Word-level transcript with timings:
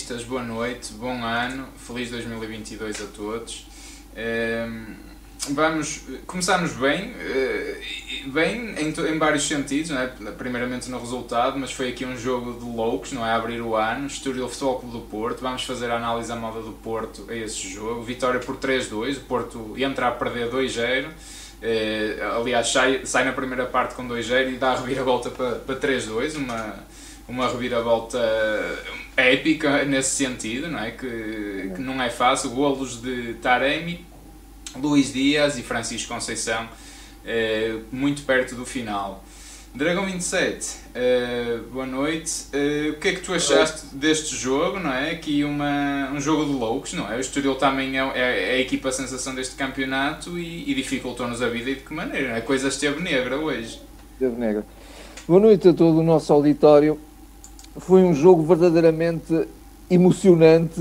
Boa 0.00 0.42
noite, 0.42 0.94
bom 0.94 1.22
ano, 1.22 1.68
feliz 1.76 2.10
2022 2.10 3.02
a 3.02 3.06
todos. 3.14 3.66
Ehm, 4.16 4.96
vamos, 5.50 6.00
começamos 6.26 6.72
bem, 6.72 7.14
eh, 7.20 7.80
bem 8.26 8.74
em, 8.78 8.88
em 8.88 9.18
vários 9.18 9.46
sentidos, 9.46 9.90
é? 9.90 10.06
primeiramente 10.36 10.90
no 10.90 10.98
resultado, 10.98 11.58
mas 11.58 11.70
foi 11.70 11.90
aqui 11.90 12.04
um 12.04 12.16
jogo 12.16 12.58
de 12.58 12.64
loucos, 12.64 13.12
não 13.12 13.24
é? 13.24 13.32
Abrir 13.32 13.60
o 13.60 13.76
ano, 13.76 14.06
Estoril 14.06 14.48
Futebol 14.48 14.80
Clube 14.80 14.98
do 14.98 15.04
Porto, 15.04 15.42
vamos 15.42 15.64
fazer 15.64 15.90
a 15.90 15.96
análise 15.96 16.32
à 16.32 16.36
moda 16.36 16.60
do 16.62 16.72
Porto 16.72 17.26
a 17.28 17.34
esse 17.34 17.68
jogo, 17.68 18.02
vitória 18.02 18.40
por 18.40 18.56
3-2, 18.56 19.18
o 19.18 19.20
Porto 19.20 19.74
entra 19.76 20.08
a 20.08 20.10
perder 20.10 20.50
2-0, 20.50 21.08
eh, 21.62 22.18
aliás 22.36 22.72
sai, 22.72 23.04
sai 23.04 23.24
na 23.24 23.32
primeira 23.32 23.66
parte 23.66 23.94
com 23.94 24.08
2-0 24.08 24.54
e 24.54 24.56
dá 24.56 24.72
a 24.72 24.80
reviravolta 24.80 25.30
para, 25.30 25.56
para 25.56 25.76
3-2, 25.76 26.36
uma, 26.36 26.74
uma 27.28 27.48
reviravolta 27.48 28.18
épica 29.20 29.84
nesse 29.84 30.16
sentido, 30.16 30.68
não 30.68 30.78
é? 30.78 30.90
Que, 30.90 31.72
que 31.74 31.80
não 31.80 32.02
é 32.02 32.10
fácil, 32.10 32.50
golos 32.50 33.00
de 33.00 33.34
Taremi, 33.34 34.04
Luís 34.76 35.12
Dias 35.12 35.58
e 35.58 35.62
Francisco 35.62 36.12
Conceição 36.12 36.68
eh, 37.24 37.76
muito 37.92 38.22
perto 38.22 38.54
do 38.54 38.64
final. 38.64 39.22
Dragão 39.72 40.04
27, 40.04 40.66
uh, 40.66 41.62
boa 41.72 41.86
noite. 41.86 42.46
Uh, 42.52 42.90
o 42.90 42.94
que 42.94 43.08
é 43.08 43.12
que 43.12 43.20
tu 43.20 43.32
achaste 43.32 43.94
deste 43.94 44.34
jogo, 44.34 44.80
não 44.80 44.92
é? 44.92 45.12
Aqui 45.12 45.44
uma, 45.44 46.10
um 46.12 46.20
jogo 46.20 46.44
de 46.44 46.50
loucos, 46.50 46.92
não 46.92 47.10
é? 47.10 47.16
O 47.16 47.20
Estoril 47.20 47.54
também 47.54 47.96
é, 47.96 48.02
é, 48.02 48.52
é 48.52 48.54
a 48.56 48.58
equipa 48.58 48.90
sensação 48.90 49.32
deste 49.32 49.54
campeonato 49.54 50.36
e, 50.36 50.68
e 50.68 50.74
dificultou-nos 50.74 51.40
a 51.40 51.48
vida 51.48 51.70
e 51.70 51.76
de 51.76 51.82
que 51.82 51.94
maneira? 51.94 52.36
A 52.36 52.40
coisa 52.40 52.66
esteve 52.66 53.00
negra 53.00 53.36
hoje. 53.36 53.80
Esteve 54.14 54.40
negra. 54.40 54.66
Boa 55.28 55.38
noite 55.38 55.68
a 55.68 55.72
todo 55.72 56.00
o 56.00 56.02
nosso 56.02 56.32
auditório. 56.32 56.98
Foi 57.76 58.02
um 58.02 58.14
jogo 58.14 58.42
verdadeiramente 58.42 59.46
emocionante 59.90 60.80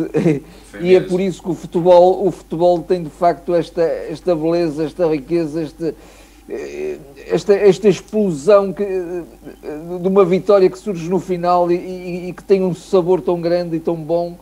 e 0.79 0.95
é 0.95 0.99
por 0.99 1.19
isso 1.19 1.41
que 1.41 1.49
o 1.49 1.53
futebol, 1.55 2.27
o 2.27 2.31
futebol 2.31 2.81
tem 2.81 3.03
de 3.03 3.09
facto 3.09 3.55
esta, 3.55 3.81
esta 3.81 4.35
beleza, 4.35 4.85
esta 4.85 5.07
riqueza, 5.07 5.63
este 5.63 5.95
eh, 6.49 6.97
esta, 7.27 7.53
esta 7.53 7.87
explosão 7.87 8.73
que, 8.73 8.81
eh, 8.81 9.23
de 10.01 10.07
uma 10.07 10.25
vitória 10.25 10.67
que 10.67 10.79
surge 10.79 11.07
no 11.07 11.19
final 11.19 11.71
e, 11.71 11.75
e, 11.75 12.29
e, 12.29 12.33
que 12.33 12.43
tem 12.43 12.63
um 12.63 12.73
sabor 12.73 13.21
tão 13.21 13.39
grande 13.39 13.75
e 13.75 13.79
tão 13.79 13.95
bom 13.95 14.35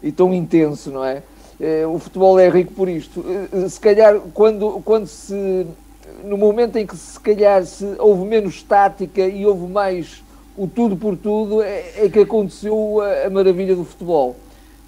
e 0.00 0.12
tão 0.12 0.32
intenso, 0.32 0.92
não 0.92 1.04
é? 1.04 1.22
Eh, 1.60 1.84
o 1.84 1.98
futebol 1.98 2.38
é 2.38 2.48
rico 2.48 2.72
por 2.74 2.88
isto. 2.88 3.24
Se 3.68 3.80
calhar, 3.80 4.20
quando, 4.32 4.80
quando 4.84 5.08
se. 5.08 5.66
No 6.24 6.36
momento 6.38 6.76
em 6.76 6.86
que 6.86 6.96
se 6.96 7.18
calhar 7.18 7.64
se 7.66 7.84
houve 7.98 8.24
menos 8.24 8.62
tática 8.62 9.22
e 9.22 9.44
houve 9.44 9.66
mais 9.66 10.22
o 10.58 10.66
tudo 10.66 10.96
por 10.96 11.16
tudo, 11.16 11.62
é, 11.62 12.04
é 12.04 12.08
que 12.08 12.18
aconteceu 12.18 13.00
a, 13.00 13.26
a 13.26 13.30
maravilha 13.30 13.76
do 13.76 13.84
futebol. 13.84 14.34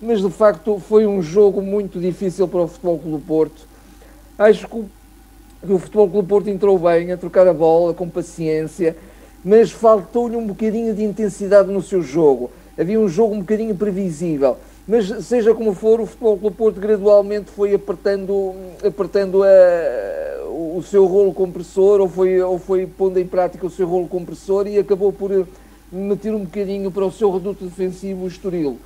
Mas 0.02 0.20
de 0.20 0.30
facto 0.30 0.78
foi 0.80 1.06
um 1.06 1.22
jogo 1.22 1.62
muito 1.62 2.00
difícil 2.00 2.48
para 2.48 2.62
o 2.62 2.66
Futebol 2.66 2.98
Clube 2.98 3.24
Porto. 3.24 3.62
Acho 4.36 4.66
que 4.66 5.72
o 5.72 5.78
Futebol 5.78 6.08
Clube 6.08 6.28
Porto 6.28 6.50
entrou 6.50 6.78
bem 6.78 7.12
a 7.12 7.16
trocar 7.16 7.46
a 7.46 7.54
bola 7.54 7.94
com 7.94 8.08
paciência, 8.08 8.96
mas 9.44 9.70
faltou-lhe 9.70 10.36
um 10.36 10.46
bocadinho 10.46 10.94
de 10.94 11.04
intensidade 11.04 11.70
no 11.70 11.82
seu 11.82 12.02
jogo. 12.02 12.50
Havia 12.76 12.98
um 12.98 13.08
jogo 13.08 13.34
um 13.34 13.40
bocadinho 13.40 13.74
previsível. 13.74 14.56
Mas 14.88 15.06
seja 15.24 15.54
como 15.54 15.72
for, 15.72 16.00
o 16.00 16.06
Futebol 16.06 16.38
Clube 16.38 16.56
Porto 16.56 16.80
gradualmente 16.80 17.50
foi 17.50 17.74
apertando, 17.74 18.54
apertando 18.82 19.44
a, 19.44 19.48
o 20.48 20.82
seu 20.82 21.06
rolo 21.06 21.32
compressor 21.32 22.00
ou 22.00 22.08
foi, 22.08 22.40
ou 22.40 22.58
foi 22.58 22.86
pondo 22.86 23.20
em 23.20 23.26
prática 23.26 23.66
o 23.66 23.70
seu 23.70 23.86
rolo 23.86 24.08
compressor 24.08 24.66
e 24.66 24.78
acabou 24.78 25.12
por 25.12 25.46
meter 25.92 26.34
um 26.34 26.44
bocadinho 26.44 26.90
para 26.90 27.04
o 27.04 27.12
seu 27.12 27.30
reduto 27.30 27.64
defensivo 27.64 28.24
o 28.24 28.28
Estoril. 28.28 28.78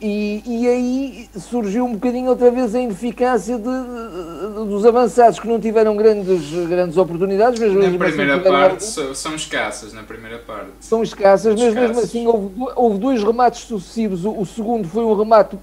E, 0.00 0.42
e 0.44 0.68
aí 0.68 1.28
surgiu 1.38 1.84
um 1.84 1.94
bocadinho 1.94 2.28
outra 2.28 2.50
vez 2.50 2.74
a 2.74 2.80
ineficácia 2.80 3.56
de, 3.56 3.62
de, 3.62 4.68
dos 4.68 4.84
avançados 4.84 5.38
que 5.38 5.46
não 5.46 5.60
tiveram 5.60 5.96
grandes, 5.96 6.50
grandes 6.66 6.96
oportunidades. 6.96 7.60
Mas 7.60 7.72
na 7.72 7.86
assim 7.86 7.98
primeira 7.98 8.34
assim 8.34 8.50
parte 8.50 9.00
algo. 9.00 9.14
são 9.14 9.34
escassas, 9.34 9.92
na 9.92 10.02
primeira 10.02 10.38
parte. 10.38 10.72
São 10.80 11.02
escassas, 11.02 11.58
mas 11.58 11.72
mesmo 11.72 12.00
assim 12.00 12.26
houve, 12.26 12.54
houve 12.74 12.98
dois 12.98 13.22
remates 13.22 13.62
sucessivos. 13.62 14.24
O, 14.24 14.40
o, 14.40 14.44
segundo 14.44 14.86
foi 14.88 15.04
um 15.04 15.14
remate 15.14 15.56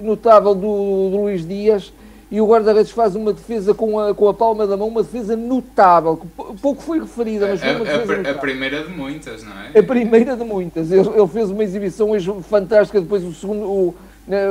notável 0.00 0.54
do, 0.54 1.10
do 1.10 1.20
Luís 1.22 1.46
Dias 1.46 1.92
e 2.30 2.40
o 2.40 2.46
guarda-redes 2.46 2.92
faz 2.92 3.16
uma 3.16 3.32
defesa 3.32 3.74
com 3.74 3.98
a, 3.98 4.14
com 4.14 4.28
a 4.28 4.34
palma 4.34 4.64
da 4.64 4.76
mão, 4.76 4.86
uma 4.86 5.02
defesa 5.02 5.36
notável, 5.36 6.16
que 6.16 6.26
pouco 6.58 6.80
foi 6.80 7.00
referida, 7.00 7.48
mas 7.48 7.60
foi 7.60 7.74
uma 7.74 7.84
defesa 7.84 8.14
a, 8.14 8.28
a, 8.28 8.30
a 8.30 8.38
primeira 8.38 8.84
de 8.84 8.90
muitas, 8.90 9.42
não 9.42 9.52
é? 9.52 9.78
A 9.78 9.82
primeira 9.82 10.36
de 10.36 10.44
muitas. 10.44 10.92
Ele, 10.92 11.08
ele 11.08 11.26
fez 11.26 11.50
uma 11.50 11.64
exibição 11.64 12.10
hoje 12.10 12.32
fantástica, 12.48 13.00
depois 13.00 13.24
o 13.24 13.34
segundo, 13.34 13.64
o, 13.64 13.94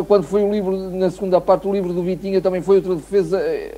quando 0.07 0.23
foi 0.23 0.43
o 0.43 0.51
livro, 0.51 0.75
na 0.91 1.09
segunda 1.09 1.39
parte, 1.39 1.67
o 1.67 1.71
livro 1.71 1.93
do 1.93 2.03
Vitinha 2.03 2.41
também 2.41 2.61
foi 2.61 2.77
outra 2.77 2.95
defesa 2.95 3.39
eh, 3.39 3.73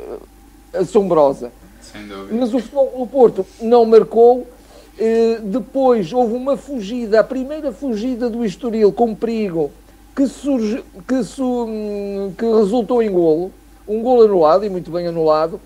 assombrosa. 0.74 1.52
Sem 1.80 2.08
dúvida. 2.08 2.40
Mas 2.40 2.54
o 2.56 2.60
futebol 2.60 2.92
do 2.98 3.06
Porto 3.06 3.46
não 3.62 3.86
marcou. 3.86 4.48
Eh, 4.98 5.40
depois 5.44 6.12
houve 6.12 6.34
uma 6.34 6.58
fugida, 6.58 7.20
a 7.20 7.24
primeira 7.24 7.72
fugida 7.72 8.30
do 8.30 8.44
Estoril 8.44 8.92
com 8.92 9.14
perigo, 9.14 9.72
que, 10.16 10.26
surge, 10.26 10.84
que, 11.08 11.24
su, 11.24 11.66
hum, 11.66 12.34
que 12.38 12.46
resultou 12.46 13.02
em 13.02 13.12
golo 13.12 13.52
um 13.92 14.02
gol 14.02 14.24
anulado, 14.24 14.66
e 14.66 14.70
muito 14.70 14.90
bem 14.92 15.08
anulado, 15.08 15.60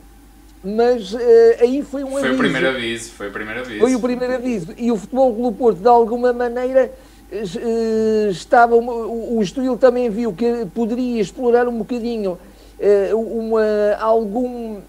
mas 0.64 1.14
uh, 1.14 1.20
aí 1.60 1.84
foi 1.84 2.04
um 2.04 2.12
foi 2.12 2.22
aviso. 2.22 2.28
Foi 2.28 2.34
o 2.34 2.38
primeiro 2.38 2.70
aviso, 2.70 3.12
foi 3.12 3.28
o 3.28 3.32
primeiro 3.32 3.60
aviso. 3.60 3.80
Foi 3.80 3.96
o 3.96 4.00
primeiro 4.00 4.34
aviso. 4.34 4.68
E 4.78 4.92
o 4.92 4.98
Futebol 4.98 5.36
Clube 5.36 5.58
Porto, 5.58 5.80
de 5.80 5.88
alguma 5.88 6.34
maneira, 6.34 6.92
uh, 7.32 8.30
estava, 8.32 8.76
o, 8.76 9.38
o 9.38 9.42
Estoril 9.44 9.78
também 9.78 10.10
viu 10.10 10.34
que 10.34 10.66
poderia 10.74 11.22
explorar 11.22 11.68
um 11.68 11.78
bocadinho 11.78 12.38
uh, 12.80 13.18
uma, 13.18 13.96
algum 14.00 14.82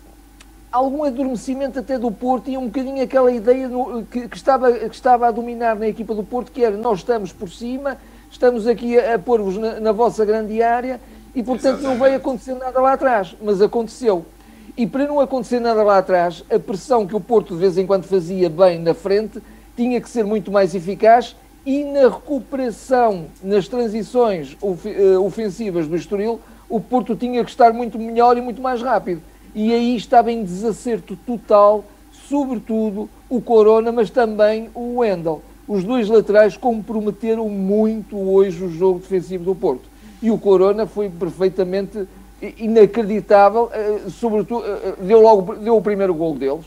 algum 0.72 1.04
adormecimento 1.04 1.78
até 1.78 1.98
do 1.98 2.10
Porto 2.10 2.50
e 2.50 2.58
um 2.58 2.66
bocadinho 2.66 3.02
aquela 3.02 3.32
ideia 3.32 3.66
no, 3.66 4.04
que, 4.04 4.28
que, 4.28 4.36
estava, 4.36 4.70
que 4.72 4.94
estava 4.94 5.26
a 5.26 5.30
dominar 5.30 5.74
na 5.74 5.88
equipa 5.88 6.14
do 6.14 6.22
Porto, 6.22 6.52
que 6.52 6.62
era 6.62 6.76
nós 6.76 6.98
estamos 6.98 7.32
por 7.32 7.48
cima, 7.48 7.96
estamos 8.30 8.66
aqui 8.66 8.98
a, 8.98 9.14
a 9.14 9.18
pôr-vos 9.18 9.56
na, 9.56 9.80
na 9.80 9.92
vossa 9.92 10.22
grande 10.24 10.62
área 10.62 11.00
e 11.36 11.42
portanto 11.42 11.80
Exatamente. 11.80 11.98
não 11.98 12.02
veio 12.02 12.16
acontecer 12.16 12.54
nada 12.54 12.80
lá 12.80 12.94
atrás, 12.94 13.36
mas 13.42 13.60
aconteceu. 13.60 14.24
E 14.74 14.86
para 14.86 15.06
não 15.06 15.20
acontecer 15.20 15.60
nada 15.60 15.82
lá 15.82 15.98
atrás, 15.98 16.42
a 16.50 16.58
pressão 16.58 17.06
que 17.06 17.14
o 17.14 17.20
Porto 17.20 17.52
de 17.52 17.60
vez 17.60 17.76
em 17.76 17.86
quando 17.86 18.04
fazia 18.04 18.48
bem 18.48 18.78
na 18.78 18.94
frente 18.94 19.42
tinha 19.76 20.00
que 20.00 20.08
ser 20.08 20.24
muito 20.24 20.50
mais 20.50 20.74
eficaz 20.74 21.36
e 21.66 21.84
na 21.84 22.08
recuperação, 22.08 23.26
nas 23.42 23.68
transições 23.68 24.56
eh, 24.62 25.18
ofensivas 25.18 25.86
do 25.86 25.94
Estoril, 25.94 26.40
o 26.70 26.80
Porto 26.80 27.14
tinha 27.14 27.44
que 27.44 27.50
estar 27.50 27.70
muito 27.74 27.98
melhor 27.98 28.38
e 28.38 28.40
muito 28.40 28.62
mais 28.62 28.80
rápido. 28.80 29.20
E 29.54 29.74
aí 29.74 29.94
estava 29.94 30.32
em 30.32 30.42
desacerto 30.42 31.16
total, 31.16 31.84
sobretudo 32.28 33.10
o 33.28 33.42
Corona, 33.42 33.92
mas 33.92 34.08
também 34.08 34.70
o 34.74 35.00
Wendel. 35.00 35.42
Os 35.68 35.84
dois 35.84 36.08
laterais 36.08 36.56
comprometeram 36.56 37.48
muito 37.50 38.16
hoje 38.16 38.64
o 38.64 38.70
jogo 38.70 39.00
defensivo 39.00 39.44
do 39.44 39.54
Porto 39.54 39.95
e 40.26 40.30
o 40.30 40.36
Corona 40.36 40.88
foi 40.88 41.08
perfeitamente 41.08 42.04
inacreditável, 42.58 43.70
eh, 43.72 44.10
sobretudo 44.10 44.66
eh, 44.66 44.80
eh, 44.84 44.94
deu 45.02 45.20
logo 45.20 45.54
deu 45.54 45.76
o 45.76 45.80
primeiro 45.80 46.12
gol 46.12 46.34
deles. 46.34 46.64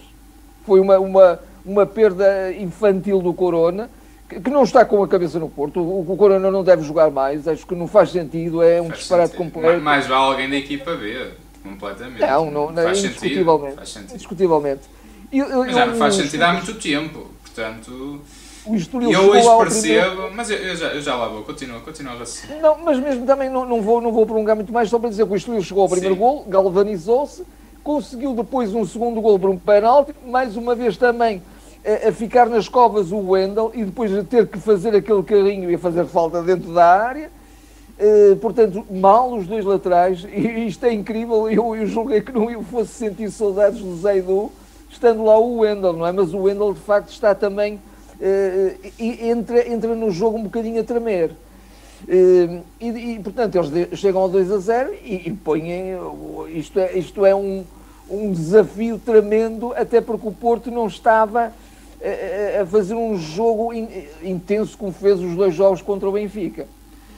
Foi 0.65 0.79
uma, 0.79 0.97
uma, 0.97 1.39
uma 1.65 1.85
perda 1.85 2.53
infantil 2.53 3.21
do 3.21 3.33
Corona, 3.33 3.89
que 4.29 4.49
não 4.49 4.63
está 4.63 4.85
com 4.85 5.03
a 5.03 5.07
cabeça 5.09 5.39
no 5.39 5.49
Porto. 5.49 5.81
O, 5.81 6.15
Corona 6.15 6.49
não 6.49 6.63
deve 6.63 6.83
jogar 6.83 7.11
mais, 7.11 7.49
acho 7.49 7.67
que 7.67 7.75
não 7.75 7.85
faz 7.85 8.11
sentido, 8.11 8.63
é 8.63 8.81
um 8.81 8.87
faz 8.87 8.99
disparate 8.99 9.31
sentido. 9.31 9.51
completo. 9.51 9.81
Mais 9.81 10.07
vale 10.07 10.23
alguém 10.23 10.49
da 10.49 10.55
equipa 10.55 10.95
ver, 10.95 11.33
completamente. 11.61 12.21
Não, 12.21 12.49
não, 12.49 12.71
não 12.71 12.83
faz 12.83 13.03
indiscutivelmente. 13.03 13.65
Sentido. 13.65 13.75
Faz 13.75 13.89
sentido. 13.89 14.13
Indiscutivelmente. 14.13 14.81
Eu, 15.33 15.45
eu, 15.47 15.59
Mas 15.65 15.75
já 15.75 15.85
não 15.85 15.95
faz 15.95 16.15
sentido 16.15 16.43
há 16.43 16.53
muito 16.53 16.73
tempo, 16.75 17.27
portanto 17.43 18.21
o 18.65 18.75
Estoril 18.75 19.11
eu 19.11 19.29
hoje 19.29 19.47
percebo, 19.57 20.09
primeiro... 20.09 20.35
mas 20.35 20.49
eu, 20.49 20.57
eu, 20.57 20.75
já, 20.75 20.87
eu 20.87 21.01
já 21.01 21.15
lá 21.15 21.27
vou, 21.27 21.43
continua, 21.43 21.79
continua 21.79 22.13
assim. 22.21 22.47
Não, 22.61 22.77
mas 22.83 22.99
mesmo 22.99 23.25
também 23.25 23.49
não, 23.49 23.65
não, 23.65 23.81
vou, 23.81 24.01
não 24.01 24.11
vou 24.11 24.25
prolongar 24.25 24.55
muito 24.55 24.71
mais, 24.73 24.89
só 24.89 24.99
para 24.99 25.09
dizer 25.09 25.25
que 25.25 25.33
o 25.33 25.35
Estoril 25.35 25.63
chegou 25.63 25.83
ao 25.83 25.89
primeiro 25.89 26.15
Sim. 26.15 26.19
gol, 26.19 26.45
galvanizou-se, 26.47 27.43
conseguiu 27.83 28.33
depois 28.33 28.73
um 28.73 28.85
segundo 28.85 29.21
gol 29.21 29.39
por 29.39 29.49
um 29.49 29.57
penalti, 29.57 30.13
mais 30.25 30.55
uma 30.57 30.75
vez 30.75 30.97
também 30.97 31.41
a, 31.85 32.09
a, 32.09 32.11
ficar 32.11 32.47
nas 32.49 32.67
covas 32.67 33.11
o 33.11 33.17
Wendel 33.17 33.71
e 33.73 33.83
depois 33.83 34.15
a 34.15 34.23
ter 34.23 34.47
que 34.47 34.59
fazer 34.59 34.95
aquele 34.95 35.23
carrinho 35.23 35.71
e 35.71 35.75
a 35.75 35.79
fazer 35.79 36.05
falta 36.05 36.41
dentro 36.41 36.73
da 36.73 36.85
área. 36.85 37.31
Uh, 37.99 38.35
portanto, 38.37 38.85
mal 38.89 39.33
os 39.33 39.45
dois 39.45 39.65
laterais, 39.65 40.25
e 40.31 40.67
isto 40.67 40.85
é 40.85 40.93
incrível, 40.93 41.49
eu, 41.49 41.75
eu 41.75 41.85
julguei 41.85 42.21
que 42.21 42.31
não 42.31 42.49
eu 42.49 42.63
fosse 42.63 42.93
sentir 42.93 43.29
saudades 43.29 43.81
do 43.81 43.93
Zaidu, 43.97 44.49
estando 44.89 45.23
lá 45.25 45.37
o 45.37 45.57
Wendel, 45.57 45.93
não 45.93 46.07
é? 46.07 46.11
Mas 46.13 46.33
o 46.33 46.43
Wendel 46.43 46.73
de 46.73 46.79
facto 46.79 47.09
está 47.09 47.35
também 47.35 47.79
uh, 48.19 48.91
entra, 48.99 49.67
entra 49.67 49.95
no 49.95 50.11
jogo 50.11 50.37
um 50.37 50.43
bocadinho 50.43 50.81
a 50.81 50.83
tremer. 50.83 51.31
Uh, 52.03 52.61
e, 52.79 53.15
e, 53.15 53.19
portanto, 53.19 53.55
eles 53.55 53.99
chegam 53.99 54.21
ao 54.21 54.29
2 54.29 54.51
a 54.51 54.57
0 54.57 54.93
e, 55.03 55.27
e 55.27 55.33
põem. 55.33 55.69
Isto 56.53 56.79
é, 56.79 56.97
isto 56.97 57.25
é 57.25 57.35
um, 57.35 57.63
um 58.09 58.31
desafio 58.31 58.97
tremendo, 58.97 59.73
até 59.75 60.01
porque 60.01 60.27
o 60.27 60.31
Porto 60.31 60.71
não 60.71 60.87
estava 60.87 61.51
a, 62.01 62.61
a 62.61 62.65
fazer 62.65 62.95
um 62.95 63.17
jogo 63.17 63.73
in, 63.73 63.87
intenso 64.23 64.77
como 64.77 64.91
fez 64.91 65.19
os 65.19 65.35
dois 65.35 65.53
jogos 65.53 65.81
contra 65.81 66.07
o 66.07 66.11
Benfica. 66.11 66.67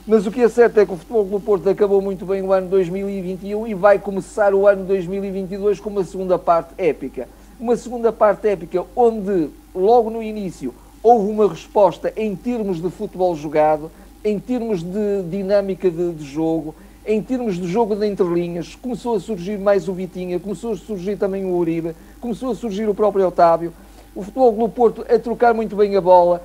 Mas 0.06 0.26
o 0.26 0.32
que 0.32 0.42
é 0.42 0.50
certo 0.50 0.80
é 0.80 0.86
que 0.86 0.92
o 0.92 0.98
Futebol 0.98 1.24
do 1.26 1.40
Porto 1.40 1.70
acabou 1.70 2.02
muito 2.02 2.26
bem 2.26 2.42
o 2.42 2.52
ano 2.52 2.68
2021 2.70 3.68
e 3.68 3.74
vai 3.76 4.00
começar 4.00 4.54
o 4.54 4.68
ano 4.68 4.84
2022 4.86 5.80
com 5.80 5.92
uma 5.92 6.04
segunda 6.04 6.40
parte 6.40 6.74
épica. 6.78 7.30
Uma 7.60 7.78
segunda 7.78 8.12
parte 8.12 8.48
épica 8.48 8.84
onde, 8.96 9.50
logo 9.76 10.10
no 10.10 10.24
início, 10.24 10.74
houve 11.04 11.30
uma 11.30 11.48
resposta 11.48 12.14
em 12.16 12.36
termos 12.36 12.82
de 12.82 12.90
futebol 12.90 13.36
jogado, 13.36 13.92
em 14.24 14.40
termos 14.40 14.84
de 14.84 15.24
dinâmica 15.30 15.90
de, 15.90 16.14
de 16.14 16.24
jogo, 16.24 16.76
em 17.06 17.22
termos 17.22 17.58
de 17.58 17.68
jogo 17.68 17.96
de 17.96 18.08
entrelinhas. 18.08 18.76
Começou 18.76 19.16
a 19.16 19.20
surgir 19.20 19.58
mais 19.58 19.88
o 19.88 19.94
Vitinha, 19.94 20.40
começou 20.40 20.74
a 20.74 20.78
surgir 20.78 21.18
também 21.18 21.46
o 21.46 21.56
Uribe, 21.56 21.96
começou 22.20 22.52
a 22.52 22.56
surgir 22.56 22.88
o 22.88 22.94
próprio 22.94 23.28
Otávio. 23.28 23.74
O 24.14 24.24
Futebol 24.24 24.52
do 24.52 24.70
Porto 24.70 25.06
a 25.10 25.18
trocar 25.18 25.54
muito 25.54 25.76
bem 25.76 25.96
a 25.96 26.02
bola, 26.02 26.44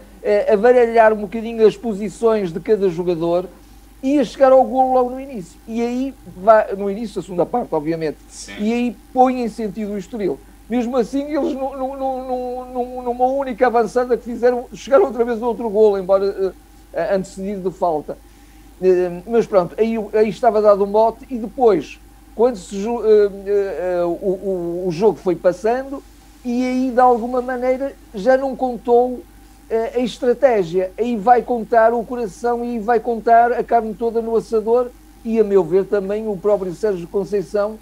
a 0.51 0.57
baralhar 0.57 1.13
um 1.13 1.23
bocadinho 1.23 1.67
as 1.67 1.77
posições 1.77 2.53
de 2.53 2.61
cada 2.61 2.89
jogador 2.89 3.47
e 4.03 4.19
a 4.21 4.25
chegar 4.25 4.53
ao 4.53 4.63
golo 4.65 4.95
logo 4.95 5.11
no 5.11 5.21
início. 5.21 5.59
E 5.67 5.83
aí, 5.83 6.15
vai, 6.37 6.75
no 6.77 6.91
início, 6.91 7.19
a 7.19 7.23
segunda 7.23 7.45
parte, 7.45 7.75
obviamente, 7.75 8.19
Sim. 8.29 8.53
e 8.59 8.73
aí 8.73 8.97
põe 9.13 9.43
em 9.43 9.49
sentido 9.49 9.93
o 9.93 9.99
Estoril. 9.99 10.39
Mesmo 10.69 10.97
assim, 10.97 11.23
eles 11.23 11.55
no, 11.55 11.77
no, 11.77 11.97
no, 11.97 13.03
numa 13.03 13.27
única 13.27 13.69
avançada 13.69 14.17
que 14.17 14.25
fizeram, 14.25 14.67
chegaram 14.75 15.05
outra 15.05 15.25
vez 15.25 15.41
ao 15.41 15.51
outro 15.51 15.71
golo, 15.71 15.97
embora 15.97 16.25
uh, 16.25 16.53
antecedido 17.15 17.71
de 17.71 17.77
falta. 17.77 18.19
Uh, 18.81 19.23
mas 19.27 19.47
pronto, 19.47 19.77
aí, 19.79 19.95
aí 20.13 20.29
estava 20.29 20.61
dado 20.61 20.83
um 20.85 20.91
bote 20.91 21.25
e 21.31 21.39
depois, 21.39 22.01
quando 22.35 22.57
se, 22.57 22.85
uh, 22.85 22.99
o, 24.05 24.85
o, 24.85 24.89
o 24.89 24.91
jogo 24.91 25.17
foi 25.19 25.37
passando, 25.37 26.03
e 26.45 26.65
aí 26.65 26.91
de 26.91 27.01
alguma 27.01 27.41
maneira 27.41 27.93
já 28.15 28.37
não 28.37 28.57
contou 28.57 29.23
a 29.97 29.99
estratégia. 29.99 30.93
Aí 30.97 31.17
vai 31.17 31.43
contar 31.43 31.93
o 31.93 32.05
coração 32.05 32.65
e 32.65 32.79
vai 32.79 33.01
contar 33.01 33.51
a 33.51 33.65
carne 33.65 33.95
toda 33.95 34.23
no 34.23 34.37
assador. 34.37 34.91
E, 35.25 35.41
a 35.41 35.45
meu 35.45 35.65
ver, 35.65 35.87
também 35.87 36.29
o 36.29 36.37
próprio 36.37 36.73
Sérgio 36.73 37.09
Conceição 37.09 37.77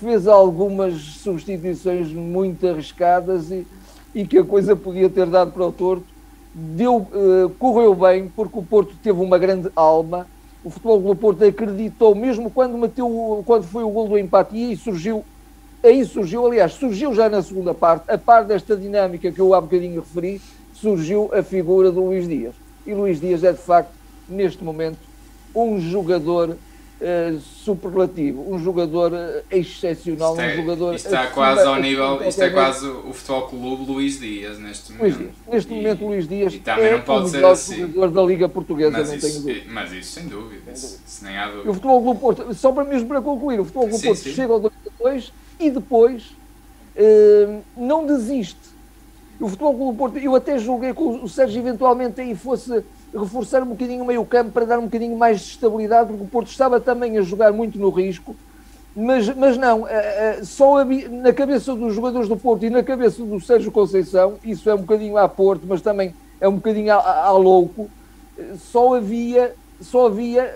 fez 0.00 0.26
algumas 0.26 0.94
substituições 0.94 2.08
muito 2.12 2.66
arriscadas 2.66 3.50
e, 3.50 3.66
e 4.14 4.26
que 4.26 4.38
a 4.38 4.44
coisa 4.44 4.74
podia 4.74 5.08
ter 5.08 5.26
dado 5.26 5.52
para 5.52 5.66
o 5.66 5.72
torto. 5.72 6.04
Deu, 6.54 6.96
uh, 6.96 7.50
correu 7.58 7.94
bem, 7.94 8.32
porque 8.34 8.58
o 8.58 8.62
Porto 8.62 8.94
teve 9.02 9.20
uma 9.20 9.38
grande 9.38 9.70
alma. 9.76 10.26
O 10.64 10.70
futebol 10.70 11.00
do 11.00 11.14
Porto 11.14 11.44
acreditou, 11.44 12.14
mesmo 12.14 12.50
quando, 12.50 12.78
meteu, 12.78 13.42
quando 13.46 13.64
foi 13.64 13.84
o 13.84 13.90
gol 13.90 14.08
do 14.08 14.18
empate, 14.18 14.56
e 14.56 14.70
aí 14.70 14.76
surgiu, 14.76 15.22
aí 15.84 16.04
surgiu, 16.04 16.46
aliás, 16.46 16.72
surgiu 16.72 17.14
já 17.14 17.28
na 17.28 17.42
segunda 17.42 17.74
parte, 17.74 18.10
a 18.10 18.16
par 18.16 18.44
desta 18.44 18.76
dinâmica 18.76 19.30
que 19.30 19.38
eu 19.38 19.54
há 19.54 19.60
bocadinho 19.60 20.00
referi, 20.00 20.40
surgiu 20.72 21.30
a 21.32 21.42
figura 21.42 21.92
do 21.92 22.06
Luís 22.06 22.26
Dias. 22.26 22.54
E 22.86 22.94
Luís 22.94 23.20
Dias 23.20 23.44
é, 23.44 23.52
de 23.52 23.58
facto, 23.58 23.92
neste 24.28 24.64
momento, 24.64 24.98
um 25.54 25.78
jogador 25.78 26.56
uh, 27.00 27.38
superlativo, 27.40 28.52
um 28.52 28.58
jogador 28.58 29.12
uh, 29.12 29.42
excepcional, 29.50 30.32
isto 30.32 30.40
é, 30.40 30.52
um 30.52 30.56
jogador. 30.56 30.94
Isto 30.94 31.06
está 31.06 31.26
quase 31.28 31.62
ao 31.62 31.80
nível, 31.80 32.26
isto 32.26 32.42
é 32.42 32.50
quase 32.50 32.86
o 32.86 33.12
Futebol 33.12 33.48
Clube 33.48 33.92
Luís 33.92 34.20
Dias 34.20 34.58
neste 34.58 34.92
momento. 34.92 35.18
Dias. 35.18 35.30
Neste 35.50 35.72
e, 35.72 35.76
momento, 35.76 36.06
Luís 36.06 36.28
Dias 36.28 36.54
e, 36.54 36.58
também 36.58 36.86
é 36.86 36.92
não 36.92 37.00
pode 37.02 37.28
o 37.28 37.32
melhor 37.32 37.52
assim. 37.52 37.80
jogador 37.80 38.10
da 38.10 38.22
Liga 38.22 38.48
Portuguesa, 38.48 38.90
mas 38.90 39.08
não 39.08 39.16
isso, 39.16 39.26
tenho 39.26 39.40
dúvida. 39.40 39.72
Mas 39.72 39.92
isso, 39.92 40.12
sem 40.12 40.28
dúvida, 40.28 40.72
isso, 40.72 41.02
isso 41.06 41.24
nem 41.24 41.36
há 41.36 41.46
dúvida. 41.46 41.66
E 41.66 41.70
o 41.70 41.74
Futebol 41.74 42.02
Clube 42.02 42.20
Porto, 42.20 42.54
só 42.54 42.72
para 42.72 42.84
mesmo 42.84 43.08
para 43.08 43.20
concluir, 43.20 43.60
o 43.60 43.64
Futebol 43.64 43.88
Clube 43.88 44.04
Porto 44.04 44.20
sim. 44.20 44.32
chega 44.32 44.52
ao 44.52 44.72
2 45.00 45.32
e 45.58 45.70
depois 45.70 46.22
uh, 46.96 47.62
não 47.76 48.06
desiste 48.06 48.76
o 49.38 49.48
Futebol 49.48 49.74
Clube 49.74 49.98
Porto, 49.98 50.18
eu 50.18 50.34
até 50.34 50.58
julguei 50.58 50.94
que 50.94 51.02
o 51.02 51.28
Sérgio 51.28 51.60
eventualmente 51.60 52.20
aí 52.20 52.34
fosse 52.34 52.82
reforçar 53.16 53.62
um 53.62 53.66
bocadinho 53.66 54.02
o 54.02 54.06
meio 54.06 54.24
campo 54.24 54.50
para 54.52 54.64
dar 54.64 54.78
um 54.78 54.84
bocadinho 54.84 55.16
mais 55.16 55.40
de 55.40 55.46
estabilidade, 55.50 56.08
porque 56.08 56.24
o 56.24 56.28
Porto 56.28 56.48
estava 56.48 56.80
também 56.80 57.18
a 57.18 57.22
jogar 57.22 57.52
muito 57.52 57.78
no 57.78 57.90
risco, 57.90 58.36
mas, 58.94 59.28
mas 59.36 59.56
não, 59.56 59.86
eh, 59.86 60.38
eh, 60.38 60.44
só 60.44 60.84
na 60.84 61.32
cabeça 61.32 61.74
dos 61.74 61.94
jogadores 61.94 62.28
do 62.28 62.36
Porto 62.36 62.64
e 62.64 62.70
na 62.70 62.82
cabeça 62.82 63.22
do 63.22 63.40
Sérgio 63.40 63.70
Conceição, 63.70 64.34
isso 64.44 64.68
é 64.70 64.74
um 64.74 64.78
bocadinho 64.78 65.16
a 65.16 65.28
Porto, 65.28 65.64
mas 65.66 65.82
também 65.82 66.14
é 66.40 66.48
um 66.48 66.54
bocadinho 66.56 66.92
a, 66.92 67.30
louco, 67.32 67.90
só 68.58 68.94
havia, 68.94 69.54
só 69.80 70.06
havia 70.06 70.50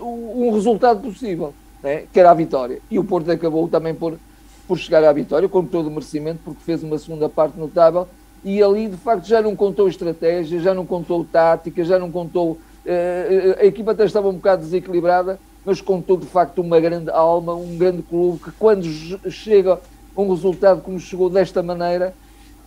um 0.00 0.50
resultado 0.52 1.00
possível, 1.00 1.52
né? 1.82 2.04
que 2.12 2.20
era 2.20 2.30
a 2.30 2.34
vitória. 2.34 2.80
E 2.90 2.98
o 2.98 3.04
Porto 3.04 3.30
acabou 3.30 3.68
também 3.68 3.94
por 3.94 4.18
por 4.66 4.78
chegar 4.78 5.04
à 5.04 5.12
vitória, 5.12 5.48
com 5.48 5.64
todo 5.64 5.88
o 5.88 5.90
merecimento, 5.90 6.40
porque 6.44 6.60
fez 6.62 6.82
uma 6.82 6.98
segunda 6.98 7.28
parte 7.28 7.58
notável 7.58 8.08
e 8.44 8.62
ali 8.62 8.88
de 8.88 8.96
facto 8.96 9.26
já 9.26 9.40
não 9.40 9.56
contou 9.56 9.88
estratégia, 9.88 10.60
já 10.60 10.74
não 10.74 10.84
contou 10.84 11.24
tática, 11.24 11.82
já 11.82 11.98
não 11.98 12.10
contou. 12.10 12.58
Uh, 12.84 13.58
a 13.58 13.64
equipa 13.64 13.92
até 13.92 14.04
estava 14.04 14.28
um 14.28 14.34
bocado 14.34 14.62
desequilibrada, 14.62 15.40
mas 15.64 15.80
contou 15.80 16.18
de 16.18 16.26
facto 16.26 16.60
uma 16.60 16.78
grande 16.78 17.10
alma, 17.10 17.54
um 17.54 17.78
grande 17.78 18.02
clube 18.02 18.38
que 18.44 18.52
quando 18.52 18.84
chega 19.30 19.80
um 20.14 20.28
resultado 20.30 20.82
como 20.82 21.00
chegou 21.00 21.30
desta 21.30 21.62
maneira, 21.62 22.14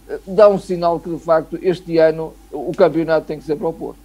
uh, 0.09 0.19
dá 0.25 0.49
um 0.49 0.57
sinal 0.57 0.99
que 0.99 1.09
de 1.09 1.19
facto 1.19 1.59
este 1.61 1.99
ano 1.99 2.33
o 2.51 2.71
campeonato 2.75 3.27
tem 3.27 3.37
que 3.37 3.45
ser 3.45 3.55
para 3.55 3.67
o 3.67 3.73
Porto. 3.73 3.99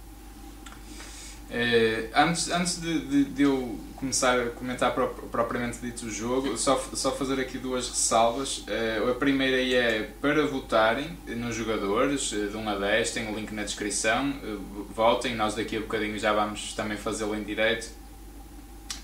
Uh, 1.49 2.09
antes 2.15 2.51
antes 2.51 2.79
de, 2.79 2.99
de, 2.99 3.23
de 3.25 3.43
eu 3.43 3.75
começar 4.03 4.37
a 4.37 4.49
comentar 4.49 4.93
propriamente 4.93 5.77
dito 5.79 6.07
o 6.07 6.11
jogo, 6.11 6.57
só, 6.57 6.77
só 6.93 7.09
fazer 7.13 7.39
aqui 7.39 7.57
duas 7.57 7.87
ressalvas. 7.87 8.57
Uh, 8.57 9.11
a 9.11 9.15
primeira 9.15 9.55
é 9.73 10.09
para 10.19 10.45
votarem 10.45 11.17
nos 11.25 11.55
jogadores, 11.55 12.33
uh, 12.33 12.49
de 12.49 12.57
1 12.57 12.69
a 12.69 12.75
10, 12.75 13.11
tem 13.11 13.31
o 13.31 13.33
link 13.33 13.53
na 13.53 13.63
descrição. 13.63 14.31
Uh, 14.43 14.85
votem, 14.93 15.35
nós 15.35 15.55
daqui 15.55 15.77
a 15.77 15.79
bocadinho 15.79 16.19
já 16.19 16.33
vamos 16.33 16.73
também 16.73 16.97
fazê-lo 16.97 17.33
em 17.33 17.43
direto. 17.43 17.89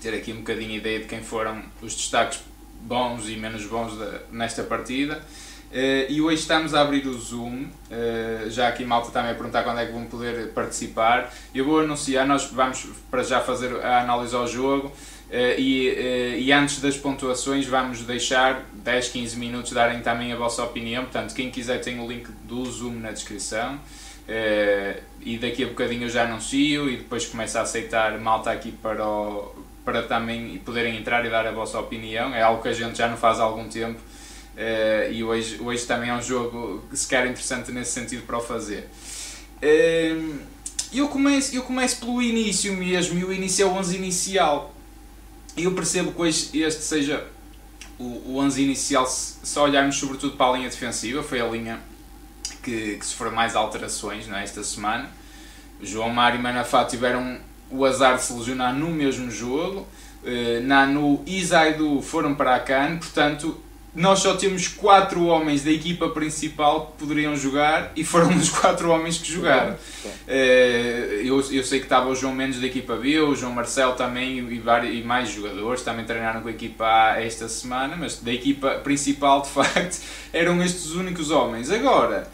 Ter 0.02 0.14
aqui 0.14 0.34
um 0.34 0.38
bocadinho 0.40 0.72
a 0.72 0.76
ideia 0.76 1.00
de 1.00 1.06
quem 1.06 1.22
foram 1.22 1.62
os 1.80 1.94
destaques 1.94 2.40
bons 2.82 3.26
e 3.26 3.36
menos 3.36 3.64
bons 3.64 3.94
nesta 4.30 4.62
partida. 4.62 5.24
Uh, 5.70 6.10
e 6.10 6.20
hoje 6.20 6.40
estamos 6.40 6.74
a 6.74 6.80
abrir 6.80 7.06
o 7.06 7.12
Zoom, 7.16 7.62
uh, 7.62 8.50
já 8.50 8.66
aqui 8.66 8.84
malta 8.84 9.12
também 9.12 9.30
a 9.30 9.34
perguntar 9.34 9.62
quando 9.62 9.78
é 9.78 9.86
que 9.86 9.92
vão 9.92 10.04
poder 10.04 10.48
participar. 10.48 11.32
Eu 11.54 11.64
vou 11.64 11.78
anunciar, 11.78 12.26
nós 12.26 12.46
vamos 12.46 12.88
para 13.08 13.22
já 13.22 13.40
fazer 13.40 13.76
a 13.76 14.00
análise 14.00 14.34
ao 14.34 14.48
jogo 14.48 14.88
uh, 14.88 15.60
e, 15.60 16.40
e 16.40 16.52
antes 16.52 16.80
das 16.80 16.96
pontuações 16.96 17.66
vamos 17.66 18.00
deixar 18.00 18.64
10, 18.72 19.10
15 19.10 19.38
minutos 19.38 19.70
darem 19.70 20.00
também 20.00 20.32
a 20.32 20.36
vossa 20.36 20.64
opinião. 20.64 21.04
Portanto, 21.04 21.34
quem 21.34 21.52
quiser 21.52 21.80
tem 21.80 22.00
o 22.00 22.08
link 22.08 22.28
do 22.42 22.64
Zoom 22.64 22.94
na 22.94 23.12
descrição. 23.12 23.78
e 25.20 25.38
daqui 25.38 25.62
a 25.62 25.68
bocadinho 25.68 26.04
eu 26.06 26.10
já 26.10 26.24
anuncio 26.24 26.90
e 26.90 26.96
depois 26.96 27.26
começo 27.26 27.58
a 27.58 27.60
aceitar 27.60 28.18
malta 28.18 28.50
aqui 28.50 28.72
para, 28.72 29.06
o, 29.06 29.54
para 29.84 30.02
também 30.02 30.58
poderem 30.64 30.96
entrar 30.96 31.24
e 31.24 31.30
dar 31.30 31.46
a 31.46 31.52
vossa 31.52 31.78
opinião. 31.78 32.34
É 32.34 32.42
algo 32.42 32.60
que 32.60 32.68
a 32.68 32.72
gente 32.72 32.98
já 32.98 33.06
não 33.06 33.16
faz 33.16 33.38
há 33.38 33.44
algum 33.44 33.68
tempo 33.68 34.00
Uh, 34.56 35.12
e 35.12 35.22
hoje, 35.22 35.60
hoje 35.60 35.86
também 35.86 36.10
é 36.10 36.14
um 36.14 36.22
jogo 36.22 36.84
que 36.90 36.96
se 36.96 37.06
quer 37.06 37.26
interessante 37.26 37.70
nesse 37.72 37.92
sentido 37.92 38.26
para 38.26 38.38
o 38.38 38.40
fazer. 38.40 38.88
Uh, 39.62 40.38
eu, 40.92 41.08
começo, 41.08 41.54
eu 41.54 41.62
começo 41.62 42.00
pelo 42.00 42.20
início 42.20 42.76
mesmo, 42.76 43.18
e 43.18 43.24
o 43.24 43.32
início 43.32 43.62
é 43.62 43.66
o 43.66 43.70
11 43.70 43.96
inicial. 43.96 44.74
E 45.56 45.64
eu 45.64 45.72
percebo 45.72 46.12
que 46.12 46.20
hoje 46.20 46.50
este 46.54 46.82
seja 46.82 47.26
o, 47.98 48.32
o 48.32 48.38
11 48.38 48.62
inicial, 48.62 49.06
se 49.06 49.58
olharmos 49.58 49.96
sobretudo 49.96 50.36
para 50.36 50.52
a 50.52 50.56
linha 50.56 50.68
defensiva, 50.68 51.22
foi 51.22 51.40
a 51.40 51.46
linha 51.46 51.80
que, 52.62 52.96
que 52.96 53.06
sofreu 53.06 53.32
mais 53.32 53.54
alterações 53.56 54.26
não 54.26 54.36
é, 54.36 54.42
esta 54.42 54.62
semana. 54.62 55.10
João 55.82 56.10
Mário 56.10 56.38
e 56.38 56.42
Manafá 56.42 56.84
tiveram 56.84 57.38
o 57.70 57.84
azar 57.84 58.16
de 58.16 58.22
se 58.22 58.32
lesionar 58.32 58.74
no 58.74 58.90
mesmo 58.90 59.30
jogo. 59.30 59.86
Uh, 60.22 60.62
Nanu 60.62 61.22
e 61.26 61.42
Zaidu 61.42 62.02
foram 62.02 62.34
para 62.34 62.54
a 62.54 62.60
CAN, 62.60 62.98
portanto 62.98 63.58
nós 63.94 64.20
só 64.20 64.36
temos 64.36 64.68
quatro 64.68 65.26
homens 65.26 65.64
da 65.64 65.70
equipa 65.70 66.08
principal 66.10 66.86
que 66.86 67.04
poderiam 67.04 67.36
jogar 67.36 67.92
e 67.96 68.04
foram 68.04 68.36
os 68.36 68.48
quatro 68.48 68.90
homens 68.90 69.18
que 69.18 69.32
jogaram. 69.32 69.76
Eh, 70.28 71.22
eu, 71.24 71.40
eu 71.50 71.64
sei 71.64 71.80
que 71.80 71.86
estava 71.86 72.08
o 72.08 72.14
João 72.14 72.32
Mendes 72.32 72.60
da 72.60 72.66
equipa 72.66 72.94
B, 72.94 73.18
o 73.18 73.34
João 73.34 73.52
Marcel 73.52 73.92
também 73.92 74.38
e, 74.38 74.58
vários, 74.60 74.94
e 74.94 75.02
mais 75.02 75.30
jogadores 75.30 75.82
também 75.82 76.04
treinaram 76.04 76.40
com 76.40 76.48
a 76.48 76.52
equipa 76.52 76.86
A 76.86 77.20
esta 77.20 77.48
semana, 77.48 77.96
mas 77.96 78.18
da 78.18 78.32
equipa 78.32 78.76
principal 78.76 79.42
de 79.42 79.48
facto 79.48 80.00
eram 80.32 80.62
estes 80.62 80.86
os 80.86 80.94
únicos 80.94 81.32
homens. 81.32 81.68
Agora, 81.68 82.30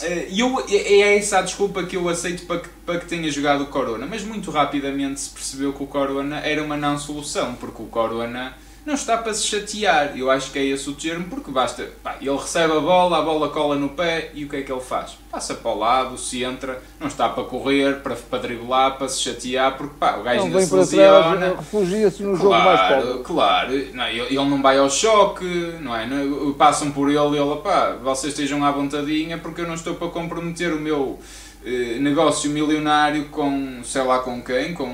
eh, 0.00 0.28
eu, 0.34 0.64
é, 0.66 1.18
essa 1.18 1.40
a 1.40 1.42
desculpa 1.42 1.82
que 1.82 1.96
eu 1.96 2.08
aceito 2.08 2.46
para 2.46 2.60
que, 2.60 2.68
para 2.86 3.00
que 3.00 3.06
tenha 3.06 3.30
jogado 3.30 3.64
o 3.64 3.66
Corona, 3.66 4.06
mas 4.06 4.24
muito 4.24 4.50
rapidamente 4.50 5.20
se 5.20 5.28
percebeu 5.28 5.74
que 5.74 5.82
o 5.82 5.86
Corona 5.86 6.38
era 6.38 6.62
uma 6.62 6.76
não 6.76 6.98
solução, 6.98 7.54
porque 7.54 7.82
o 7.82 7.86
Corona 7.86 8.54
não 8.84 8.94
está 8.94 9.16
para 9.16 9.32
se 9.32 9.46
chatear. 9.46 10.12
Eu 10.16 10.30
acho 10.30 10.50
que 10.52 10.58
é 10.58 10.64
esse 10.64 10.88
o 10.90 10.92
termo, 10.94 11.24
porque 11.28 11.50
basta. 11.50 11.88
Pá, 12.02 12.16
ele 12.20 12.36
recebe 12.36 12.72
a 12.76 12.80
bola, 12.80 13.18
a 13.18 13.22
bola 13.22 13.48
cola 13.48 13.76
no 13.76 13.88
pé 13.90 14.30
e 14.34 14.44
o 14.44 14.48
que 14.48 14.56
é 14.56 14.62
que 14.62 14.70
ele 14.70 14.80
faz? 14.80 15.16
Passa 15.30 15.54
para 15.54 15.70
o 15.70 15.78
lado, 15.78 16.18
se 16.18 16.44
entra, 16.44 16.80
não 17.00 17.08
está 17.08 17.28
para 17.28 17.44
correr, 17.44 17.96
para, 18.02 18.14
para 18.14 18.38
driblar, 18.40 18.96
para 18.98 19.08
se 19.08 19.20
chatear, 19.20 19.76
porque 19.76 19.94
pá, 19.98 20.16
o 20.16 20.22
gajo 20.22 20.40
não 20.40 20.46
ainda 20.46 20.60
se 20.60 20.74
lesiona. 20.74 21.54
refugia-se 21.56 22.22
no 22.22 22.38
Claro, 22.38 22.42
jogo 22.42 22.64
mais 22.64 23.04
pobre. 23.04 23.24
claro, 23.24 23.70
não, 23.94 24.06
ele, 24.08 24.20
ele 24.20 24.34
não 24.44 24.62
vai 24.62 24.78
ao 24.78 24.90
choque, 24.90 25.44
não 25.80 25.94
é? 25.96 26.06
Não- 26.06 26.52
Passam 26.54 26.90
por 26.92 27.08
ele 27.08 27.18
e 27.18 27.40
ele, 27.40 27.56
pá, 27.62 27.96
vocês 28.02 28.32
estejam 28.32 28.64
à 28.64 28.70
vontadinha 28.70 29.38
porque 29.38 29.62
eu 29.62 29.66
não 29.66 29.74
estou 29.74 29.94
para 29.94 30.08
comprometer 30.08 30.72
o 30.72 30.78
meu 30.80 31.18
eh, 31.66 31.96
negócio 31.98 32.48
milionário 32.50 33.24
com, 33.30 33.80
sei 33.82 34.02
lá 34.02 34.18
com 34.20 34.40
quem, 34.42 34.72
com 34.74 34.86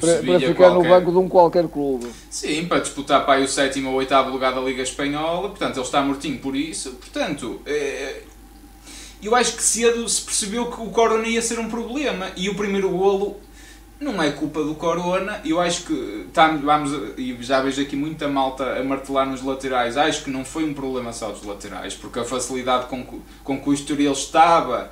Para, 0.00 0.22
para 0.22 0.40
ficar 0.40 0.68
no 0.70 0.74
qualquer. 0.74 0.88
banco 0.88 1.10
de 1.12 1.18
um 1.18 1.28
qualquer 1.28 1.68
clube. 1.68 2.06
Sim, 2.30 2.66
para 2.66 2.80
disputar 2.80 3.24
para 3.24 3.34
aí 3.34 3.44
o 3.44 3.48
sétimo 3.48 3.90
ou 3.90 3.96
oitavo 3.96 4.30
lugar 4.30 4.52
da 4.54 4.60
Liga 4.60 4.82
Espanhola, 4.82 5.48
portanto 5.50 5.76
ele 5.76 5.84
está 5.84 6.00
mortinho 6.02 6.38
por 6.38 6.56
isso, 6.56 6.92
portanto 6.92 7.60
eh, 7.66 8.22
eu 9.22 9.34
acho 9.34 9.54
que 9.56 9.62
cedo 9.62 10.08
se 10.08 10.22
percebeu 10.22 10.70
que 10.70 10.80
o 10.80 10.86
Corona 10.90 11.26
ia 11.28 11.42
ser 11.42 11.58
um 11.58 11.68
problema 11.68 12.28
e 12.36 12.48
o 12.48 12.54
primeiro 12.54 12.88
golo 12.90 13.36
não 14.00 14.22
é 14.22 14.30
culpa 14.30 14.62
do 14.62 14.74
Corona, 14.74 15.42
eu 15.44 15.60
acho 15.60 15.82
que 15.82 16.26
tá, 16.32 16.48
vamos, 16.48 16.90
e 17.18 17.36
já 17.42 17.60
vejo 17.60 17.82
aqui 17.82 17.94
muita 17.94 18.26
malta 18.28 18.64
a 18.78 18.82
martelar 18.82 19.28
nos 19.28 19.42
laterais, 19.42 19.94
acho 19.98 20.24
que 20.24 20.30
não 20.30 20.42
foi 20.42 20.64
um 20.64 20.72
problema 20.72 21.12
só 21.12 21.30
dos 21.30 21.42
laterais, 21.44 21.92
porque 21.92 22.18
a 22.18 22.24
facilidade 22.24 22.86
com, 22.86 23.04
que- 23.04 23.20
com 23.44 23.60
que 23.60 23.68
o 23.68 23.74
Estoril 23.74 24.12
estava 24.12 24.90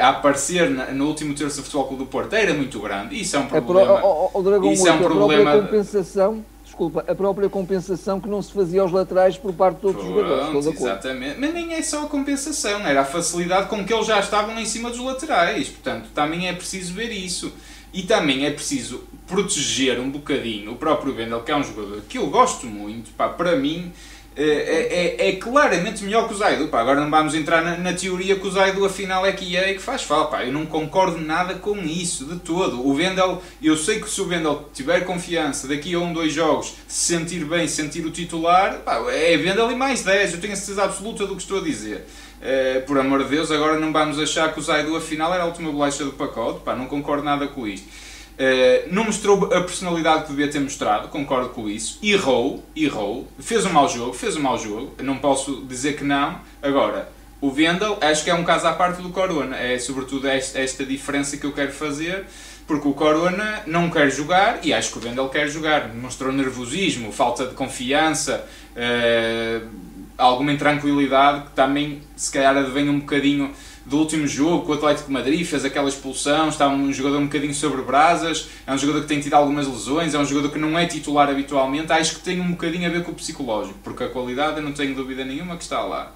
a 0.00 0.08
aparecer 0.10 0.68
na- 0.70 0.86
no 0.92 1.06
último 1.06 1.34
terço 1.34 1.56
do 1.58 1.62
Futebol 1.62 1.86
Clube 1.86 2.04
do 2.04 2.10
Porto 2.10 2.32
era 2.34 2.52
muito 2.54 2.78
grande, 2.80 3.20
isso 3.20 3.36
é 3.36 3.38
um 3.38 3.46
pro, 3.46 3.62
problema. 3.62 4.04
o, 4.04 4.30
o, 4.34 4.38
o 4.40 4.42
Dragão 4.42 4.72
Isso 4.72 4.86
é 4.88 4.92
um 4.92 4.96
a 4.96 4.98
problema- 4.98 5.42
própria 5.42 5.62
compensação, 5.62 6.44
desculpa, 6.64 7.04
a 7.06 7.14
própria 7.14 7.48
compensação 7.48 8.20
que 8.20 8.28
não 8.28 8.42
se 8.42 8.52
fazia 8.52 8.80
aos 8.82 8.90
laterais 8.92 9.36
por 9.38 9.52
parte 9.52 9.80
de 9.80 9.86
outros 9.86 10.04
jogadores. 10.06 10.46
Pronto, 10.48 10.58
acordo. 10.68 10.84
exatamente. 10.86 11.38
Mas 11.38 11.54
nem 11.54 11.72
é 11.74 11.82
só 11.82 12.02
a 12.04 12.08
compensação, 12.08 12.80
era 12.86 13.02
a 13.02 13.04
facilidade 13.04 13.68
com 13.68 13.84
que 13.84 13.92
eles 13.94 14.06
já 14.06 14.18
estavam 14.20 14.58
em 14.58 14.66
cima 14.66 14.90
dos 14.90 14.98
laterais. 14.98 15.68
Portanto, 15.68 16.08
também 16.14 16.48
é 16.48 16.52
preciso 16.52 16.92
ver 16.92 17.10
isso. 17.12 17.52
E 17.92 18.02
também 18.02 18.44
é 18.44 18.50
preciso 18.50 19.04
proteger 19.24 20.00
um 20.00 20.10
bocadinho 20.10 20.72
o 20.72 20.76
próprio 20.76 21.14
Wendel, 21.14 21.40
que 21.42 21.52
é 21.52 21.56
um 21.56 21.62
jogador 21.62 22.02
que 22.08 22.18
eu 22.18 22.26
gosto 22.26 22.66
muito. 22.66 23.12
Pá, 23.12 23.28
para 23.28 23.54
mim, 23.56 23.92
eh, 23.92 24.13
é, 24.36 25.16
é, 25.26 25.28
é 25.28 25.32
claramente 25.36 26.02
melhor 26.02 26.26
que 26.26 26.34
o 26.34 26.36
Zaidu. 26.36 26.68
Pá, 26.68 26.80
agora 26.80 27.00
não 27.00 27.10
vamos 27.10 27.34
entrar 27.34 27.62
na, 27.62 27.76
na 27.76 27.92
teoria 27.92 28.36
que 28.36 28.46
o 28.46 28.50
Zaidu 28.50 28.84
afinal 28.84 29.24
é 29.24 29.32
que 29.32 29.56
é 29.56 29.70
e 29.70 29.74
que 29.74 29.82
faz 29.82 30.02
falta. 30.02 30.32
Pá, 30.32 30.44
eu 30.44 30.52
não 30.52 30.66
concordo 30.66 31.20
nada 31.20 31.54
com 31.54 31.76
isso, 31.78 32.24
de 32.24 32.36
todo. 32.40 32.80
O 32.80 32.94
Wendel, 32.94 33.42
eu 33.62 33.76
sei 33.76 34.00
que 34.00 34.10
se 34.10 34.20
o 34.20 34.28
Wendel 34.28 34.68
tiver 34.74 35.04
confiança 35.04 35.68
daqui 35.68 35.94
a 35.94 35.98
um, 35.98 36.12
dois 36.12 36.32
jogos, 36.32 36.74
se 36.88 37.14
sentir 37.14 37.44
bem, 37.44 37.68
sentir 37.68 38.04
o 38.04 38.10
titular, 38.10 38.78
pá, 38.78 38.96
é 39.10 39.36
Wendel 39.36 39.70
e 39.70 39.76
mais 39.76 40.02
10. 40.02 40.34
Eu 40.34 40.40
tenho 40.40 40.52
a 40.52 40.56
certeza 40.56 40.84
absoluta 40.84 41.26
do 41.26 41.36
que 41.36 41.42
estou 41.42 41.58
a 41.58 41.62
dizer. 41.62 42.04
Eh, 42.42 42.80
por 42.86 42.98
amor 42.98 43.24
de 43.24 43.30
Deus, 43.30 43.50
agora 43.50 43.78
não 43.78 43.90
vamos 43.90 44.18
achar 44.18 44.52
que 44.52 44.60
o 44.60 44.62
Zaidu 44.62 44.94
afinal 44.96 45.32
era 45.32 45.44
a 45.44 45.46
última 45.46 45.70
bolacha 45.70 46.04
do 46.04 46.12
pacote. 46.12 46.60
Pá, 46.60 46.74
não 46.74 46.86
concordo 46.86 47.24
nada 47.24 47.46
com 47.46 47.66
isto. 47.66 47.88
Uh, 48.34 48.92
não 48.92 49.04
mostrou 49.04 49.44
a 49.44 49.60
personalidade 49.60 50.24
que 50.24 50.30
devia 50.30 50.48
ter 50.48 50.58
mostrado, 50.58 51.08
concordo 51.08 51.50
com 51.50 51.68
isso. 51.68 51.98
Errou, 52.02 52.64
errou, 52.74 53.28
fez 53.38 53.64
um 53.64 53.72
mau 53.72 53.88
jogo, 53.88 54.12
fez 54.12 54.36
um 54.36 54.40
mau 54.40 54.58
jogo, 54.58 54.92
não 55.02 55.18
posso 55.18 55.64
dizer 55.66 55.96
que 55.96 56.02
não. 56.02 56.40
Agora, 56.60 57.08
o 57.40 57.50
Vendel, 57.50 57.98
acho 58.00 58.24
que 58.24 58.30
é 58.30 58.34
um 58.34 58.42
caso 58.42 58.66
à 58.66 58.72
parte 58.72 59.02
do 59.02 59.10
Corona, 59.10 59.56
é 59.56 59.78
sobretudo 59.78 60.26
esta, 60.26 60.58
esta 60.58 60.84
diferença 60.84 61.36
que 61.36 61.44
eu 61.44 61.52
quero 61.52 61.72
fazer, 61.72 62.24
porque 62.66 62.88
o 62.88 62.92
Corona 62.92 63.62
não 63.66 63.90
quer 63.90 64.10
jogar 64.10 64.60
e 64.64 64.72
acho 64.72 64.90
que 64.90 64.98
o 64.98 65.00
Vendel 65.00 65.28
quer 65.28 65.46
jogar. 65.48 65.94
Mostrou 65.94 66.32
nervosismo, 66.32 67.12
falta 67.12 67.46
de 67.46 67.54
confiança, 67.54 68.44
uh, 68.74 69.68
alguma 70.16 70.52
intranquilidade 70.52 71.46
que 71.46 71.50
também, 71.50 72.02
se 72.16 72.32
calhar, 72.32 72.56
advém 72.56 72.88
um 72.88 73.00
bocadinho 73.00 73.52
do 73.86 73.98
último 73.98 74.26
jogo 74.26 74.64
com 74.64 74.72
o 74.72 74.74
Atlético 74.74 75.08
de 75.08 75.12
Madrid, 75.12 75.46
fez 75.46 75.64
aquela 75.64 75.88
expulsão, 75.88 76.48
está 76.48 76.68
um 76.68 76.92
jogador 76.92 77.18
um 77.18 77.26
bocadinho 77.26 77.54
sobre 77.54 77.82
brasas, 77.82 78.48
é 78.66 78.72
um 78.72 78.78
jogador 78.78 79.02
que 79.02 79.08
tem 79.08 79.20
tido 79.20 79.34
algumas 79.34 79.66
lesões, 79.66 80.14
é 80.14 80.18
um 80.18 80.24
jogador 80.24 80.50
que 80.50 80.58
não 80.58 80.78
é 80.78 80.86
titular 80.86 81.28
habitualmente, 81.28 81.92
acho 81.92 82.16
que 82.16 82.20
tem 82.20 82.40
um 82.40 82.52
bocadinho 82.52 82.88
a 82.88 82.92
ver 82.92 83.02
com 83.02 83.12
o 83.12 83.14
psicológico, 83.14 83.78
porque 83.84 84.04
a 84.04 84.08
qualidade 84.08 84.56
eu 84.56 84.62
não 84.62 84.72
tenho 84.72 84.94
dúvida 84.94 85.24
nenhuma 85.24 85.56
que 85.56 85.62
está 85.62 85.82
lá. 85.82 86.12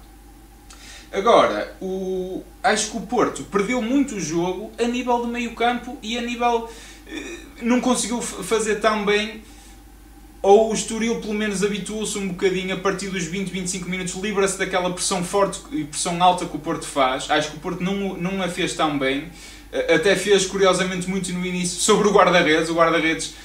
Agora, 1.11 1.75
o, 1.81 2.43
acho 2.63 2.91
que 2.91 2.97
o 2.97 3.01
Porto 3.01 3.43
perdeu 3.43 3.81
muito 3.81 4.15
o 4.15 4.19
jogo 4.19 4.71
a 4.79 4.83
nível 4.83 5.25
de 5.25 5.31
meio 5.31 5.55
campo 5.55 5.97
e 6.01 6.17
a 6.17 6.21
nível... 6.21 6.69
eh, 7.07 7.39
não 7.61 7.81
conseguiu 7.81 8.21
fazer 8.21 8.75
tão 8.75 9.05
bem 9.05 9.41
ou 10.41 10.71
o 10.71 10.73
Estoril 10.73 11.19
pelo 11.19 11.33
menos 11.33 11.63
habituou-se 11.63 12.17
um 12.17 12.29
bocadinho 12.29 12.73
a 12.73 12.77
partir 12.77 13.09
dos 13.09 13.25
20, 13.25 13.49
25 13.49 13.89
minutos, 13.89 14.13
livra-se 14.15 14.57
daquela 14.57 14.89
pressão 14.91 15.23
forte 15.23 15.59
e 15.71 15.83
pressão 15.83 16.21
alta 16.23 16.45
que 16.45 16.55
o 16.55 16.59
Porto 16.59 16.85
faz. 16.85 17.29
Acho 17.29 17.51
que 17.51 17.57
o 17.57 17.59
Porto 17.59 17.83
não, 17.83 18.15
não 18.15 18.41
a 18.41 18.47
fez 18.47 18.73
tão 18.73 18.97
bem. 18.97 19.29
Até 19.93 20.15
fez, 20.15 20.47
curiosamente, 20.47 21.07
muito 21.07 21.31
no 21.31 21.45
início 21.45 21.79
sobre 21.79 22.07
o 22.07 22.11
guarda-redes. 22.11 22.69
O 22.69 22.73
guarda-redes 22.73 23.35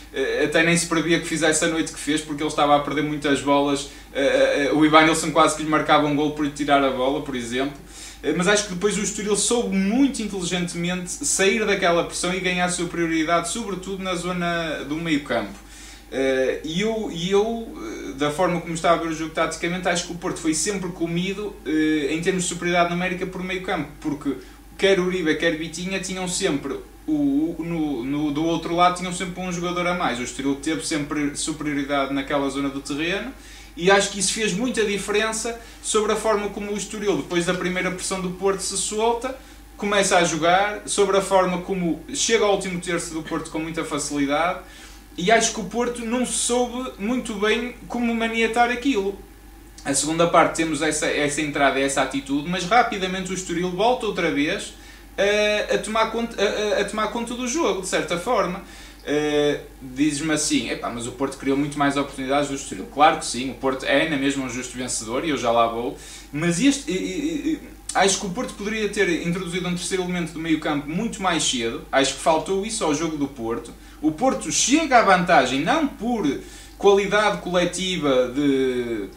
até 0.43 0.63
nem 0.63 0.75
se 0.77 0.87
previa 0.87 1.21
que 1.21 1.27
fizesse 1.27 1.65
a 1.65 1.69
noite 1.69 1.93
que 1.93 1.99
fez, 1.99 2.23
porque 2.23 2.43
ele 2.43 2.49
estava 2.49 2.77
a 2.77 2.81
perder 2.81 3.03
muitas 3.03 3.43
bolas. 3.43 3.91
O 4.73 4.87
Ivanilson 4.87 5.33
quase 5.33 5.57
que 5.57 5.63
lhe 5.63 5.69
marcava 5.69 6.07
um 6.07 6.17
gol 6.17 6.31
por 6.31 6.49
tirar 6.49 6.83
a 6.83 6.91
bola, 6.91 7.21
por 7.21 7.37
exemplo. 7.37 7.77
Mas 8.37 8.49
acho 8.49 8.69
que 8.69 8.73
depois 8.73 8.97
o 8.97 9.03
Estoril 9.03 9.37
soube 9.37 9.77
muito 9.77 10.23
inteligentemente 10.23 11.11
sair 11.11 11.67
daquela 11.67 12.05
pressão 12.05 12.33
e 12.33 12.41
ganhar 12.41 12.71
superioridade, 12.71 13.51
sobretudo 13.51 14.03
na 14.03 14.15
zona 14.15 14.83
do 14.89 14.95
meio 14.95 15.25
campo. 15.25 15.53
Uh, 16.15 16.61
e 16.63 16.81
eu, 16.81 17.11
e 17.13 17.33
eu 17.33 17.43
uh, 17.45 18.13
da 18.15 18.31
forma 18.31 18.61
como 18.61 18.73
estava 18.73 19.01
a 19.01 19.03
ver 19.03 19.09
o 19.09 19.13
jogo 19.13 19.35
taticamente, 19.35 19.89
acho 19.89 20.07
que 20.07 20.13
o 20.13 20.15
Porto 20.15 20.39
foi 20.39 20.55
sempre 20.55 20.89
comido 20.91 21.57
uh, 21.67 22.09
em 22.09 22.21
termos 22.23 22.45
de 22.45 22.51
superioridade 22.51 22.95
numérica 22.95 23.27
por 23.27 23.43
meio 23.43 23.65
campo, 23.65 23.89
porque 24.01 24.37
quer 24.79 25.01
Uribe, 25.01 25.35
quer 25.35 25.59
Bitinha 25.59 25.99
tinham 25.99 26.29
sempre, 26.29 26.79
o, 27.05 27.57
no, 27.59 28.05
no, 28.05 28.31
do 28.31 28.45
outro 28.45 28.77
lado, 28.77 28.97
tinham 28.97 29.13
sempre 29.13 29.41
um 29.41 29.53
jogador 29.53 29.89
a 29.89 29.95
mais. 29.95 30.21
O 30.21 30.23
Estoril 30.23 30.55
teve 30.55 30.87
sempre 30.87 31.35
superioridade 31.35 32.15
naquela 32.15 32.49
zona 32.49 32.69
do 32.69 32.81
terreno 32.81 33.33
e 33.77 33.91
acho 33.91 34.13
que 34.13 34.21
isso 34.21 34.33
fez 34.33 34.53
muita 34.53 34.85
diferença 34.85 35.61
sobre 35.83 36.13
a 36.13 36.17
forma 36.17 36.49
como 36.51 36.71
o 36.71 36.77
Estoril, 36.77 37.17
depois 37.17 37.45
da 37.45 37.55
primeira 37.55 37.91
pressão 37.91 38.21
do 38.21 38.31
Porto, 38.31 38.61
se 38.61 38.77
solta, 38.77 39.37
começa 39.77 40.17
a 40.17 40.23
jogar, 40.23 40.83
sobre 40.87 41.17
a 41.17 41.21
forma 41.21 41.61
como 41.63 42.05
chega 42.15 42.45
ao 42.45 42.55
último 42.55 42.81
terço 42.81 43.13
do 43.13 43.23
Porto 43.25 43.51
com 43.51 43.59
muita 43.59 43.85
facilidade 43.85 44.61
e 45.17 45.31
acho 45.31 45.55
que 45.55 45.61
o 45.61 45.65
Porto 45.65 46.05
não 46.05 46.27
soube 46.27 46.93
muito 46.99 47.35
bem 47.35 47.75
como 47.89 48.15
maniatar 48.15 48.71
aquilo. 48.71 49.19
A 49.85 49.95
segunda 49.95 50.27
parte 50.27 50.57
temos 50.57 50.81
essa, 50.81 51.07
essa 51.07 51.41
entrada 51.41 51.79
essa 51.79 52.03
atitude, 52.03 52.49
mas 52.49 52.65
rapidamente 52.65 53.31
o 53.31 53.35
Estoril 53.35 53.71
volta 53.71 54.07
outra 54.07 54.31
vez 54.31 54.75
a, 55.17 55.75
a, 55.75 55.79
tomar, 55.79 56.11
conta, 56.11 56.37
a, 56.43 56.81
a, 56.81 56.85
tomar 56.85 57.09
conta 57.09 57.35
do 57.35 57.47
jogo, 57.47 57.83
de 57.83 57.89
certa 57.89 58.19
forma. 58.19 58.63
Uh, 59.05 59.61
Dizes-me 59.83 60.33
assim, 60.33 60.71
mas 60.95 61.07
o 61.07 61.13
Porto 61.13 61.37
criou 61.37 61.59
muito 61.59 61.79
mais 61.79 61.97
oportunidades 61.99 62.49
do 62.49 62.55
Estoril. 62.55 62.87
Claro 62.87 63.19
que 63.19 63.27
sim, 63.27 63.51
o 63.51 63.55
Porto 63.55 63.85
é 63.85 64.09
na 64.09 64.17
mesma 64.17 64.47
um 64.47 64.49
justo 64.49 64.77
vencedor 64.77 65.25
e 65.25 65.31
eu 65.31 65.37
já 65.37 65.51
lá 65.51 65.67
vou, 65.67 65.99
mas 66.33 66.59
este, 66.59 67.61
acho 67.95 68.21
que 68.21 68.27
o 68.27 68.31
Porto 68.31 68.55
poderia 68.55 68.89
ter 68.89 69.27
introduzido 69.27 69.69
um 69.69 69.75
terceiro 69.75 70.03
elemento 70.03 70.33
do 70.33 70.41
meio 70.41 70.61
campo 70.61 70.89
muito 70.89 71.23
mais 71.23 71.45
cedo, 71.45 71.83
acho 71.91 72.15
que 72.15 72.21
faltou 72.21 72.67
isso 72.67 72.85
ao 72.85 72.95
jogo 72.95 73.17
do 73.17 73.29
Porto. 73.29 73.73
O 74.03 74.13
Porto 74.13 74.51
chega 74.51 74.99
à 74.99 75.03
vantagem 75.03 75.61
não 75.61 75.87
por 75.87 76.27
qualidade 76.77 77.39
coletiva 77.39 78.31
de, 78.35 79.09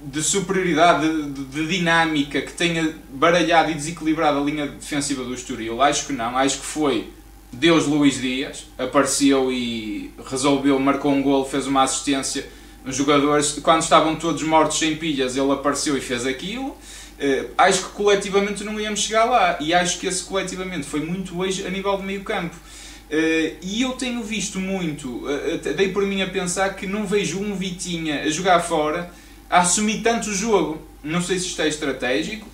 de 0.00 0.22
superioridade, 0.22 1.06
de, 1.30 1.44
de, 1.44 1.66
dinâmica 1.68 2.40
que 2.40 2.52
tenha 2.52 2.94
baralhado 3.12 3.70
e 3.70 3.74
desequilibrado 3.74 4.38
a 4.38 4.42
linha 4.42 4.66
defensiva 4.66 5.22
do 5.22 5.34
Estoril. 5.34 5.82
Acho 5.82 6.06
que 6.06 6.12
não. 6.12 6.36
Acho 6.38 6.60
que 6.60 6.64
foi 6.64 7.10
Deus 7.52 7.86
Luís 7.86 8.20
Dias. 8.20 8.66
Apareceu 8.78 9.52
e 9.52 10.12
resolveu, 10.30 10.78
marcou 10.78 11.12
um 11.12 11.22
gol, 11.22 11.44
fez 11.44 11.66
uma 11.66 11.82
assistência. 11.82 12.48
Os 12.84 12.96
jogadores, 12.96 13.58
quando 13.62 13.82
estavam 13.82 14.16
todos 14.16 14.42
mortos 14.42 14.78
sem 14.78 14.96
pilhas, 14.96 15.36
ele 15.36 15.52
apareceu 15.52 15.96
e 15.96 16.00
fez 16.00 16.26
aquilo. 16.26 16.74
Uh, 17.22 17.50
acho 17.56 17.84
que 17.84 17.90
coletivamente 17.90 18.64
não 18.64 18.80
íamos 18.80 19.00
chegar 19.00 19.26
lá. 19.26 19.56
E 19.60 19.72
acho 19.72 20.00
que 20.00 20.08
esse 20.08 20.24
coletivamente 20.24 20.84
foi 20.84 21.00
muito 21.00 21.38
hoje 21.38 21.64
a 21.64 21.70
nível 21.70 21.96
de 21.96 22.02
meio 22.02 22.24
campo. 22.24 22.56
Uh, 22.56 23.56
e 23.62 23.82
eu 23.82 23.92
tenho 23.92 24.22
visto 24.24 24.58
muito, 24.58 25.24
uh, 25.26 25.74
dei 25.76 25.92
por 25.92 26.04
mim 26.04 26.22
a 26.22 26.26
pensar 26.26 26.74
que 26.74 26.86
não 26.86 27.06
vejo 27.06 27.38
um 27.38 27.54
Vitinha 27.54 28.22
a 28.22 28.30
jogar 28.30 28.60
fora 28.60 29.12
a 29.48 29.60
assumir 29.60 30.02
tanto 30.02 30.30
o 30.30 30.34
jogo. 30.34 30.82
Não 31.04 31.22
sei 31.22 31.38
se 31.38 31.46
isto 31.46 31.62
é 31.62 31.68
estratégico. 31.68 32.48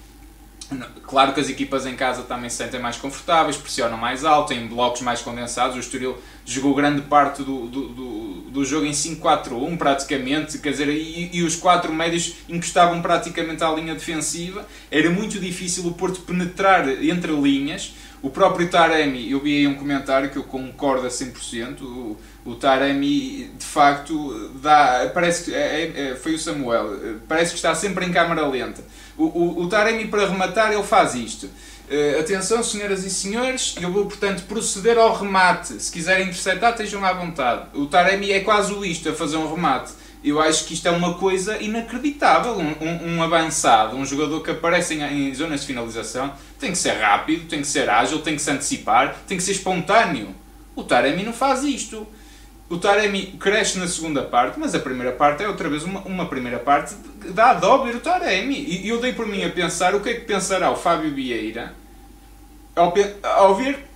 Claro 1.03 1.33
que 1.33 1.41
as 1.41 1.49
equipas 1.49 1.87
em 1.87 1.97
casa 1.97 2.23
também 2.23 2.51
se 2.51 2.57
sentem 2.57 2.79
mais 2.79 2.97
confortáveis, 2.97 3.57
pressionam 3.57 3.97
mais 3.97 4.25
alto, 4.25 4.49
têm 4.49 4.67
blocos 4.67 5.01
mais 5.01 5.23
condensados. 5.23 5.77
O 5.77 5.81
Estoril 5.81 6.19
jogou 6.45 6.75
grande 6.75 7.01
parte 7.03 7.43
do, 7.43 7.67
do, 7.67 7.89
do, 7.89 8.33
do 8.51 8.65
jogo 8.65 8.85
em 8.85 8.91
5-4-1 8.91 9.79
praticamente, 9.79 10.59
quer 10.59 10.71
dizer, 10.73 10.89
e, 10.89 11.31
e, 11.33 11.43
os 11.43 11.57
quatro 11.57 11.93
médios 11.93 12.35
encostavam 12.49 13.01
praticamente 13.01 13.65
à 13.65 13.71
linha 13.71 13.95
defensiva. 13.95 14.67
Era 14.91 15.09
muito 15.11 15.39
difícil 15.39 15.87
o 15.87 15.93
Porto 15.93 16.21
penetrar 16.21 16.87
entre 17.03 17.33
linhas. 17.33 17.95
O 18.21 18.31
próprio 18.31 18.69
Taremi, 18.69 19.31
eu 19.31 19.41
vi 19.41 19.59
aí 19.59 19.67
um 19.69 19.75
comentário 19.75 20.31
que 20.31 20.37
eu 20.37 20.45
concordo 20.45 21.07
a 21.07 21.11
100%. 21.11 21.83
O, 21.83 22.17
o 22.45 22.55
Taremi, 22.57 23.51
de 23.57 23.65
facto, 23.65 24.51
dá, 24.61 25.11
parece 25.15 25.45
que 25.45 25.55
é, 25.55 25.93
é, 25.97 26.11
é 26.11 26.17
foi 26.17 26.35
o 26.35 26.39
Samuel, 26.39 27.21
parece 27.29 27.51
que 27.51 27.57
está 27.57 27.75
sempre 27.75 28.05
em 28.07 28.13
câmara 28.13 28.47
lenta. 28.47 28.83
O, 29.17 29.25
o, 29.25 29.63
o 29.63 29.69
Taremi, 29.69 30.09
para 30.09 30.29
rematar, 30.29 30.73
ele 30.73 30.83
faz 30.83 31.15
isto. 31.15 31.47
Uh, 31.47 32.21
atenção, 32.21 32.63
senhoras 32.63 33.05
e 33.05 33.11
senhores, 33.11 33.75
eu 33.81 33.91
vou, 33.91 34.05
portanto, 34.05 34.43
proceder 34.45 34.99
ao 34.99 35.17
remate. 35.17 35.83
Se 35.83 35.91
quiserem 35.91 36.27
interceptar, 36.27 36.73
estejam 36.73 37.05
à 37.05 37.13
vontade. 37.13 37.69
O 37.75 37.87
Taremi 37.87 38.31
é 38.31 38.41
quase 38.41 38.73
o 38.73 38.85
isto, 38.85 39.09
a 39.09 39.15
fazer 39.15 39.37
um 39.37 39.55
remate. 39.55 39.93
Eu 40.23 40.41
acho 40.41 40.65
que 40.65 40.75
isto 40.75 40.87
é 40.89 40.91
uma 40.91 41.15
coisa 41.15 41.61
inacreditável. 41.63 42.59
Um, 42.59 42.75
um, 42.81 43.17
um, 43.17 43.23
avançado, 43.23 43.97
um 43.97 44.05
jogador 44.05 44.41
que 44.43 44.51
aparece 44.51 44.95
em, 44.95 45.03
em, 45.29 45.35
zonas 45.35 45.61
de 45.61 45.67
finalização, 45.67 46.33
tem 46.59 46.73
que 46.73 46.79
ser 46.79 46.93
rápido, 46.93 47.49
tem 47.49 47.61
que 47.61 47.67
ser 47.67 47.89
ágil, 47.89 48.21
tem 48.21 48.35
que 48.35 48.43
se 48.43 48.51
antecipar, 48.51 49.17
tem 49.27 49.37
que 49.37 49.43
ser 49.43 49.53
espontâneo. 49.53 50.35
O 50.75 50.83
Taremi 50.83 51.23
não 51.23 51.33
faz 51.33 51.63
isto. 51.65 52.07
O 52.69 52.77
Taremi 52.77 53.39
cresce 53.39 53.79
na 53.79 53.89
segunda 53.89 54.23
parte, 54.23 54.59
mas 54.59 54.75
a 54.75 54.79
primeira 54.79 55.13
parte 55.13 55.43
é 55.43 55.49
outra 55.49 55.69
vez 55.69 55.85
uma, 55.85 56.01
uma 56.01 56.27
primeira 56.27 56.59
parte 56.59 56.95
que 57.21 57.31
dá 57.31 57.55
ver 57.55 57.97
o 57.97 58.01
Taremi. 58.01 58.59
E 58.59 58.89
eu 58.89 59.01
dei 59.01 59.13
por 59.13 59.27
mim 59.27 59.45
a 59.45 59.51
pensar 59.51 59.95
o 59.95 60.01
que 60.01 60.11
é 60.11 60.15
que 60.15 60.21
pensará 60.23 60.71
o 60.71 60.77
Fábio 60.77 61.15
Vieira 61.15 61.75
ao, 62.79 62.95
ao 63.23 63.55
ver 63.55 63.87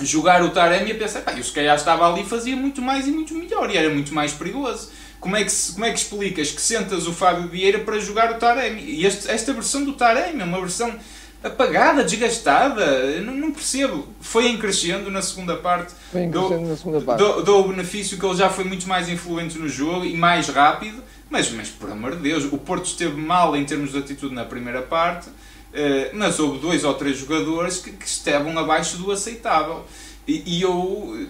jogar 0.00 0.42
o 0.42 0.50
Taremi 0.50 0.92
a 0.92 0.94
pensar, 0.96 1.20
pá, 1.20 1.32
eu 1.32 1.44
se 1.44 1.52
calhar 1.52 1.76
estava 1.76 2.10
ali 2.10 2.24
fazia 2.24 2.56
muito 2.56 2.82
mais 2.82 3.06
e 3.06 3.10
muito 3.10 3.32
melhor 3.34 3.70
e 3.70 3.76
era 3.76 3.88
muito 3.90 4.12
mais 4.12 4.32
perigoso. 4.32 4.90
Como 5.24 5.36
é 5.36 5.42
que, 5.42 5.52
como 5.72 5.86
é 5.86 5.90
que 5.90 5.98
explicas 5.98 6.50
que 6.50 6.60
sentas 6.60 7.06
o 7.06 7.12
Fábio 7.14 7.48
Vieira 7.48 7.78
para 7.78 7.98
jogar 7.98 8.30
o 8.32 8.34
Taremi? 8.34 8.82
E 8.82 9.06
este, 9.06 9.30
esta 9.30 9.54
versão 9.54 9.82
do 9.82 9.94
Taremi 9.94 10.42
é 10.42 10.44
uma 10.44 10.60
versão 10.60 10.94
apagada, 11.42 12.04
desgastada, 12.04 13.22
não, 13.22 13.34
não 13.34 13.50
percebo. 13.50 14.06
Foi 14.20 14.48
em 14.48 14.58
crescendo 14.58 15.10
na 15.10 15.22
segunda 15.22 15.56
parte. 15.56 15.94
Foi 16.12 16.24
em 16.24 16.30
crescendo 16.30 16.60
dou, 16.60 16.68
na 16.68 16.76
segunda 16.76 17.00
parte. 17.00 17.18
Dou, 17.18 17.42
dou, 17.42 17.64
o 17.64 17.68
benefício 17.68 18.18
que 18.18 18.26
ele 18.26 18.36
já 18.36 18.50
foi 18.50 18.64
muito 18.64 18.86
mais 18.86 19.08
influente 19.08 19.58
no 19.58 19.66
jogo 19.66 20.04
e 20.04 20.14
mais 20.14 20.46
rápido, 20.48 21.02
mas, 21.30 21.50
mas 21.50 21.70
por 21.70 21.90
amor 21.90 22.16
de 22.16 22.22
Deus, 22.22 22.44
o 22.44 22.58
Porto 22.58 22.84
esteve 22.84 23.18
mal 23.18 23.56
em 23.56 23.64
termos 23.64 23.92
de 23.92 23.98
atitude 24.00 24.34
na 24.34 24.44
primeira 24.44 24.82
parte, 24.82 25.30
eh, 25.72 26.10
mas 26.12 26.38
houve 26.38 26.58
dois 26.58 26.84
ou 26.84 26.92
três 26.92 27.16
jogadores 27.16 27.78
que, 27.78 27.92
que 27.92 28.06
estavam 28.06 28.58
abaixo 28.58 28.98
do 28.98 29.10
aceitável. 29.10 29.86
E, 30.28 30.42
e 30.44 30.60
eu 30.60 31.28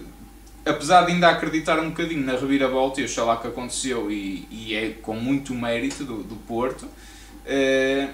apesar 0.65 1.05
de 1.05 1.11
ainda 1.11 1.29
acreditar 1.29 1.79
um 1.79 1.89
bocadinho 1.89 2.25
na 2.25 2.33
reviravolta, 2.33 2.99
e 2.99 3.05
oxalá 3.05 3.37
que 3.37 3.47
aconteceu, 3.47 4.09
e, 4.11 4.47
e 4.49 4.75
é 4.75 4.89
com 5.01 5.15
muito 5.15 5.53
mérito 5.53 6.03
do, 6.03 6.23
do 6.23 6.35
Porto, 6.35 6.85
uh, 6.85 8.09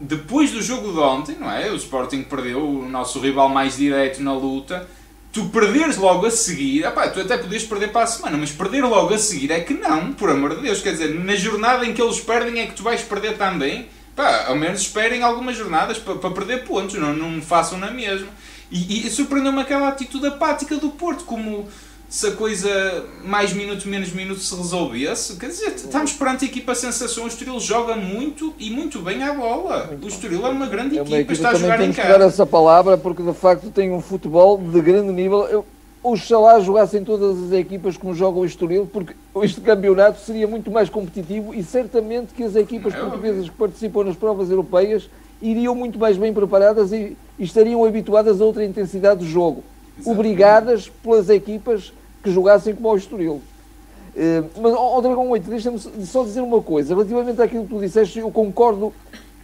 depois 0.00 0.50
do 0.50 0.62
jogo 0.62 0.92
de 0.92 0.98
ontem, 0.98 1.36
não 1.38 1.50
é? 1.50 1.70
O 1.70 1.76
Sporting 1.76 2.22
perdeu, 2.22 2.64
o 2.66 2.88
nosso 2.88 3.20
rival 3.20 3.48
mais 3.48 3.76
direto 3.76 4.20
na 4.22 4.32
luta, 4.32 4.88
tu 5.32 5.46
perderes 5.46 5.96
logo 5.96 6.26
a 6.26 6.30
seguir, 6.30 6.84
epá, 6.84 7.08
tu 7.08 7.20
até 7.20 7.36
podias 7.38 7.62
perder 7.62 7.92
para 7.92 8.02
a 8.02 8.06
semana, 8.06 8.36
mas 8.36 8.50
perder 8.50 8.82
logo 8.82 9.14
a 9.14 9.18
seguir 9.18 9.50
é 9.50 9.60
que 9.60 9.74
não, 9.74 10.12
por 10.12 10.28
amor 10.28 10.56
de 10.56 10.62
Deus, 10.62 10.80
quer 10.80 10.92
dizer, 10.92 11.14
na 11.14 11.36
jornada 11.36 11.86
em 11.86 11.94
que 11.94 12.02
eles 12.02 12.20
perdem 12.20 12.60
é 12.60 12.66
que 12.66 12.74
tu 12.74 12.82
vais 12.82 13.02
perder 13.02 13.36
também, 13.36 13.88
pá, 14.16 14.46
ao 14.48 14.56
menos 14.56 14.80
esperem 14.80 15.22
algumas 15.22 15.56
jornadas 15.56 15.98
para, 15.98 16.16
para 16.16 16.30
perder 16.30 16.64
pontos, 16.64 16.96
não, 16.96 17.14
não 17.14 17.40
façam 17.40 17.78
na 17.78 17.90
mesma. 17.90 18.28
E, 18.72 19.06
e 19.06 19.10
surpreendeu-me 19.10 19.60
aquela 19.60 19.88
atitude 19.88 20.26
apática 20.26 20.76
do 20.76 20.88
Porto, 20.88 21.24
como 21.24 21.66
se 22.08 22.26
a 22.26 22.32
coisa 22.32 23.04
mais 23.22 23.52
minuto, 23.52 23.86
menos 23.86 24.12
minuto 24.12 24.40
se 24.40 24.54
resolvesse. 24.54 25.36
Quer 25.36 25.48
dizer, 25.48 25.74
estamos 25.74 26.12
perante 26.14 26.46
a 26.46 26.48
equipa 26.48 26.74
sensação. 26.74 27.24
O 27.24 27.26
Estoril 27.26 27.60
joga 27.60 27.94
muito 27.94 28.54
e 28.58 28.70
muito 28.70 28.98
bem 29.00 29.22
à 29.22 29.34
bola. 29.34 29.88
Muito 29.88 30.04
o 30.04 30.08
Estoril 30.08 30.46
é 30.46 30.48
uma 30.48 30.66
grande 30.66 30.96
é 30.96 31.02
uma 31.02 31.16
equipa, 31.16 31.32
está 31.34 31.50
a 31.50 31.54
jogar 31.54 31.80
em 31.82 31.92
casa. 31.92 32.24
essa 32.24 32.46
palavra 32.46 32.96
porque 32.96 33.22
de 33.22 33.34
facto 33.34 33.70
tem 33.70 33.92
um 33.92 34.00
futebol 34.00 34.56
de 34.56 34.80
grande 34.80 35.12
nível. 35.12 35.44
Eu, 35.44 35.66
oxalá 36.02 36.58
jogassem 36.60 37.04
todas 37.04 37.44
as 37.44 37.52
equipas 37.52 37.96
como 37.96 38.14
joga 38.14 38.38
o 38.38 38.44
Estoril, 38.44 38.86
porque 38.90 39.14
este 39.42 39.60
campeonato 39.60 40.20
seria 40.20 40.48
muito 40.48 40.70
mais 40.70 40.90
competitivo 40.90 41.54
e 41.54 41.62
certamente 41.62 42.34
que 42.34 42.42
as 42.42 42.56
equipas 42.56 42.94
é 42.94 42.98
portuguesas 42.98 43.48
que 43.48 43.56
participam 43.56 44.04
nas 44.04 44.16
provas 44.16 44.50
europeias 44.50 45.08
iriam 45.42 45.74
muito 45.74 45.98
mais 45.98 46.16
bem 46.16 46.32
preparadas 46.32 46.92
e 46.92 47.16
estariam 47.44 47.84
habituadas 47.84 48.40
a 48.40 48.44
outra 48.44 48.64
intensidade 48.64 49.20
de 49.20 49.30
jogo, 49.30 49.62
Exatamente. 49.98 50.10
obrigadas 50.10 50.88
pelas 50.88 51.28
equipas 51.28 51.92
que 52.22 52.30
jogassem 52.30 52.74
como 52.74 52.90
o 52.90 52.96
Estoril. 52.96 53.42
Uh, 54.14 54.60
mas, 54.60 54.74
ó, 54.74 54.98
oh, 54.98 55.00
Dragão 55.00 55.30
8, 55.30 55.48
deixa-me 55.48 55.78
só 55.78 56.22
dizer 56.22 56.42
uma 56.42 56.62
coisa. 56.62 56.94
Relativamente 56.94 57.40
àquilo 57.40 57.64
que 57.64 57.70
tu 57.70 57.80
disseste, 57.80 58.18
eu 58.18 58.30
concordo 58.30 58.92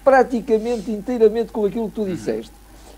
praticamente 0.04 0.90
inteiramente 0.90 1.52
com 1.52 1.64
aquilo 1.64 1.88
que 1.88 1.94
tu 1.94 2.04
disseste. 2.04 2.52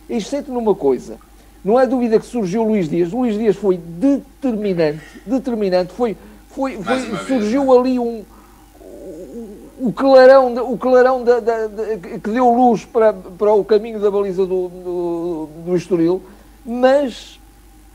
Exceto 0.09 0.53
numa 0.53 0.75
coisa. 0.75 1.17
Não 1.65 1.79
há 1.79 1.85
dúvida 1.85 2.19
que 2.19 2.27
surgiu 2.27 2.63
o 2.63 2.69
Luís 2.69 2.89
Dias. 2.89 3.13
O 3.13 3.19
Luís 3.19 3.39
Dias 3.39 3.57
foi 3.57 3.77
determinante. 3.77 5.01
Determinante. 5.25 5.93
Foi, 5.93 6.17
foi, 6.49 6.77
foi 6.83 7.01
surgiu 7.27 7.67
vez, 7.67 7.79
ali 7.79 7.99
um, 7.99 8.25
o 9.81 9.93
clarão, 9.93 10.73
o 10.73 10.77
clarão 10.77 11.25
que 12.23 12.31
deu 12.31 12.53
luz 12.53 12.85
para, 12.85 13.15
para 13.15 13.53
o 13.55 13.65
caminho 13.65 13.99
da 13.99 14.11
baliza 14.11 14.45
do, 14.45 14.69
do, 14.69 15.49
do 15.65 15.77
Estoril, 15.77 16.23
mas 16.65 17.41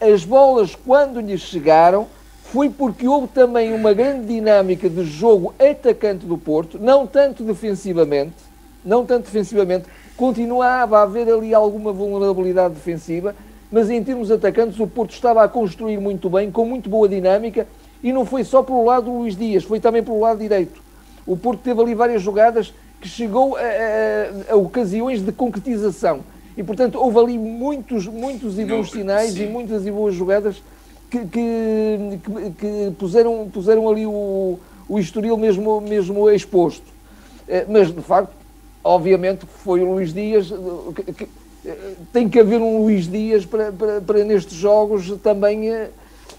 as 0.02 0.26
bolas, 0.26 0.76
quando 0.76 1.21
lhes 1.21 1.41
chegaram, 1.41 2.08
foi 2.41 2.69
porque 2.69 3.08
houve 3.08 3.28
também 3.28 3.71
uma 3.74 3.93
grande 3.93 4.26
dinâmica 4.26 4.89
de 4.89 5.06
jogo 5.06 5.54
atacante 5.60 6.26
do 6.26 6.38
Porto, 6.38 6.80
não 6.80 7.06
tanto 7.06 7.43
defensivamente, 7.43 8.36
não 8.84 9.06
tanto 9.06 9.26
defensivamente, 9.26 9.86
continuava 10.17 11.00
a 11.00 11.04
haver 11.04 11.30
ali 11.30 11.54
alguma 11.54 11.93
vulnerabilidade 11.93 12.74
defensiva, 12.74 13.36
mas 13.71 13.91
em 13.91 14.04
termos 14.04 14.32
atacantes 14.32 14.80
o 14.80 14.88
Porto 14.88 15.12
estava 15.12 15.43
a 15.43 15.48
construir 15.48 16.00
muito 16.00 16.32
bem, 16.32 16.50
com 16.50 16.65
muito 16.65 16.89
boa 16.89 17.08
dinâmica, 17.08 17.67
e 18.02 18.12
não 18.12 18.26
foi 18.26 18.43
só 18.43 18.63
pelo 18.63 18.86
lado 18.86 19.06
do 19.06 19.19
Luís 19.19 19.38
Dias, 19.38 19.63
foi 19.63 19.80
também 19.80 20.04
pelo 20.04 20.19
lado 20.19 20.39
direito 20.39 20.85
o 21.26 21.36
Porto 21.36 21.62
teve 21.62 21.82
ali 21.82 21.96
várias 21.96 22.22
jogadas 22.22 22.74
que 23.02 23.08
chegou 23.08 23.56
a, 23.56 23.62
a, 23.62 24.54
a 24.54 24.56
ocasiões 24.56 25.22
de 25.22 25.32
concretização. 25.32 26.22
E, 26.58 26.64
portanto, 26.64 26.98
houve 26.98 27.20
ali 27.20 27.38
muitos, 27.38 28.08
muitos 28.08 28.58
e 28.58 28.66
bons 28.66 28.92
sinais 28.92 29.34
sim. 29.34 29.44
e 29.44 29.48
muitas 29.48 29.86
e 29.86 29.92
boas 29.92 30.16
jogadas 30.16 30.62
que, 31.10 31.20
que, 31.26 32.20
que, 32.24 32.52
que, 32.52 32.92
puseram, 32.98 33.50
puseram 33.52 33.90
ali 33.90 34.06
o, 34.06 34.58
o 34.88 35.00
Estoril 35.00 35.36
mesmo, 35.38 35.82
mesmo 35.82 36.30
exposto. 36.30 36.86
Eh, 37.48 37.66
mas, 37.68 37.94
de 37.94 38.02
facto, 38.02 38.34
obviamente 38.84 39.46
foi 39.46 39.82
o 39.82 39.94
Luís 39.94 40.14
Dias. 40.14 40.54
Que, 41.16 41.28
tem 42.14 42.30
que 42.30 42.40
haver 42.40 42.62
um 42.62 42.84
Luís 42.84 43.10
Dias 43.10 43.44
para, 43.44 43.72
para, 43.72 44.00
para 44.00 44.24
nestes 44.24 44.54
jogos 44.54 45.12
também 45.24 45.70
eh, 45.70 45.90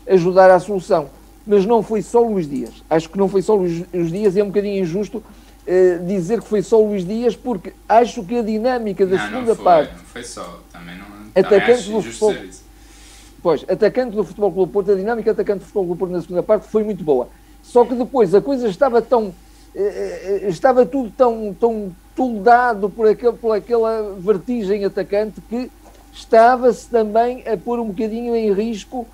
ajudar 0.07 0.51
à 0.51 0.61
solução 0.61 1.09
mas 1.47 1.65
não 1.65 1.83
foi 1.83 2.03
só 2.03 2.21
Luís 2.21 2.49
Dias. 2.49 2.83
Acho 2.91 3.09
que 3.09 3.17
não 3.17 3.29
foi 3.29 3.41
só 3.41 3.55
Luís, 3.55 3.87
Dias 4.11 4.35
e 4.35 4.41
é 4.41 4.43
um 4.43 4.49
bocadinho 4.49 4.83
injusto 4.83 5.19
uh, 5.19 6.05
dizer 6.07 6.43
que 6.43 6.49
foi 6.49 6.63
só 6.63 6.81
Luís 6.81 7.07
Dias, 7.07 7.37
porque 7.37 7.73
acho 7.89 8.25
que 8.25 8.39
a 8.39 8.43
dinâmica 8.43 9.07
da 9.07 9.17
não, 9.17 9.25
segunda 9.25 9.47
não 9.47 9.55
foi, 9.55 9.65
parte. 9.65 9.93
Não 9.93 10.05
foi 10.05 10.25
só, 10.25 10.61
também 10.73 10.97
não. 10.99 11.07
Atacante 11.35 11.91
do 11.91 12.03
futebol. 12.03 12.35
Pois, 13.43 13.65
atacante 13.69 14.17
do 14.17 14.25
Futebol 14.25 14.51
Clube 14.51 14.73
Porto, 14.73 14.91
a 14.91 14.97
dinâmica 14.97 15.31
atacante 15.31 15.61
do 15.61 15.65
Futebol 15.67 15.85
Clube 15.85 15.99
Porto 16.01 16.13
na 16.13 16.21
segunda 16.21 16.43
parte 16.43 16.67
foi 16.67 16.83
muito 16.83 17.05
boa. 17.05 17.29
Só 17.63 17.85
que 17.85 17.95
depois 17.95 18.35
a 18.35 18.41
coisa 18.41 18.67
estava 18.67 19.01
tão. 19.01 19.27
Uh, 19.75 20.49
estava 20.49 20.85
tudo 20.87 21.13
tão, 21.17 21.55
tão 21.61 21.95
toldado 22.17 22.89
por, 22.89 23.07
aquele, 23.07 23.35
por 23.35 23.55
aquela 23.55 24.17
vertigem 24.19 24.85
atacante 24.85 25.41
que 25.43 25.71
estava-se 26.13 26.89
também 26.89 27.45
a 27.47 27.57
pôr 27.59 27.79
um 27.79 27.89
bocadinho 27.89 28.35
em 28.35 28.53
risco 28.53 29.07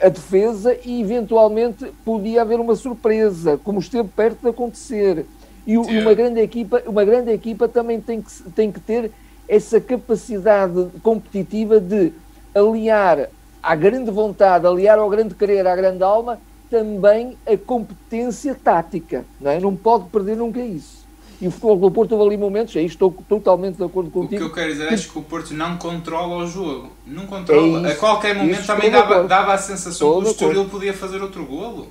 a 0.00 0.08
defesa 0.08 0.76
e 0.84 1.00
eventualmente 1.00 1.86
podia 2.04 2.42
haver 2.42 2.60
uma 2.60 2.76
surpresa, 2.76 3.58
como 3.62 3.78
esteve 3.78 4.08
perto 4.08 4.42
de 4.42 4.48
acontecer. 4.48 5.26
E 5.66 5.78
uma 5.78 6.12
grande 6.12 6.40
equipa, 6.40 6.82
uma 6.86 7.04
grande 7.04 7.32
equipa 7.32 7.66
também 7.66 8.00
tem 8.00 8.20
que, 8.20 8.42
tem 8.50 8.70
que 8.70 8.80
ter 8.80 9.10
essa 9.48 9.80
capacidade 9.80 10.88
competitiva 11.02 11.80
de 11.80 12.12
aliar 12.54 13.28
à 13.62 13.74
grande 13.74 14.10
vontade, 14.10 14.66
aliar 14.66 14.98
ao 14.98 15.08
grande 15.08 15.34
querer, 15.34 15.66
à 15.66 15.74
grande 15.74 16.02
alma, 16.02 16.38
também 16.70 17.36
a 17.46 17.56
competência 17.56 18.54
tática. 18.54 19.24
Não, 19.40 19.50
é? 19.50 19.58
não 19.58 19.74
pode 19.74 20.08
perder 20.10 20.36
nunca 20.36 20.60
isso. 20.60 20.93
E 21.40 21.48
o 21.48 21.50
Futebol 21.50 21.76
do 21.76 21.90
Porto 21.90 22.12
houve 22.12 22.34
ali 22.34 22.36
momentos, 22.36 22.76
aí 22.76 22.86
estou 22.86 23.10
totalmente 23.28 23.76
de 23.76 23.84
acordo 23.84 24.10
contigo. 24.10 24.34
O 24.34 24.38
que 24.38 24.44
eu 24.44 24.52
quero 24.52 24.72
dizer 24.72 24.92
é 24.92 24.96
que 24.96 25.18
o 25.18 25.22
Porto 25.22 25.52
não 25.52 25.76
controla 25.76 26.44
o 26.44 26.46
jogo. 26.46 26.92
Não 27.06 27.26
controla. 27.26 27.88
É 27.88 27.92
a 27.92 27.96
qualquer 27.96 28.34
momento 28.34 28.66
também 28.66 28.90
dava, 28.90 29.24
dava 29.24 29.54
a 29.54 29.58
sensação 29.58 30.20
que 30.20 30.28
o 30.28 30.30
Estoril 30.30 30.64
podia 30.66 30.94
fazer 30.94 31.20
outro 31.20 31.44
golo. 31.44 31.88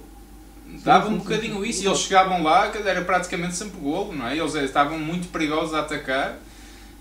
Dava 0.84 1.08
um 1.08 1.17
bocadinho 1.17 1.63
isso 1.63 1.84
e 1.84 1.88
eles 1.88 1.99
chegavam 1.99 2.41
lá, 2.41 2.71
era 2.86 3.01
praticamente 3.03 3.56
sempre 3.56 3.79
golo, 3.79 4.13
não 4.13 4.27
é? 4.27 4.38
Eles 4.38 4.56
estavam 4.56 4.97
muito 4.97 5.27
perigosos 5.27 5.73
a 5.73 5.82
atacar. 5.82 6.39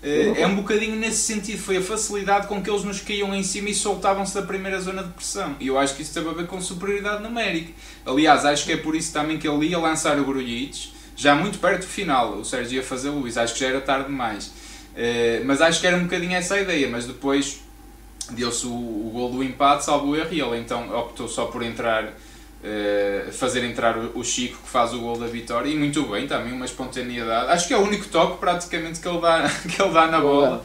Eh, 0.03 0.41
é 0.41 0.45
um 0.45 0.55
bocadinho 0.55 0.97
nesse 0.97 1.21
sentido, 1.21 1.57
foi 1.59 1.77
a 1.77 1.81
facilidade 1.81 2.47
com 2.47 2.61
que 2.61 2.69
eles 2.69 2.83
nos 2.83 2.99
caíam 2.99 3.33
em 3.33 3.41
cima 3.41 3.69
e 3.69 3.73
soltavam-se 3.73 4.35
da 4.35 4.41
primeira 4.41 4.79
zona 4.79 5.01
de 5.01 5.09
pressão. 5.09 5.55
E 5.59 5.67
eu 5.67 5.79
acho 5.79 5.95
que 5.95 6.01
isso 6.01 6.13
teve 6.13 6.29
a 6.29 6.33
ver 6.33 6.45
com 6.45 6.59
superioridade 6.61 7.23
numérica. 7.23 7.71
Aliás, 8.05 8.45
acho 8.45 8.65
que 8.65 8.73
é 8.73 8.77
por 8.77 8.95
isso 8.95 9.13
também 9.13 9.39
que 9.39 9.47
ele 9.47 9.67
ia 9.67 9.79
lançar 9.79 10.19
o 10.19 10.25
Grujic 10.25 10.91
já 11.15 11.35
muito 11.35 11.59
perto 11.59 11.81
do 11.81 11.87
final, 11.87 12.33
o 12.33 12.45
Sérgio 12.45 12.77
ia 12.77 12.83
fazer 12.83 13.09
o 13.09 13.19
Luís, 13.19 13.37
acho 13.37 13.53
que 13.53 13.59
já 13.59 13.67
era 13.67 13.81
tarde 13.81 14.05
demais. 14.05 14.51
mas 15.45 15.61
acho 15.61 15.79
que 15.79 15.87
era 15.87 15.97
um 15.97 16.03
bocadinho 16.03 16.35
essa 16.35 16.55
a 16.55 16.61
ideia, 16.61 16.87
mas 16.89 17.05
depois 17.05 17.61
deu-se 18.31 18.65
o, 18.65 18.71
o 18.71 19.11
gol 19.13 19.31
do 19.31 19.43
empate, 19.43 19.85
salvo 19.85 20.15
erro, 20.15 20.29
e 20.31 20.41
ele 20.41 20.57
então 20.57 20.95
optou 20.97 21.27
só 21.27 21.45
por 21.45 21.63
entrar 21.63 22.13
Uh, 22.63 23.29
fazer 23.33 23.61
entrar 23.65 23.97
o, 23.97 24.23
Chico 24.23 24.57
que 24.63 24.69
faz 24.69 24.93
o 24.93 24.99
gol 25.01 25.17
da 25.17 25.27
vitória 25.27 25.67
e 25.69 25.77
muito 25.77 26.01
bem 26.03 26.25
também 26.25 26.53
uma 26.53 26.63
espontaneidade. 26.63 27.51
Acho 27.51 27.67
que 27.67 27.73
é 27.73 27.77
o 27.77 27.81
único 27.81 28.07
toque 28.07 28.37
praticamente 28.37 29.01
que 29.01 29.07
ele 29.09 29.19
dá 29.19 29.49
que 29.69 29.81
ele 29.81 29.91
dá 29.91 30.07
na 30.07 30.21
bola. 30.21 30.63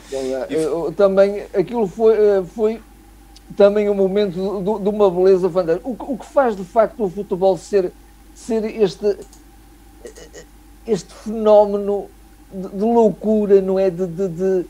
E... 0.49 0.93
também 0.93 1.43
aquilo 1.53 1.89
foi 1.89 2.15
eh, 2.15 2.45
foi 2.55 2.81
também 3.57 3.91
um 3.91 3.95
momento 3.95 4.33
de, 4.35 4.85
de 4.85 4.89
uma 4.89 5.11
beleza 5.11 5.51
fantástica. 5.51 5.89
O, 5.89 5.97
o, 6.13 6.17
que 6.17 6.27
faz 6.27 6.55
de 6.55 6.63
facto 6.63 7.03
o 7.03 7.11
futebol 7.11 7.59
ser 7.59 7.91
ser 8.33 8.65
este 8.81 9.17
este 10.87 11.13
fenómeno 11.13 12.07
de, 12.53 12.69
de 12.69 12.85
loucura 12.85 13.61
não 13.61 13.79
é 13.79 13.91
de, 13.91 14.07
de 14.07 14.67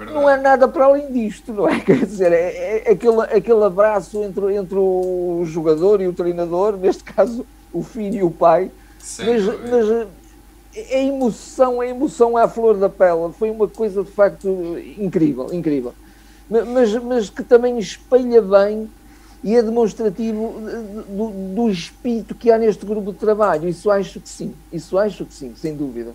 Verdade. 0.00 0.18
Não 0.18 0.30
é 0.30 0.40
nada 0.40 0.66
para 0.66 0.86
além 0.86 1.12
disto, 1.12 1.52
não 1.52 1.68
é? 1.68 1.78
Quer 1.84 2.06
dizer, 2.06 2.32
é, 2.32 2.84
é, 2.86 2.90
aquele, 2.90 3.20
aquele 3.20 3.62
abraço 3.62 4.22
entre, 4.22 4.54
entre 4.54 4.78
o 4.78 5.42
jogador 5.44 6.00
e 6.00 6.08
o 6.08 6.12
treinador, 6.14 6.78
neste 6.78 7.04
caso 7.04 7.44
o 7.70 7.82
filho 7.82 8.16
e 8.16 8.22
o 8.22 8.30
pai. 8.30 8.70
mas, 9.18 9.44
mas 9.44 10.08
a 10.90 10.96
emoção, 10.96 11.82
a 11.82 11.86
emoção 11.86 12.34
à 12.36 12.48
flor 12.48 12.78
da 12.78 12.88
pele 12.88 13.30
foi 13.38 13.50
uma 13.50 13.68
coisa 13.68 14.02
de 14.02 14.10
facto 14.10 14.48
incrível, 14.96 15.52
incrível. 15.52 15.92
Mas, 16.48 16.94
mas 16.94 17.28
que 17.28 17.44
também 17.44 17.78
espelha 17.78 18.40
bem 18.40 18.90
e 19.42 19.56
é 19.56 19.62
demonstrativo 19.62 20.54
do, 21.08 21.54
do 21.54 21.70
espírito 21.70 22.34
que 22.34 22.50
há 22.50 22.58
neste 22.58 22.84
grupo 22.84 23.12
de 23.12 23.18
trabalho. 23.18 23.68
Isso 23.68 23.90
acho 23.90 24.20
que 24.20 24.28
sim, 24.28 24.54
isso 24.72 24.98
acho 24.98 25.24
que 25.24 25.34
sim, 25.34 25.54
sem 25.56 25.74
dúvida. 25.76 26.14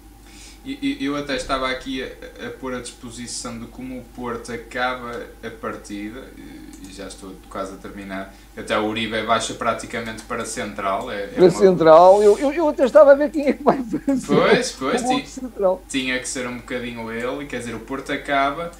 Eu 1.00 1.16
até 1.16 1.36
estava 1.36 1.70
aqui 1.70 2.02
a, 2.02 2.48
a 2.48 2.50
pôr 2.50 2.74
a 2.74 2.82
disposição 2.82 3.60
de 3.60 3.68
como 3.68 4.00
o 4.00 4.04
Porto 4.16 4.52
acaba 4.52 5.24
a 5.44 5.50
partida, 5.52 6.24
e 6.38 6.92
já 6.92 7.06
estou 7.06 7.34
quase 7.50 7.74
a 7.76 7.78
terminar. 7.78 8.34
Até 8.58 8.76
o 8.76 8.86
Uribe 8.86 9.22
baixa 9.24 9.54
praticamente 9.54 10.24
para 10.24 10.44
central. 10.44 11.12
É, 11.12 11.26
é 11.26 11.28
para 11.28 11.44
uma... 11.44 11.52
central, 11.52 12.24
eu, 12.24 12.40
eu, 12.40 12.52
eu, 12.52 12.70
até 12.70 12.84
estava 12.86 13.12
a 13.12 13.16
ver 13.16 13.30
quem 13.30 13.48
é 13.48 13.54
que 13.54 13.64
vai 13.64 13.78
fazer. 13.78 14.26
Pois, 14.26 14.72
pois, 14.72 15.02
tinha, 15.06 15.78
tinha 15.88 16.20
que 16.20 16.28
ser 16.28 16.48
um 16.48 16.58
bocadinho 16.58 17.12
ele, 17.12 17.46
quer 17.46 17.60
dizer, 17.60 17.76
o 17.76 17.80
Porto 17.82 18.12
acaba 18.12 18.72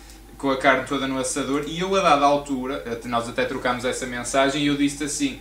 com 0.46 0.52
a 0.52 0.58
carne 0.58 0.86
toda 0.88 1.08
no 1.08 1.18
assador. 1.18 1.64
E 1.66 1.80
eu, 1.80 1.96
a 1.96 2.02
dada 2.02 2.24
altura, 2.24 2.84
nós 3.06 3.28
até 3.28 3.46
trocámos 3.46 3.84
essa 3.84 4.06
mensagem, 4.06 4.62
e 4.62 4.68
eu 4.68 4.78
disse 4.78 5.04
assim 5.04 5.40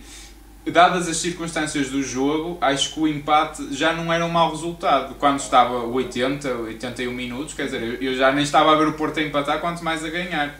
dadas 0.65 1.07
as 1.07 1.17
circunstâncias 1.17 1.91
do 1.91 2.01
jogo, 2.01 2.57
acho 2.59 2.95
que 2.95 2.99
o 2.99 3.07
empate 3.07 3.67
já 3.71 3.93
não 3.93 4.11
era 4.11 4.25
um 4.25 4.29
mau 4.29 4.49
resultado. 4.49 5.13
Quando 5.13 5.39
estava 5.39 5.83
80, 5.83 6.51
81 6.51 7.11
minutos, 7.11 7.53
quer 7.53 7.65
dizer, 7.65 8.01
eu 8.01 8.15
já 8.15 8.31
nem 8.31 8.43
estava 8.43 8.73
a 8.73 8.75
ver 8.75 8.87
o 8.87 8.93
Porto 8.93 9.19
a 9.19 9.23
empatar, 9.23 9.61
quanto 9.61 9.83
mais 9.83 10.03
a 10.03 10.09
ganhar. 10.09 10.59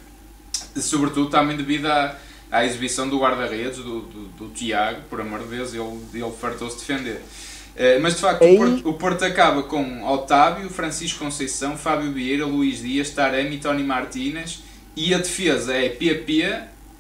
Sobretudo 0.76 1.32
também 1.32 1.58
devido 1.58 1.88
à, 1.88 2.16
à 2.52 2.64
exibição 2.64 3.10
do 3.10 3.18
guarda-redes, 3.18 3.80
do, 3.80 4.02
do, 4.02 4.28
do, 4.38 4.50
Tiago, 4.50 5.02
por 5.10 5.20
amor 5.20 5.40
de 5.40 5.48
Deus, 5.48 5.74
ele, 5.74 6.00
ele 6.14 6.32
fartou-se 6.40 6.78
defender. 6.78 7.20
Uh, 7.76 8.02
mas 8.02 8.16
de 8.16 8.22
facto, 8.22 8.46
o 8.46 8.58
Porto, 8.58 8.90
o 8.90 8.94
Porto, 8.94 9.26
acaba 9.26 9.64
com 9.64 10.04
Otávio, 10.08 10.70
Francisco 10.70 11.24
Conceição, 11.24 11.78
Fábio 11.78 12.12
Vieira, 12.12 12.46
Luís 12.46 12.82
Dias, 12.82 13.10
Taremi, 13.10 13.58
Tony 13.58 13.84
Martínez 13.84 14.64
e 14.96 15.14
a 15.14 15.18
defesa 15.18 15.74
é 15.74 15.90
PP, 15.90 16.58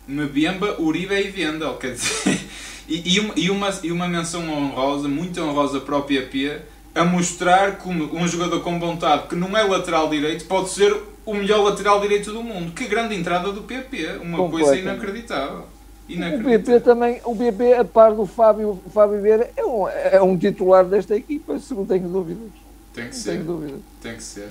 Mbemba, 0.07 0.81
Uribe 0.81 1.15
e 1.15 1.29
Vendel. 1.29 1.75
Quer 1.75 1.93
dizer, 1.93 2.39
E, 2.88 3.19
uma, 3.19 3.33
e, 3.35 3.49
uma, 3.49 3.79
e 3.83 3.91
uma 3.91 4.07
menção 4.07 4.47
honrosa, 4.47 5.07
muito 5.07 5.41
honrosa 5.41 5.79
para 5.79 5.97
o 5.97 6.03
PP, 6.03 6.61
a 6.93 7.03
mostrar 7.03 7.77
como 7.77 8.15
um 8.15 8.27
jogador 8.27 8.61
com 8.61 8.79
vontade 8.79 9.27
que 9.27 9.35
não 9.35 9.57
é 9.57 9.63
lateral 9.63 10.07
direito 10.07 10.45
pode 10.45 10.69
ser 10.69 10.95
o 11.25 11.33
melhor 11.33 11.63
lateral 11.63 11.99
direito 11.99 12.31
do 12.31 12.43
mundo. 12.43 12.71
Que 12.73 12.88
grande 12.88 13.15
entrada 13.15 13.51
do 13.51 13.63
PP, 13.63 14.19
uma 14.21 14.49
coisa 14.49 14.77
inacreditável. 14.77 15.65
O 16.07 16.43
PP 16.43 16.79
também, 16.81 17.19
o 17.25 17.35
PP, 17.35 17.73
a 17.73 17.83
par 17.83 18.13
do 18.13 18.27
Fábio, 18.27 18.79
Fábio 18.93 19.21
Vieira, 19.21 19.49
é 19.57 19.65
um, 19.65 19.87
é 19.87 20.21
um 20.21 20.37
titular 20.37 20.85
desta 20.85 21.15
equipa, 21.15 21.57
se 21.57 21.73
não 21.73 21.85
tenho 21.85 22.07
dúvidas. 22.07 22.51
Tem 22.93 23.09
que 23.09 23.15
não 23.15 23.21
ser. 23.21 23.43
Dúvidas. 23.43 23.79
Tem 24.01 24.15
que 24.15 24.23
ser. 24.23 24.49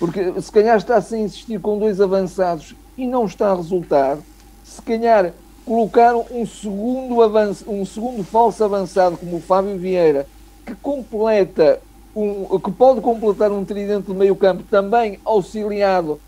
Porque 0.00 0.40
se 0.40 0.50
calhar 0.50 0.76
está-se 0.76 1.14
a 1.14 1.18
insistir 1.18 1.60
com 1.60 1.78
dois 1.78 2.00
avançados 2.00 2.74
e 2.98 3.06
não 3.06 3.24
está 3.24 3.52
a 3.52 3.54
resultar, 3.54 4.18
se 4.64 4.82
calhar 4.82 5.32
colocaram 5.64 6.26
um 6.32 6.44
segundo, 6.44 7.22
avanço, 7.22 7.70
um 7.70 7.86
segundo 7.86 8.24
falso 8.24 8.64
avançado 8.64 9.16
como 9.16 9.36
o 9.36 9.40
Fábio 9.40 9.78
Vieira, 9.78 10.26
que 10.66 10.74
completa 10.74 11.80
um, 12.16 12.58
que 12.58 12.70
pode 12.72 13.00
completar 13.00 13.52
um 13.52 13.64
tridente 13.64 14.08
de 14.08 14.14
meio 14.14 14.34
campo 14.34 14.64
também 14.64 15.20
auxiliado 15.24 16.20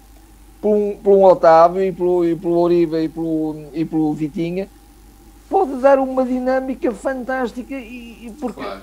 por 0.65 0.71
um, 0.75 1.19
um 1.19 1.25
Otávio 1.25 1.83
e 1.83 1.89
e 1.89 1.93
pelo 1.93 2.59
Oribe 2.59 3.05
e 3.05 3.09
pelo, 3.11 3.67
e 3.75 3.85
pelo 3.85 4.15
Vitinha, 4.15 4.67
pode 5.51 5.77
dar 5.77 5.99
uma 5.99 6.25
dinâmica 6.25 6.91
fantástica 6.91 7.75
e, 7.75 8.29
e 8.29 8.35
porque 8.41 8.63
claro. 8.63 8.81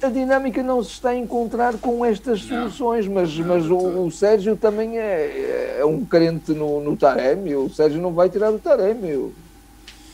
a 0.00 0.08
dinâmica 0.08 0.62
não 0.62 0.82
se 0.82 0.92
está 0.92 1.10
a 1.10 1.16
encontrar 1.16 1.74
com 1.76 2.02
estas 2.06 2.40
soluções, 2.40 3.06
mas, 3.06 3.36
não, 3.36 3.48
mas 3.48 3.66
o, 3.66 4.06
o, 4.06 4.10
Sérgio 4.10 4.56
também 4.56 4.98
é, 4.98 5.76
é 5.80 5.84
um 5.84 6.06
carente 6.06 6.52
no, 6.52 6.80
no 6.80 6.96
Taremi, 6.96 7.54
o 7.54 7.68
Sérgio 7.68 8.00
não 8.00 8.14
vai 8.14 8.30
tirar 8.30 8.50
o 8.50 8.58
Taremi. 8.58 9.30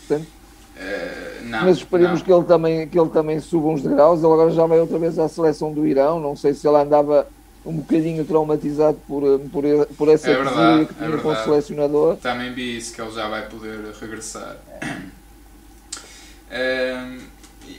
Portanto, 0.08 0.26
uh, 0.26 1.44
não, 1.44 1.64
mas 1.66 1.76
esperemos 1.76 2.18
não. 2.18 2.26
que 2.26 2.32
ele, 2.32 2.44
também, 2.44 2.88
que 2.88 2.98
ele 2.98 3.10
também 3.10 3.38
suba 3.38 3.68
uns 3.68 3.80
degraus. 3.80 4.24
Ele 4.24 4.32
agora 4.32 4.50
já 4.50 4.66
vai 4.66 4.80
outra 4.80 4.98
vez 4.98 5.20
à 5.20 5.28
seleção 5.28 5.72
do 5.72 5.86
Irão. 5.86 6.18
Não 6.18 6.34
sei 6.34 6.52
se 6.52 6.66
ele 6.66 6.76
andava 6.76 7.28
um 7.66 7.78
bocadinho 7.78 8.24
traumatizado 8.24 8.98
por, 9.08 9.22
eh, 9.24 9.38
por, 9.50 9.64
por 9.96 10.08
essa 10.08 10.30
é 10.30 10.36
verdade, 10.36 10.86
que 10.86 10.94
tinha 10.94 11.08
é 11.08 11.18
com 11.18 11.28
o 11.28 11.36
selecionador. 11.36 12.16
Também 12.16 12.54
vi 12.54 12.78
isso, 12.78 12.94
que 12.94 13.02
ele 13.02 13.10
já 13.10 13.28
vai 13.28 13.48
poder 13.48 13.92
regressar. 14.00 14.56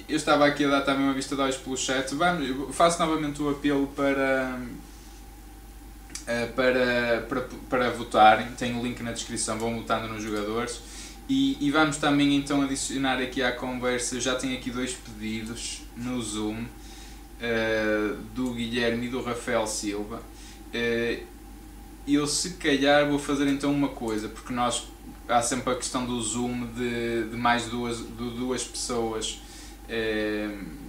Eu 0.10 0.18
estava 0.18 0.46
aqui 0.46 0.66
a 0.66 0.70
dar 0.70 0.82
também 0.82 1.04
uma 1.04 1.14
vista 1.14 1.36
de 1.36 1.42
olhos 1.42 1.56
pelo 1.56 1.78
chat. 1.78 2.14
Vamos, 2.14 2.76
faço 2.76 3.00
novamente 3.00 3.42
o 3.42 3.50
apelo 3.50 3.88
para, 3.88 4.60
uh, 6.24 6.54
para, 6.54 7.26
para, 7.30 7.42
para 7.70 7.90
votarem. 7.92 8.48
Tem 8.58 8.78
o 8.78 8.84
link 8.84 9.02
na 9.02 9.14
descrição, 9.14 9.58
vão 9.58 9.78
votando 9.78 10.10
nos 10.10 10.22
jogadores. 10.22 10.82
E, 11.30 11.58
e, 11.60 11.72
vamos 11.72 11.98
também 11.98 12.36
então 12.36 12.62
adicionar 12.62 13.22
aqui 13.22 13.42
à 13.42 13.52
conversa, 13.52 14.16
eu 14.16 14.22
já 14.22 14.36
tenho 14.36 14.58
aqui 14.58 14.72
dois 14.72 14.94
pedidos 14.94 15.82
no 15.98 16.22
Zoom, 16.22 16.64
do 18.34 18.54
Guilherme 18.54 19.08
e 19.08 19.10
do 19.10 19.22
Rafael 19.22 19.68
Silva. 19.68 20.22
Uh, 20.74 21.24
eu 22.08 22.26
se 22.26 22.52
calhar 22.52 23.08
vou 23.08 23.20
fazer 23.20 23.48
então 23.48 23.72
uma 23.72 23.90
coisa, 23.90 24.30
porque 24.30 24.54
nós 24.54 24.88
há 25.28 25.42
sempre 25.42 25.74
a 25.74 25.76
questão 25.76 26.06
do 26.06 26.20
Zoom 26.22 26.68
de, 26.68 27.30
de 27.30 27.36
mais 27.36 27.66
duas, 27.66 27.98
de 27.98 28.30
duas 28.32 28.64
pessoas. 28.64 29.42
Uh, 29.90 30.88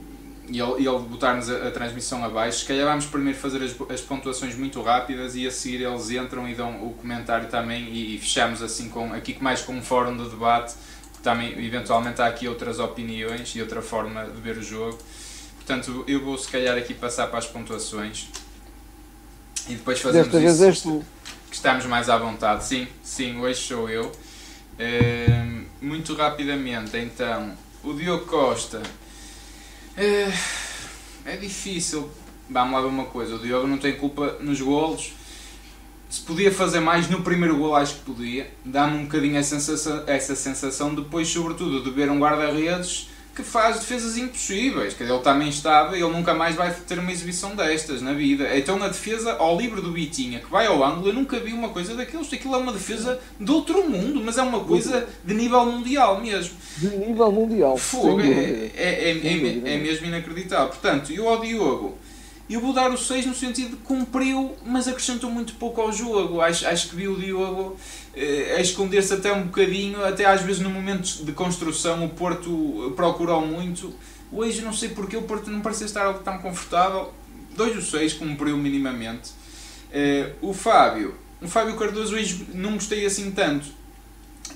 e 0.51 0.59
ele, 0.59 0.89
ele 0.89 0.99
botar-nos 1.01 1.51
a, 1.51 1.69
a, 1.69 1.71
transmissão 1.71 2.25
abaixo, 2.25 2.61
se 2.61 2.65
calhar 2.65 2.87
vamos 2.87 3.05
primeiro 3.05 3.39
fazer 3.39 3.63
as, 3.63 3.77
as 3.91 4.01
pontuações 4.01 4.57
muito 4.57 4.81
rápidas 4.81 5.37
e 5.37 5.47
a 5.47 5.51
seguir 5.51 5.83
eles 5.83 6.11
entram 6.11 6.49
e 6.49 6.55
dão 6.55 6.87
o 6.87 6.95
comentário 6.95 7.49
também 7.49 7.85
e, 7.85 8.15
e 8.15 8.19
fechamos 8.19 8.63
assim 8.63 8.89
com, 8.89 9.13
aqui 9.13 9.37
mais 9.43 9.61
com 9.61 9.75
um 9.75 9.83
fórum 9.83 10.17
de 10.17 10.27
debate, 10.29 10.75
também 11.23 11.53
eventualmente 11.65 12.23
há 12.23 12.27
aqui 12.27 12.49
outras 12.49 12.79
opiniões 12.79 13.55
e 13.55 13.61
outra 13.61 13.83
forma 13.83 14.25
de 14.25 14.41
ver 14.41 14.57
o 14.57 14.63
jogo. 14.63 14.99
Portanto, 15.69 16.03
eu 16.09 16.25
vou 16.25 16.39
se 16.39 16.49
calhar 16.49 16.79
aqui 16.79 16.95
passar 16.95 17.27
para 17.27 17.41
as 17.41 17.47
pontuações 17.47 18.31
e 19.69 19.75
depois 19.75 20.01
fazemos 20.01 20.29
Desta 20.29 20.49
isso. 20.49 20.63
Vez 20.63 20.81
tu. 20.81 21.05
Que 21.51 21.57
estamos 21.57 21.85
mais 21.85 22.09
à 22.09 22.17
vontade. 22.17 22.65
Sim, 22.65 22.89
sim, 23.03 23.39
hoje 23.39 23.61
sou 23.61 23.87
eu. 23.87 24.07
Uh, 24.07 25.67
muito 25.83 26.15
rapidamente, 26.15 26.97
então, 26.97 27.53
o 27.85 27.93
Diogo 27.93 28.25
Costa 28.25 28.81
é, 29.95 30.33
é 31.27 31.37
difícil. 31.37 32.11
Vamos 32.49 32.73
lá 32.73 32.81
ver 32.81 32.87
uma 32.87 33.05
coisa, 33.05 33.35
o 33.35 33.39
Diogo 33.39 33.67
não 33.67 33.77
tem 33.77 33.95
culpa 33.95 34.39
nos 34.41 34.63
golos. 34.63 35.13
Se 36.09 36.23
podia 36.23 36.51
fazer 36.51 36.81
mais 36.81 37.11
no 37.11 37.21
primeiro 37.21 37.59
gol, 37.59 37.77
acho 37.77 37.97
que 37.97 38.01
podia. 38.01 38.51
Dá-me 38.65 39.01
um 39.01 39.05
bocadinho 39.05 39.37
essa 39.37 39.61
sensação, 39.61 40.05
essa 40.07 40.35
sensação 40.35 40.95
depois, 40.95 41.29
sobretudo, 41.29 41.85
de 41.85 41.91
ver 41.91 42.11
um 42.11 42.19
guarda-redes 42.19 43.08
que 43.39 43.43
faz 43.45 43.79
defesas 43.79 44.19
impossíveis. 44.19 44.95
Que 44.95 45.05
ele 45.05 45.17
também 45.21 45.49
estava 45.49 45.97
e 45.97 46.03
ele 46.03 46.13
nunca 46.13 46.35
mais 46.35 46.57
vai 46.57 46.75
ter 46.75 46.99
uma 46.99 47.13
exibição 47.13 47.55
destas 47.55 48.03
na 48.03 48.13
vida. 48.13 48.57
Então 48.59 48.83
a 48.83 48.89
defesa 48.89 49.35
ao 49.35 49.57
livre 49.57 49.81
do 49.81 49.93
Bitinha, 49.93 50.41
que 50.41 50.51
vai 50.51 50.67
ao 50.67 50.83
ângulo, 50.83 51.09
eu 51.09 51.15
nunca 51.15 51.39
vi 51.39 51.53
uma 51.53 51.69
coisa 51.69 51.95
daqueles. 51.95 52.33
Aquilo 52.33 52.57
é 52.57 52.59
uma 52.59 52.73
defesa 52.73 53.21
de 53.39 53.51
outro 53.51 53.89
mundo, 53.89 54.21
mas 54.25 54.39
é 54.39 54.43
uma 54.43 54.61
coisa 54.65 55.09
de 55.25 55.35
nível 55.35 55.65
mundial 55.65 56.21
mesmo. 56.21 56.57
De 56.77 56.89
nível 56.89 57.31
mundial. 57.31 57.77
Fogo, 57.77 58.21
é, 58.21 58.71
é, 58.77 59.11
é, 59.11 59.11
é, 59.11 59.75
é 59.75 59.79
mesmo 59.79 60.07
inacreditável. 60.07 60.69
Portanto, 60.69 61.13
eu 61.13 61.29
ao 61.29 61.41
Diogo 61.41 61.97
eu 62.55 62.61
vou 62.61 62.73
dar 62.73 62.91
o 62.91 62.97
6 62.97 63.27
no 63.27 63.35
sentido 63.35 63.71
de 63.71 63.77
cumpriu, 63.77 64.57
mas 64.65 64.89
acrescentou 64.89 65.31
muito 65.31 65.55
pouco 65.55 65.81
ao 65.81 65.93
jogo. 65.93 66.41
Acho, 66.41 66.67
acho 66.67 66.89
que 66.89 66.97
vi 66.97 67.07
o 67.07 67.17
Diogo 67.17 67.77
eh, 68.17 68.55
a 68.57 68.61
esconder-se 68.61 69.13
até 69.13 69.33
um 69.33 69.45
bocadinho, 69.45 70.03
até 70.03 70.25
às 70.25 70.41
vezes 70.41 70.63
no 70.63 70.71
momento 70.71 71.25
de 71.25 71.33
construção 71.33 72.05
o 72.05 72.09
Porto 72.09 72.93
procurou 72.97 73.47
muito. 73.47 73.95
Hoje 74.33 74.63
não 74.63 74.73
sei 74.73 74.89
porque 74.89 75.17
o 75.17 75.23
Porto 75.23 75.51
não 75.51 75.61
parecia 75.61 75.87
estar 75.87 76.11
tão 76.21 76.39
confortável. 76.39 77.13
2 77.55 77.77
o 77.77 77.83
6 77.83 78.15
cumpriu 78.15 78.57
minimamente. 78.57 79.31
Uh, 79.91 80.49
o 80.51 80.55
Fábio, 80.55 81.15
o 81.43 81.49
Fábio 81.49 81.77
Cardoso 81.77 82.15
hoje 82.15 82.47
não 82.55 82.75
gostei 82.75 83.05
assim 83.05 83.31
tanto. 83.31 83.67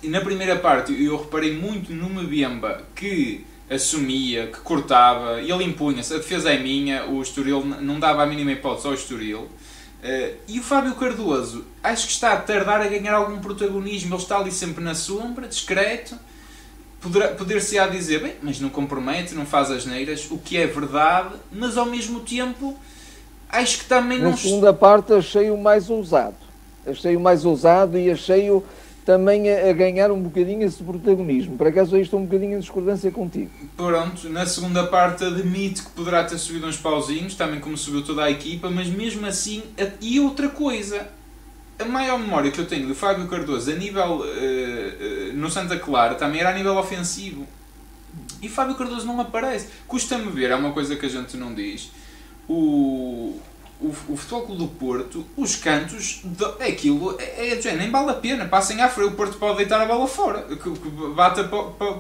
E 0.03 0.09
na 0.09 0.21
primeira 0.21 0.57
parte 0.57 0.93
eu 0.93 1.17
reparei 1.17 1.57
muito 1.57 1.93
no 1.93 2.09
Mbemba 2.09 2.85
que 2.95 3.45
assumia, 3.73 4.49
que 4.49 4.61
cortava, 4.61 5.41
ele 5.41 5.65
impunha-se, 5.65 6.15
a 6.15 6.19
defesa 6.19 6.51
é 6.51 6.59
minha, 6.59 7.07
o 7.07 7.23
Estoril 7.23 7.65
não 7.65 7.99
dava 7.99 8.23
a 8.23 8.27
mínima 8.27 8.53
hipótese 8.53 8.87
ao 8.87 8.95
Estoril. 8.95 9.41
Uh, 9.41 10.37
e 10.49 10.59
o 10.59 10.63
Fábio 10.63 10.95
Cardoso, 10.95 11.65
acho 11.83 12.07
que 12.07 12.13
está 12.13 12.33
a 12.33 12.37
tardar 12.37 12.81
a 12.81 12.89
ganhar 12.89 13.15
algum 13.15 13.39
protagonismo, 13.39 14.15
ele 14.15 14.23
está 14.23 14.39
ali 14.39 14.51
sempre 14.51 14.83
na 14.83 14.95
sombra, 14.95 15.47
discreto, 15.47 16.17
poder-se-á 17.39 17.87
dizer, 17.87 18.21
bem, 18.21 18.35
mas 18.43 18.61
não 18.61 18.69
compromete, 18.69 19.35
não 19.35 19.47
faz 19.47 19.71
as 19.71 19.87
neiras, 19.87 20.29
o 20.31 20.39
que 20.39 20.57
é 20.57 20.67
verdade, 20.67 21.35
mas 21.51 21.77
ao 21.77 21.87
mesmo 21.87 22.21
tempo 22.21 22.77
acho 23.49 23.79
que 23.79 23.85
também 23.85 24.19
Na 24.19 24.31
não... 24.31 24.37
segunda 24.37 24.73
parte 24.73 25.13
achei-o 25.13 25.57
mais 25.57 25.89
ousado, 25.89 26.37
achei-o 26.87 27.21
mais 27.21 27.45
ousado 27.45 27.99
e 27.99 28.11
achei-o 28.11 28.65
também 29.05 29.51
a, 29.51 29.71
a, 29.71 29.73
ganhar 29.73 30.11
um 30.11 30.21
bocadinho 30.21 30.63
esse 30.63 30.83
protagonismo. 30.83 31.57
Por 31.57 31.67
acaso 31.67 31.95
aí 31.95 32.03
estou 32.03 32.21
um 32.21 32.25
bocadinho 32.25 32.57
em 32.57 32.61
discordância 32.61 33.11
contigo. 33.11 33.51
Pronto, 33.77 34.29
na 34.29 34.47
segunda 34.47 34.87
parte 34.87 35.25
admite 35.25 35.83
que 35.83 35.91
poderá 35.91 36.25
ter 36.25 36.39
subido 36.39 36.67
uns 36.67 36.77
pauzinhos, 36.77 37.35
também 37.35 37.61
como 37.61 37.77
subiu 37.77 38.05
toda 38.05 38.25
a 38.25 38.31
equipa, 38.31 38.71
mas 38.71 38.89
mesmo 38.89 39.27
assim, 39.27 39.63
e 40.01 40.21
outra 40.21 40.49
coisa, 40.49 41.09
a 41.79 41.85
maior 41.85 42.19
memória 42.19 42.51
que 42.51 42.61
eu 42.61 42.67
tenho 42.67 42.87
do 42.87 42.95
Fábio 42.95 43.27
Cardoso 43.27 43.71
a 43.71 43.75
nível 43.75 44.19
uh, 44.19 44.23
uh, 44.23 45.33
no 45.35 45.51
Santa 45.51 45.79
Clara 45.79 46.15
também 46.15 46.41
era 46.41 46.51
a 46.51 46.55
nível 46.55 46.77
ofensivo. 46.77 47.47
E 48.41 48.49
Fábio 48.49 48.75
Cardoso 48.75 49.07
não 49.07 49.21
aparece. 49.21 49.69
Custa-me 49.87 50.31
ver, 50.31 50.51
é 50.51 50.57
uma 50.57 50.73
coisa 50.73 50.97
que 50.97 51.07
a 51.07 51.09
gente 51.09 51.37
não 51.37 51.55
diz. 51.55 51.91
O, 52.49 53.41
o, 53.83 54.13
o 54.13 54.17
Futebol 54.17 54.43
Clube 54.43 54.63
do 54.63 54.69
Porto, 54.69 55.27
os 55.37 55.57
cantos, 55.57 56.21
de, 56.25 56.45
aquilo 56.65 57.17
é, 57.19 57.53
é, 57.53 57.77
nem 57.77 57.91
vale 57.91 58.11
a 58.11 58.15
pena. 58.15 58.47
Passem 58.47 58.81
à 58.81 58.89
frente, 58.89 59.09
o 59.09 59.17
Porto 59.17 59.37
pode 59.37 59.59
deitar 59.59 59.81
a 59.81 59.87
bola 59.87 60.07
fora, 60.07 60.43
que, 60.43 60.57
que 60.57 60.91
bata 61.15 61.45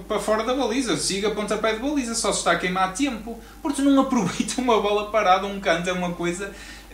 para, 0.09 0.19
fora 0.19 0.45
da 0.45 0.55
baliza, 0.55 0.97
siga 0.97 1.31
pontapé 1.31 1.75
de 1.75 1.81
baliza, 1.81 2.15
só 2.15 2.33
se 2.33 2.39
está 2.39 2.53
a 2.53 2.59
queimar 2.59 2.95
tempo. 2.95 3.33
O 3.33 3.63
Porto 3.63 3.83
não 3.83 4.01
aproveita 4.01 4.61
uma 4.61 4.81
bola 4.81 5.11
parada, 5.11 5.47
um 5.47 5.61
canto 5.61 5.89
é 5.89 5.93
uma 5.93 6.13
coisa 6.13 6.53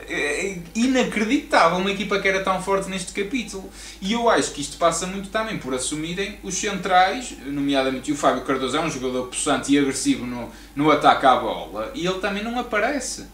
é, 0.09 0.59
inacreditável 0.75 1.79
uma 1.79 1.91
equipa 1.91 2.19
que 2.19 2.29
era 2.29 2.43
tão 2.43 2.63
forte 2.63 2.89
neste 2.89 3.13
capítulo. 3.13 3.69
E 4.01 4.13
eu 4.13 4.29
acho 4.29 4.53
que 4.53 4.61
isto 4.61 4.77
passa 4.77 5.07
muito 5.07 5.29
também 5.29 5.59
por 5.59 5.75
assumirem 5.75 6.39
os 6.43 6.55
centrais, 6.55 7.35
nomeadamente 7.47 8.11
o 8.13 8.17
Fábio 8.17 8.43
Cardoso 8.43 8.77
é 8.77 8.81
um 8.81 8.91
jogador 8.91 9.27
possante 9.27 9.73
e 9.73 9.79
agressivo 9.79 10.27
no, 10.27 10.51
no 10.75 10.91
ataque 10.91 11.27
à 11.27 11.37
bola, 11.37 11.91
e 11.95 12.07
ele 12.07 12.19
também 12.21 12.43
não 12.43 12.59
aparece. 12.59 13.27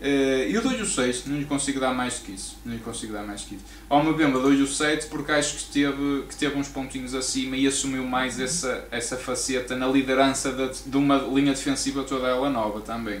Uh, 0.00 0.50
eu 0.50 0.60
dou-lhe 0.60 0.82
o 0.82 0.86
6, 0.86 1.26
não 1.26 1.38
lhe 1.38 1.44
consigo 1.44 1.78
dar 1.78 1.94
mais 1.94 2.18
do 2.18 2.26
que 2.26 2.32
isso. 2.32 2.58
Não 2.64 2.74
lhe 2.74 2.80
consigo 2.80 3.12
dar 3.12 3.22
mais 3.22 3.42
que 3.42 3.54
isso. 3.54 3.64
Ao 3.88 4.02
meu 4.02 4.14
bemba, 4.14 4.40
dou-lhe 4.40 4.62
o 4.62 4.66
7 4.66 5.06
porque 5.06 5.32
acho 5.32 5.56
que 5.56 5.64
teve, 5.72 6.24
que 6.28 6.36
teve 6.36 6.58
uns 6.58 6.68
pontinhos 6.68 7.14
acima 7.14 7.56
e 7.56 7.66
assumiu 7.66 8.04
mais 8.04 8.38
essa, 8.40 8.86
essa 8.90 9.16
faceta 9.16 9.76
na 9.76 9.86
liderança 9.86 10.52
de, 10.52 10.90
de 10.90 10.96
uma 10.96 11.16
linha 11.18 11.52
defensiva 11.52 12.02
toda 12.02 12.28
ela 12.28 12.50
nova 12.50 12.80
também. 12.80 13.20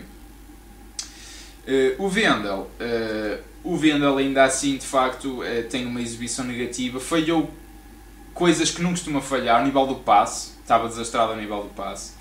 Uh, 1.66 2.04
o 2.04 2.08
Vendel, 2.08 2.70
uh, 2.78 3.42
o 3.62 3.76
Vendel 3.76 4.18
ainda 4.18 4.44
assim 4.44 4.76
de 4.76 4.86
facto 4.86 5.40
tem 5.70 5.86
uma 5.86 6.02
exibição 6.02 6.44
negativa, 6.44 7.00
falhou 7.00 7.50
coisas 8.34 8.70
que 8.70 8.82
não 8.82 8.90
costuma 8.90 9.22
falhar, 9.22 9.60
ao 9.60 9.64
nível 9.64 9.86
do 9.86 9.94
passe, 9.94 10.52
estava 10.60 10.86
desastrado 10.86 11.32
ao 11.32 11.38
nível 11.38 11.62
do 11.62 11.70
passe. 11.70 12.12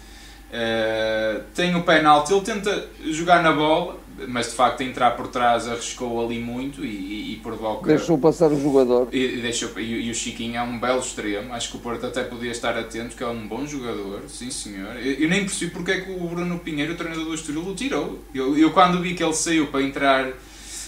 tem 1.53 1.75
o 1.75 1.83
penalti, 1.83 2.31
ele 2.31 2.41
tenta 2.41 2.89
jogar 3.09 3.43
na 3.43 3.51
bola, 3.51 3.99
mas 4.27 4.47
de 4.47 4.53
facto 4.53 4.81
entrar 4.81 5.11
por 5.11 5.27
trás 5.27 5.67
arriscou 5.67 6.23
ali 6.23 6.39
muito 6.39 6.83
e, 6.83 6.87
e, 6.87 7.33
e 7.33 7.35
provoca. 7.37 7.87
Deixou 7.87 8.17
passar 8.17 8.51
o 8.51 8.59
jogador. 8.59 9.07
E, 9.11 9.37
deixou, 9.41 9.71
e, 9.79 10.07
e, 10.07 10.11
o 10.11 10.15
Chiquinho 10.15 10.57
é 10.57 10.63
um 10.63 10.79
belo 10.79 10.99
extremo, 10.99 11.53
acho 11.53 11.71
que 11.71 11.77
o 11.77 11.79
Porto 11.79 12.05
até 12.05 12.23
podia 12.23 12.51
estar 12.51 12.77
atento, 12.77 13.15
que 13.15 13.23
é 13.23 13.27
um 13.27 13.47
bom 13.47 13.65
jogador, 13.65 14.21
sim 14.27 14.51
senhor. 14.51 14.95
Eu, 14.97 15.13
eu 15.13 15.29
nem 15.29 15.41
percebi 15.41 15.71
porque 15.71 15.91
é 15.91 16.01
que 16.01 16.11
o 16.11 16.27
Bruno 16.27 16.59
Pinheiro, 16.59 16.93
o 16.93 16.95
treinador 16.97 17.25
do 17.25 17.33
Estoril, 17.33 17.67
o 17.67 17.75
tirou. 17.75 18.19
Eu, 18.33 18.57
eu 18.57 18.71
quando 18.71 19.01
vi 19.01 19.13
que 19.13 19.23
ele 19.23 19.33
saiu 19.33 19.67
para 19.67 19.81
entrar 19.81 20.31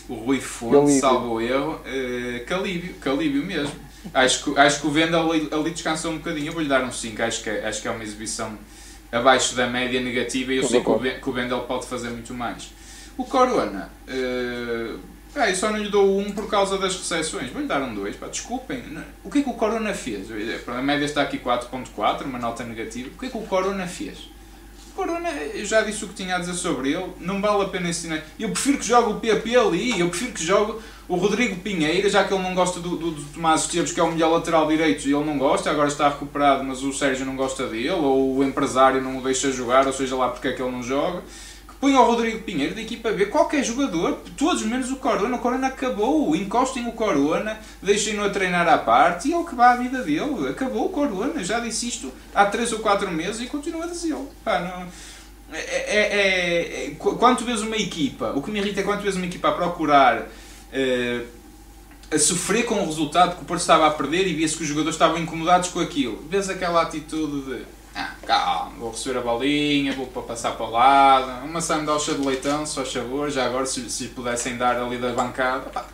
o 0.07 0.13
Rui 0.13 0.39
Fonte, 0.39 0.99
salvo 0.99 1.41
erro, 1.41 1.79
uh, 1.81 2.45
calíbio, 2.45 2.93
calíbio 2.95 3.43
mesmo. 3.43 3.73
Acho 4.13 4.43
que, 4.43 4.59
acho 4.59 4.81
que 4.81 4.88
o 4.88 4.91
Venda 4.91 5.19
ali, 5.19 5.49
ali 5.51 5.71
descansou 5.71 6.11
um 6.11 6.17
bocadinho, 6.17 6.47
eu 6.47 6.53
vou-lhe 6.53 6.69
dar 6.69 6.83
um 6.83 6.91
5, 6.91 7.21
acho 7.23 7.43
que, 7.43 7.49
é, 7.49 7.67
acho 7.67 7.81
que 7.81 7.88
é 7.88 7.91
uma 7.91 8.03
exibição 8.03 8.55
abaixo 9.11 9.55
da 9.55 9.67
média 9.67 9.99
negativa 10.01 10.53
e 10.53 10.57
eu 10.57 10.63
sei 10.63 10.81
que 10.81 10.89
o, 10.89 10.99
que 10.99 11.29
o 11.29 11.33
Vendel 11.33 11.61
pode 11.61 11.88
fazer 11.88 12.09
muito 12.09 12.33
mais. 12.33 12.69
O 13.17 13.23
Corona, 13.23 13.89
uh, 14.08 14.99
ah, 15.36 15.49
eu 15.49 15.56
só 15.56 15.69
não 15.69 15.78
lhe 15.78 15.89
dou 15.89 16.17
um 16.17 16.32
por 16.32 16.49
causa 16.49 16.78
das 16.78 16.95
recepções. 16.95 17.49
Vou-lhe 17.51 17.67
dar 17.67 17.82
um 17.82 17.93
2, 17.93 18.15
desculpem. 18.32 18.82
O 19.23 19.30
que 19.30 19.39
é 19.39 19.41
que 19.41 19.49
o 19.49 19.54
Corona 19.54 19.93
fez? 19.93 20.28
A 20.65 20.82
média 20.82 21.04
está 21.04 21.21
aqui 21.21 21.38
4.4, 21.38 22.23
uma 22.23 22.39
nota 22.39 22.63
negativa. 22.63 23.10
O 23.13 23.19
que 23.19 23.25
é 23.25 23.30
que 23.30 23.38
o 23.38 23.41
Corona 23.41 23.86
fez? 23.86 24.30
O 24.91 24.95
Corona, 24.95 25.30
eu 25.30 25.65
já 25.65 25.82
disse 25.82 26.06
o 26.06 26.08
que 26.08 26.13
tinha 26.13 26.38
a 26.38 26.39
dizer 26.39 26.54
sobre 26.54 26.93
ele, 26.93 27.12
não 27.19 27.41
vale 27.41 27.63
a 27.63 27.67
pena 27.67 27.89
ensinar. 27.89 28.21
Eu 28.39 28.51
prefiro 28.51 28.78
que 28.78 28.86
jogue 28.86 29.12
o 29.12 29.19
PP 29.19 29.58
ali, 29.58 29.99
eu 29.99 30.08
prefiro 30.08 30.32
que 30.32 30.41
jogue 30.41 30.80
o 31.06 31.17
Rodrigo 31.17 31.58
Pinheiro, 31.58 32.10
já 32.10 32.23
que 32.23 32.34
ele 32.34 32.41
não 32.41 32.56
gosta 32.56 32.80
do, 32.80 32.95
do, 32.95 33.12
do 33.12 33.23
Tomás 33.34 33.62
Esteves, 33.62 33.91
que 33.91 33.99
é 33.99 34.04
o 34.04 34.12
melhor 34.12 34.32
lateral 34.32 34.65
direito, 34.67 35.06
e 35.06 35.13
ele 35.13 35.25
não 35.25 35.38
gosta, 35.38 35.69
agora 35.69 35.89
está 35.89 36.08
recuperado, 36.08 36.63
mas 36.63 36.82
o 36.82 36.93
Sérgio 36.93 37.25
não 37.25 37.36
gosta 37.36 37.67
dele, 37.67 37.89
ou 37.89 38.38
o 38.38 38.43
empresário 38.43 39.01
não 39.01 39.17
o 39.17 39.21
deixa 39.21 39.51
jogar, 39.51 39.86
ou 39.86 39.91
seja 39.91 40.15
lá 40.15 40.30
porque 40.30 40.47
é 40.47 40.54
que 40.54 40.62
ele 40.62 40.71
não 40.71 40.82
joga. 40.82 41.21
Põe 41.79 41.93
o 41.93 42.03
Rodrigo 42.03 42.39
Pinheiro 42.39 42.73
da 42.73 42.81
equipa 42.81 43.11
B, 43.11 43.25
qualquer 43.27 43.63
jogador, 43.63 44.19
todos 44.38 44.63
menos 44.63 44.91
o 44.91 44.95
Corona. 44.95 45.35
O 45.35 45.39
Corona 45.39 45.67
acabou. 45.67 46.35
Encostem 46.35 46.88
o 46.88 46.93
Corona, 46.93 47.59
deixem-no 47.81 48.23
a 48.23 48.29
treinar 48.29 48.67
à 48.67 48.77
parte 48.77 49.29
e 49.29 49.33
ele 49.33 49.43
que 49.43 49.55
vá 49.55 49.71
a 49.71 49.75
vida 49.75 50.01
dele. 50.01 50.49
Acabou 50.49 50.85
o 50.85 50.89
Corona. 50.89 51.43
Já 51.43 51.59
disse 51.59 51.88
isto 51.88 52.11
há 52.33 52.45
3 52.45 52.73
ou 52.73 52.79
4 52.79 53.11
meses 53.11 53.41
e 53.41 53.47
continua 53.47 53.83
a 53.85 53.88
dizê-lo. 53.88 54.29
É, 55.51 55.59
é, 55.59 55.99
é, 55.99 56.85
é, 56.88 56.89
quanto 56.95 57.45
vezes 57.45 57.61
uma 57.61 57.77
equipa, 57.77 58.33
o 58.35 58.41
que 58.41 58.49
me 58.49 58.59
irrita 58.59 58.81
é 58.81 58.83
quanto 58.83 59.03
vezes 59.03 59.17
uma 59.17 59.27
equipa 59.27 59.49
a 59.49 59.51
procurar. 59.51 60.27
Eh, 60.73 61.21
a 62.11 62.19
sofrer 62.19 62.65
com 62.65 62.75
o 62.75 62.85
resultado 62.85 63.35
que 63.35 63.41
o 63.41 63.45
Porto 63.45 63.61
estava 63.61 63.88
a 63.88 63.91
perder 63.91 64.27
e 64.27 64.33
via-se 64.33 64.55
que 64.55 64.63
os 64.63 64.69
jogadores 64.69 64.95
estavam 64.95 65.17
incomodados 65.17 65.69
com 65.69 65.79
aquilo. 65.79 66.23
Vês 66.29 66.49
aquela 66.49 66.81
atitude 66.81 67.41
de 67.41 67.65
ah, 67.95 68.12
calma, 68.25 68.71
vou 68.77 68.91
receber 68.91 69.19
a 69.19 69.21
bolinha, 69.21 69.93
vou 69.93 70.08
para 70.08 70.21
passar 70.21 70.51
para 70.51 70.65
o 70.65 70.69
lado, 70.69 71.45
uma 71.45 71.62
sandocha 71.62 72.13
de 72.13 72.25
leitão, 72.25 72.65
só 72.65 72.84
favor, 72.84 73.31
já 73.31 73.45
agora 73.45 73.65
se, 73.65 73.89
se 73.89 74.10
pudessem 74.10 74.58
dar 74.58 74.77
ali 74.77 74.97
da 74.97 75.13
bancada, 75.13 75.69
pá, 75.69 75.86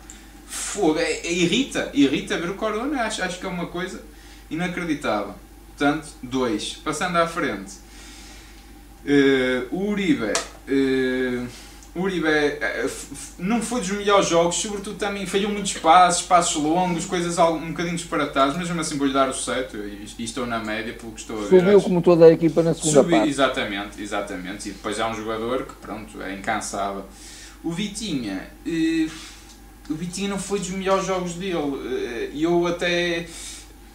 fogo, 0.46 0.98
é, 0.98 1.12
é, 1.12 1.32
irrita, 1.32 1.90
irrita 1.94 2.36
ver 2.38 2.50
o 2.50 2.54
Corona, 2.54 3.02
acho, 3.04 3.22
acho 3.22 3.38
que 3.38 3.46
é 3.46 3.48
uma 3.48 3.66
coisa 3.66 4.02
inacreditável. 4.50 5.34
Portanto, 5.68 6.08
dois. 6.22 6.74
Passando 6.74 7.16
à 7.16 7.26
frente, 7.26 7.72
uh, 9.06 9.74
o 9.74 9.88
Uribe. 9.88 10.32
Uh, 10.68 11.48
o 11.94 12.00
Uribe 12.00 12.26
eh, 12.26 12.88
não 13.38 13.60
foi 13.60 13.80
dos 13.80 13.90
melhores 13.90 14.26
jogos, 14.26 14.56
sobretudo 14.56 14.96
também 14.96 15.26
falhou 15.26 15.50
muitos 15.50 15.74
passos, 15.74 16.22
passos 16.22 16.62
longos, 16.62 17.04
coisas 17.04 17.38
um 17.38 17.68
bocadinho 17.68 17.96
disparatadas, 17.96 18.56
mas 18.56 18.66
mesmo 18.66 18.80
assim 18.80 18.96
vou-lhe 18.96 19.12
dar 19.12 19.28
o 19.28 19.34
7 19.34 19.76
e, 20.18 20.24
estou 20.24 20.46
na 20.46 20.58
média 20.58 20.94
pelo 20.94 21.12
que 21.12 21.20
estou 21.20 21.36
a 21.36 21.42
ver. 21.42 21.60
Subiu 21.60 21.82
como 21.82 22.00
toda 22.00 22.24
a 22.24 22.32
equipa 22.32 22.62
na 22.62 22.72
segunda 22.72 23.02
Subi, 23.02 23.10
parte. 23.10 23.28
Exatamente, 23.28 24.02
exatamente. 24.02 24.68
E 24.70 24.72
depois 24.72 24.98
há 24.98 25.08
um 25.08 25.14
jogador 25.14 25.66
que 25.66 25.74
pronto, 25.74 26.22
é 26.22 26.32
incansável. 26.34 27.04
O 27.62 27.70
Vitinha, 27.70 28.48
eh, 28.66 29.08
o 29.90 29.94
Vitinha 29.94 30.30
não 30.30 30.38
foi 30.38 30.60
dos 30.60 30.70
melhores 30.70 31.04
jogos 31.04 31.34
dele. 31.34 31.78
Eh, 31.84 32.30
eu 32.34 32.66
até 32.66 33.26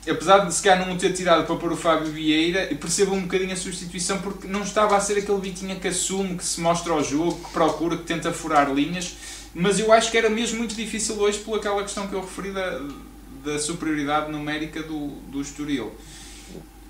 apesar 0.09 0.39
de 0.39 0.53
se 0.53 0.61
calhar 0.61 0.85
não 0.85 0.95
o 0.95 0.97
ter 0.97 1.11
tirado 1.13 1.45
para 1.45 1.55
pôr 1.55 1.71
o 1.71 1.77
Fábio 1.77 2.11
Vieira, 2.11 2.67
percebo 2.79 3.13
um 3.13 3.21
bocadinho 3.21 3.53
a 3.53 3.55
substituição 3.55 4.19
porque 4.19 4.47
não 4.47 4.61
estava 4.61 4.95
a 4.95 4.99
ser 4.99 5.17
aquele 5.17 5.39
Vitinha 5.39 5.75
que 5.75 5.87
assume, 5.87 6.37
que 6.37 6.45
se 6.45 6.61
mostra 6.61 6.93
ao 6.93 7.03
jogo, 7.03 7.35
que 7.35 7.51
procura, 7.51 7.97
que 7.97 8.03
tenta 8.03 8.31
furar 8.31 8.73
linhas, 8.73 9.15
mas 9.53 9.79
eu 9.79 9.91
acho 9.91 10.11
que 10.11 10.17
era 10.17 10.29
mesmo 10.29 10.59
muito 10.59 10.75
difícil 10.75 11.19
hoje 11.19 11.39
por 11.39 11.57
aquela 11.57 11.81
questão 11.81 12.07
que 12.07 12.13
eu 12.13 12.21
referi 12.21 12.51
da, 12.51 12.81
da 13.43 13.59
superioridade 13.59 14.31
numérica 14.31 14.81
do, 14.83 15.07
do 15.29 15.41
Estoril. 15.41 15.93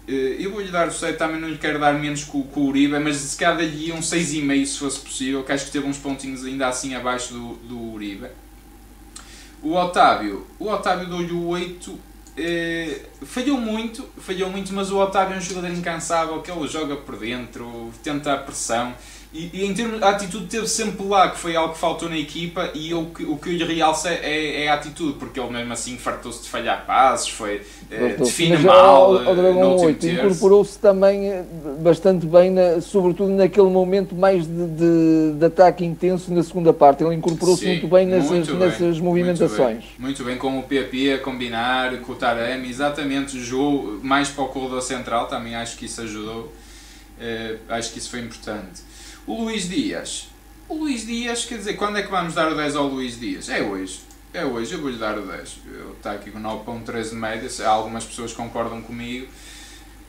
Eh, 0.07 0.37
eu 0.39 0.51
vou-lhe 0.51 0.71
dar 0.71 0.87
o 0.87 0.91
7, 0.91 1.17
também 1.17 1.39
não 1.39 1.49
lhe 1.49 1.57
quero 1.57 1.79
dar 1.79 1.93
menos 1.93 2.23
com, 2.23 2.41
com 2.43 2.61
o 2.61 2.67
Uribe, 2.67 2.97
mas 2.99 3.17
se 3.17 3.37
calhar 3.37 3.57
dali 3.57 3.91
um 3.91 3.99
6,5 3.99 4.65
se 4.65 4.77
fosse 4.79 4.99
possível, 4.99 5.43
que 5.43 5.51
acho 5.51 5.65
que 5.65 5.71
teve 5.71 5.85
uns 5.85 5.97
pontinhos 5.97 6.45
ainda 6.45 6.67
assim 6.67 6.95
abaixo 6.95 7.33
do, 7.33 7.53
do 7.55 7.79
Uribe. 7.93 8.27
O 9.61 9.73
Otávio, 9.73 10.45
o 10.59 10.69
Otávio 10.69 11.07
dou-lhe 11.07 11.33
o 11.33 11.47
8 11.47 11.99
Uh, 12.37 13.25
falhou 13.25 13.59
muito, 13.59 14.07
falhou 14.19 14.49
muito, 14.49 14.71
mas 14.71 14.91
o 14.91 14.97
Otávio 14.99 15.33
é 15.33 15.37
um 15.37 15.41
jogador 15.41 15.71
incansável, 15.71 16.39
que 16.41 16.51
ele 16.51 16.67
joga 16.67 16.95
por 16.95 17.17
dentro, 17.17 17.91
tenta 18.03 18.33
a 18.33 18.37
pressão. 18.37 18.93
E, 19.37 19.51
e, 19.53 19.65
em 19.65 19.73
termos, 19.73 20.01
a 20.01 20.09
atitude 20.09 20.47
teve 20.47 20.67
sempre 20.67 21.05
lá, 21.05 21.29
que 21.29 21.37
foi 21.37 21.55
algo 21.55 21.73
que 21.73 21.79
faltou 21.79 22.09
na 22.09 22.17
equipa, 22.17 22.71
e 22.73 22.89
eu, 22.89 23.01
o 23.01 23.37
que 23.37 23.49
eu 23.49 23.53
lhe 23.53 23.75
realço 23.75 24.07
é, 24.07 24.63
é, 24.63 24.67
a 24.67 24.73
atitude, 24.73 25.13
porque 25.19 25.39
ele 25.39 25.51
mesmo 25.51 25.71
assim 25.71 25.95
fartou-se 25.95 26.41
de 26.41 26.49
falhar 26.49 26.87
passos, 26.87 27.29
foi 27.29 27.61
eh, 27.91 28.15
define 28.17 28.57
mal. 28.57 29.11
O, 29.11 29.31
o 29.31 29.35
Dragão 29.35 29.77
8 29.77 30.07
incorporou-se 30.07 30.79
também 30.79 31.29
eh, 31.29 31.45
bastante 31.79 32.25
bem, 32.25 32.49
na, 32.49 32.81
sobretudo 32.81 33.29
naquele 33.29 33.69
momento 33.69 34.15
mais 34.15 34.47
de, 34.47 34.67
de, 34.67 35.33
de 35.37 35.45
ataque 35.45 35.85
intenso 35.85 36.33
na 36.33 36.41
segunda 36.41 36.73
parte. 36.73 37.03
Ele 37.03 37.13
incorporou-se 37.13 37.63
muito 37.63 37.87
bem 37.87 38.07
nessas, 38.07 38.31
muito 38.31 38.55
bem, 38.55 38.69
nessas 38.69 38.99
movimentações. 38.99 39.59
Muito 39.59 39.85
bem, 39.85 39.99
muito 39.99 40.23
bem, 40.23 40.37
com 40.37 40.57
o 40.57 40.63
PP 40.63 41.13
a 41.13 41.17
combinar, 41.19 41.95
com 41.97 42.13
o 42.13 42.15
Taremi, 42.15 42.69
exatamente, 42.69 43.39
jogou 43.39 43.99
mais 44.01 44.29
para 44.29 44.43
o 44.43 44.47
corredor 44.47 44.81
central, 44.81 45.27
também 45.27 45.53
acho 45.53 45.77
que 45.77 45.85
isso 45.85 46.01
ajudou. 46.01 46.51
Uh, 47.19 47.57
acho 47.69 47.91
que 47.91 47.99
isso 47.99 48.09
foi 48.09 48.19
importante. 48.19 48.81
O 49.27 49.43
Luís 49.43 49.67
Dias. 49.67 50.29
O 50.69 50.75
Luís 50.75 51.05
Dias, 51.05 51.43
quer 51.43 51.57
dizer, 51.57 51.73
quando 51.73 51.97
é 51.97 52.01
que 52.01 52.09
vamos 52.09 52.33
dar 52.33 52.49
o 52.49 52.55
10 52.55 52.77
ao 52.77 52.87
Luís 52.87 53.19
Dias? 53.19 53.49
É 53.49 53.61
hoje. 53.61 53.99
É 54.33 54.45
hoje, 54.45 54.73
eu 54.73 54.81
vou-lhe 54.81 54.97
dar 54.97 55.17
o 55.17 55.27
10. 55.27 55.59
Está 55.97 56.13
aqui 56.13 56.31
com 56.31 56.39
9.13 56.39 57.09
de 57.09 57.15
média, 57.15 57.67
algumas 57.67 58.05
pessoas 58.05 58.31
concordam 58.31 58.81
comigo. 58.81 59.27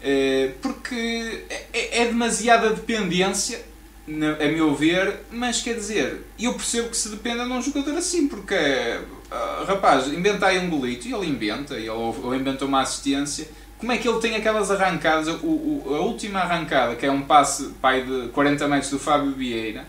É, 0.01 0.53
porque 0.63 1.45
é, 1.51 1.67
é, 1.73 2.03
é 2.03 2.05
demasiada 2.07 2.71
dependência, 2.71 3.61
a 4.07 4.49
meu 4.49 4.75
ver, 4.75 5.21
mas 5.33 5.61
quer 5.61 5.75
dizer, 5.75 6.25
eu 6.39 6.55
percebo 6.55 6.89
que 6.89 6.97
se 6.97 7.09
dependa 7.09 7.45
de 7.45 7.51
um 7.51 7.61
jogador 7.61 7.97
assim, 7.97 8.29
porque, 8.29 8.55
uh, 8.55 9.65
rapaz, 9.67 10.07
inventa 10.07 10.47
aí 10.47 10.59
um 10.59 10.71
golito, 10.71 11.09
e 11.09 11.13
ele 11.13 11.27
inventa, 11.27 11.75
ele, 11.75 11.91
ou 11.91 12.35
inventa 12.35 12.65
uma 12.65 12.83
assistência, 12.83 13.49
como 13.79 13.93
é 13.93 13.99
que 13.99 14.09
ele 14.09 14.19
tem 14.19 14.35
aquelas 14.35 14.71
arrancadas, 14.71 15.29
o, 15.29 15.47
o, 15.47 15.95
a 15.95 16.01
última 16.01 16.41
arrancada, 16.41 16.97
que 16.97 17.07
é 17.07 17.11
um 17.11 17.23
passe 17.23 17.69
pai 17.81 18.03
de 18.03 18.29
40 18.29 18.67
metros 18.67 18.91
do 18.91 18.99
Fábio 18.99 19.33
Vieira, 19.33 19.87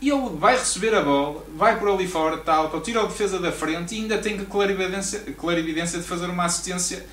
e 0.00 0.10
ele 0.10 0.28
vai 0.36 0.56
receber 0.56 0.94
a 0.94 1.02
bola, 1.02 1.44
vai 1.56 1.78
por 1.78 1.88
ali 1.88 2.06
fora, 2.06 2.36
tal, 2.36 2.80
tira 2.82 3.02
a 3.02 3.06
defesa 3.06 3.38
da 3.38 3.50
frente 3.50 3.94
e 3.94 4.02
ainda 4.02 4.18
tem 4.18 4.36
que 4.36 4.44
clarividência, 4.44 5.20
clarividência 5.36 5.98
de 5.98 6.04
fazer 6.04 6.26
uma 6.26 6.44
assistência 6.44 7.04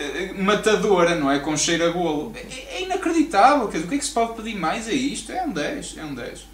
uh, 0.00 0.42
matadora, 0.42 1.14
não 1.14 1.30
é? 1.30 1.38
Com 1.38 1.56
cheiro 1.56 1.86
a 1.86 1.90
golo. 1.90 2.32
É, 2.34 2.76
é, 2.76 2.82
inacreditável, 2.82 3.68
quer 3.68 3.74
dizer, 3.74 3.86
o 3.86 3.88
que 3.88 3.94
é 3.96 3.98
que 3.98 4.04
se 4.04 4.12
pode 4.12 4.34
pedir 4.34 4.58
mais 4.58 4.88
a 4.88 4.92
isto? 4.92 5.30
É 5.30 5.44
um 5.44 5.52
10, 5.52 5.96
é 5.98 6.04
um 6.04 6.14
10. 6.14 6.40
Uh, 6.40 6.46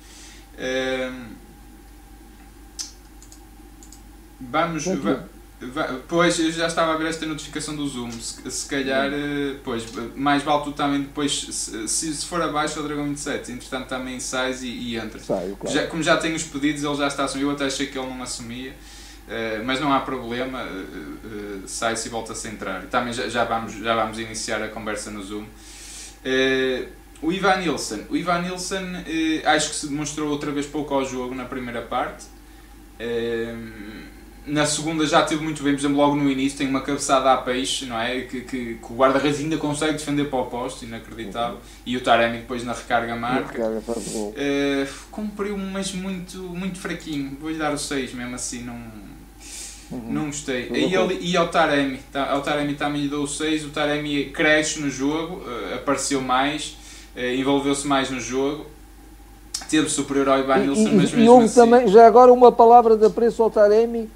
ehm, 0.59 1.27
vamos... 4.41 4.85
vamos 4.85 5.30
Pois, 6.09 6.39
eu 6.39 6.51
já 6.51 6.67
estava 6.67 6.95
a 6.95 6.97
ver 6.97 7.09
esta 7.09 7.27
notificação 7.27 7.77
do 7.77 7.87
Zoom. 7.87 8.11
Se, 8.13 8.51
se 8.51 8.67
calhar, 8.67 9.11
hum. 9.13 9.57
pois, 9.63 9.85
mais 10.17 10.43
vale 10.43 10.65
tu 10.65 10.73
também 10.73 11.03
depois, 11.03 11.33
se, 11.33 11.87
se 11.87 12.27
for 12.27 12.41
abaixo 12.41 12.79
é 12.79 12.83
o 12.83 12.85
Dragão 12.85 13.05
27. 13.05 13.53
Entretanto, 13.53 13.87
também 13.87 14.19
sais 14.21 14.63
e, 14.63 14.69
e 14.69 14.97
entra. 14.97 15.21
Sai, 15.21 15.55
claro. 15.59 15.77
já, 15.77 15.87
como 15.87 16.03
já 16.03 16.17
tem 16.17 16.35
os 16.35 16.45
pedidos, 16.45 16.83
ele 16.83 16.97
já 16.97 17.07
está 17.09 17.23
a 17.23 17.27
assumir. 17.27 17.45
Eu 17.45 17.51
até 17.51 17.67
achei 17.67 17.87
que 17.87 17.99
ele 17.99 18.09
não 18.09 18.23
assumia. 18.23 18.75
Uh, 19.31 19.65
mas 19.65 19.79
não 19.79 19.93
há 19.93 20.01
problema, 20.01 20.65
uh, 20.65 20.67
uh, 20.67 21.63
sai-se 21.65 22.09
e 22.09 22.11
volta-se 22.11 22.49
a 22.49 22.51
entrar. 22.51 22.83
Também 22.87 23.13
já, 23.13 23.29
já, 23.29 23.45
vamos, 23.45 23.75
já 23.75 23.95
vamos 23.95 24.19
iniciar 24.19 24.61
a 24.61 24.67
conversa 24.67 25.09
no 25.09 25.23
Zoom. 25.23 25.45
o 27.23 27.31
Ivan 27.31 27.57
Nilsson. 27.59 28.01
O 28.09 28.17
Ivan 28.17 28.41
Nilsson 28.43 28.83
acho 29.45 29.71
que 29.71 29.77
se 29.77 29.87
demonstrou 29.87 30.31
outra 30.31 30.51
vez 30.51 30.67
pouco 30.67 30.95
ao 30.95 31.05
jogo 31.05 31.33
na 31.35 31.45
primeira 31.45 31.83
parte. 31.83 32.25
Na 34.47 34.65
segunda 34.65 35.05
já 35.07 35.23
teve 35.23 35.43
muito 35.43 35.63
bem, 35.63 35.75
por 35.75 35.81
exemplo, 35.81 35.99
logo 35.99 36.17
no 36.17 36.31
início 36.31 36.59
tem 36.59 36.69
uma 36.69 36.81
cabeçada 36.81 37.33
a 37.33 37.37
peixe, 37.37 37.85
não 37.85 38.01
é? 38.01 38.23
Que, 38.23 38.41
que, 38.41 38.75
que 38.75 38.93
o 38.93 38.97
guarda-redes 38.97 39.41
ainda 39.41 39.57
consegue 39.59 39.93
defender 39.93 40.25
para 40.31 40.39
o 40.39 40.47
posto, 40.47 40.85
inacreditável. 40.85 41.57
Uhum. 41.57 41.61
E 41.85 41.97
o 41.97 42.01
Taremi 42.01 42.39
depois 42.39 42.65
na 42.65 42.73
recarga 42.73 43.15
marca. 43.15 43.53
Recarga 43.53 43.79
uh, 43.79 44.89
cumpriu, 45.11 45.59
mas 45.59 45.93
muito, 45.93 46.39
muito 46.39 46.79
fraquinho. 46.79 47.37
Vou-lhe 47.39 47.59
dar 47.59 47.73
o 47.73 47.79
6 47.79 48.15
mesmo 48.15 48.35
assim, 48.35 48.63
não, 48.63 48.81
uhum. 49.93 50.13
não 50.13 50.27
gostei. 50.27 50.71
E, 50.73 50.95
ele, 50.95 51.19
e 51.21 51.37
ao 51.37 51.49
Taremi, 51.49 52.01
tá, 52.11 52.31
ao 52.31 52.41
Taremi 52.41 52.75
também 52.75 53.03
lhe 53.03 53.09
dou 53.09 53.25
o 53.25 53.29
6. 53.29 53.67
O 53.67 53.71
Taremi 53.71 54.31
cresce 54.31 54.81
no 54.81 54.91
jogo, 54.91 55.37
uh, 55.37 55.75
apareceu 55.75 56.23
mais, 56.23 56.77
uh, 57.15 57.21
envolveu-se 57.21 57.87
mais 57.87 58.11
no 58.11 58.21
jogo 58.21 58.67
teve 59.69 59.89
superior 59.89 60.29
ao 60.29 60.39
Ivan 60.39 60.57
Nilsson, 60.57 60.91
mas 60.95 61.13
mesmo 61.13 61.21
e 61.21 61.29
houve 61.29 61.45
assim... 61.45 61.55
também, 61.55 61.87
já 61.87 62.07
agora 62.07 62.33
uma 62.33 62.51
palavra 62.51 62.97
de 62.97 63.05
apreço 63.05 63.43
ao 63.43 63.51
Taremi, 63.51 64.11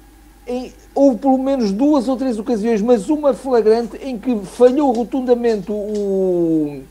em, 0.47 0.73
houve 0.93 1.17
pelo 1.19 1.37
menos 1.37 1.71
duas 1.71 2.07
ou 2.07 2.15
três 2.15 2.37
ocasiões, 2.37 2.81
mas 2.81 3.09
uma 3.09 3.33
flagrante, 3.33 3.97
em 3.97 4.17
que 4.17 4.39
falhou 4.45 4.91
rotundamente 4.91 5.71
o, 5.71 6.83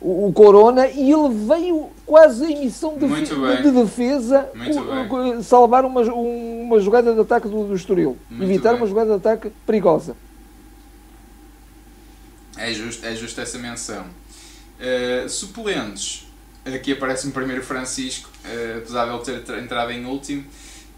o, 0.00 0.28
o 0.28 0.32
Corona 0.32 0.86
e 0.88 1.10
ele 1.10 1.28
veio 1.46 1.88
quase 2.04 2.44
em 2.44 2.60
missão 2.60 2.96
de, 2.98 3.06
de, 3.06 3.62
de 3.62 3.70
defesa 3.70 4.50
o, 4.54 5.42
salvar 5.42 5.84
uma, 5.84 6.02
uma 6.02 6.80
jogada 6.80 7.14
de 7.14 7.20
ataque 7.20 7.48
do, 7.48 7.64
do 7.64 7.74
Estoril. 7.74 8.16
Muito 8.28 8.44
evitar 8.44 8.72
bem. 8.72 8.80
uma 8.80 8.86
jogada 8.86 9.10
de 9.10 9.16
ataque 9.16 9.50
perigosa. 9.66 10.14
É 12.56 12.72
justo, 12.72 13.06
é 13.06 13.14
justo 13.14 13.40
essa 13.40 13.58
menção. 13.58 14.04
Uh, 14.78 15.28
suplentes. 15.28 16.26
Aqui 16.64 16.92
aparece-me 16.92 17.32
primeiro 17.32 17.62
Francisco, 17.62 18.28
uh, 18.44 18.78
apesar 18.78 19.06
de 19.06 19.30
ele 19.30 19.40
ter 19.40 19.58
entrado 19.58 19.90
em 19.90 20.04
último 20.04 20.44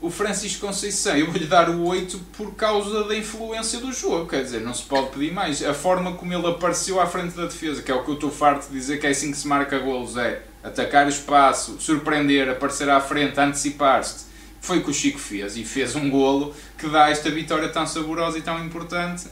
o 0.00 0.10
Francisco 0.10 0.66
Conceição, 0.66 1.16
eu 1.16 1.30
vou-lhe 1.30 1.46
dar 1.46 1.70
o 1.70 1.84
8 1.84 2.18
por 2.36 2.54
causa 2.54 3.04
da 3.04 3.16
influência 3.16 3.80
do 3.80 3.92
jogo, 3.92 4.28
quer 4.28 4.42
dizer, 4.42 4.60
não 4.60 4.74
se 4.74 4.82
pode 4.82 5.10
pedir 5.10 5.32
mais. 5.32 5.62
A 5.64 5.72
forma 5.72 6.12
como 6.12 6.32
ele 6.32 6.46
apareceu 6.46 7.00
à 7.00 7.06
frente 7.06 7.34
da 7.34 7.44
defesa, 7.44 7.82
que 7.82 7.90
é 7.90 7.94
o 7.94 8.04
que 8.04 8.10
eu 8.10 8.14
estou 8.14 8.30
farto 8.30 8.68
de 8.68 8.74
dizer 8.74 8.98
que 8.98 9.06
é 9.06 9.10
assim 9.10 9.30
que 9.30 9.36
se 9.38 9.48
marca 9.48 9.78
golos, 9.78 10.16
é 10.16 10.42
atacar 10.62 11.06
o 11.06 11.08
espaço, 11.08 11.80
surpreender, 11.80 12.48
aparecer 12.50 12.88
à 12.90 13.00
frente, 13.00 13.38
antecipar-se. 13.40 14.26
Foi 14.60 14.78
o 14.78 14.84
que 14.84 14.90
o 14.90 14.94
Chico 14.94 15.18
fez 15.18 15.56
e 15.56 15.64
fez 15.64 15.94
um 15.94 16.10
golo 16.10 16.54
que 16.78 16.88
dá 16.88 17.10
esta 17.10 17.30
vitória 17.30 17.68
tão 17.68 17.86
saborosa 17.86 18.38
e 18.38 18.42
tão 18.42 18.62
importante 18.64 19.26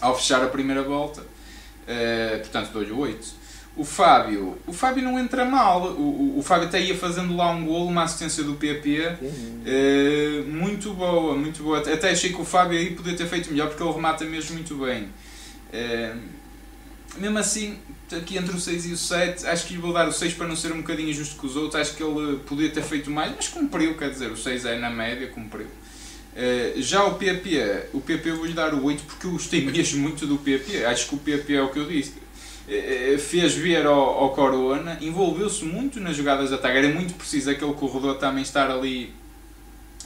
ao 0.00 0.16
fechar 0.16 0.42
a 0.42 0.48
primeira 0.48 0.82
volta. 0.82 1.20
Uh, 1.22 2.38
portanto, 2.40 2.70
dou-lhe 2.72 2.92
o 2.92 2.98
8 2.98 3.41
o 3.74 3.84
Fábio, 3.84 4.58
o 4.66 4.72
Fábio 4.72 5.02
não 5.02 5.18
entra 5.18 5.44
mal. 5.44 5.92
O, 5.92 6.34
o, 6.34 6.38
o 6.38 6.42
Fábio 6.42 6.68
até 6.68 6.80
ia 6.80 6.96
fazendo 6.96 7.34
lá 7.34 7.50
um 7.50 7.64
golo, 7.64 7.86
uma 7.86 8.02
assistência 8.02 8.44
do 8.44 8.54
PP, 8.54 9.16
eh, 9.64 10.42
muito 10.46 10.92
boa, 10.92 11.34
muito 11.34 11.62
boa. 11.62 11.78
Até 11.78 12.10
achei 12.10 12.32
que 12.32 12.40
o 12.40 12.44
Fábio 12.44 12.78
aí 12.78 12.94
podia 12.94 13.16
ter 13.16 13.26
feito 13.26 13.50
melhor 13.50 13.68
porque 13.68 13.82
ele 13.82 13.92
remata 13.92 14.24
mesmo 14.26 14.54
muito 14.54 14.74
bem. 14.74 15.08
Eh, 15.72 16.14
mesmo 17.16 17.38
assim, 17.38 17.78
aqui 18.14 18.36
entre 18.36 18.54
o 18.54 18.60
6 18.60 18.86
e 18.86 18.92
o 18.92 18.96
7, 18.96 19.46
acho 19.46 19.66
que 19.66 19.74
lhe 19.74 19.80
vou 19.80 19.92
dar 19.92 20.06
o 20.06 20.12
6 20.12 20.34
para 20.34 20.46
não 20.46 20.56
ser 20.56 20.72
um 20.72 20.78
bocadinho 20.78 21.08
injusto 21.08 21.36
com 21.36 21.46
os 21.46 21.56
outros. 21.56 21.80
Acho 21.80 21.96
que 21.96 22.02
ele 22.02 22.40
podia 22.40 22.68
ter 22.68 22.82
feito 22.82 23.10
mais, 23.10 23.32
mas 23.34 23.48
cumpriu, 23.48 23.96
quer 23.96 24.10
dizer, 24.10 24.30
o 24.30 24.36
6 24.36 24.66
é 24.66 24.78
na 24.78 24.90
média, 24.90 25.28
cumpriu. 25.28 25.66
Uh, 25.66 26.80
já 26.80 27.04
o 27.04 27.14
PP, 27.14 27.88
o 27.92 28.00
PP 28.00 28.32
vou-lhe 28.32 28.54
dar 28.54 28.72
o 28.72 28.84
8 28.84 29.02
porque 29.04 29.26
eu 29.26 29.32
gostei 29.32 29.64
mesmo 29.64 30.00
muito 30.00 30.26
do 30.26 30.36
PP. 30.36 30.84
Acho 30.84 31.08
que 31.08 31.14
o 31.14 31.18
PP 31.18 31.54
é 31.54 31.62
o 31.62 31.70
que 31.70 31.78
eu 31.78 31.86
disse 31.86 32.22
fez 33.18 33.54
ver 33.54 33.86
ao, 33.86 33.98
ao 33.98 34.30
Corona, 34.30 34.98
envolveu-se 35.00 35.64
muito 35.64 36.00
nas 36.00 36.16
jogadas 36.16 36.48
de 36.48 36.54
ataque. 36.54 36.78
Era 36.78 36.88
muito 36.88 37.14
preciso 37.14 37.50
aquele 37.50 37.74
corredor 37.74 38.16
também 38.16 38.42
estar 38.42 38.70
ali 38.70 39.12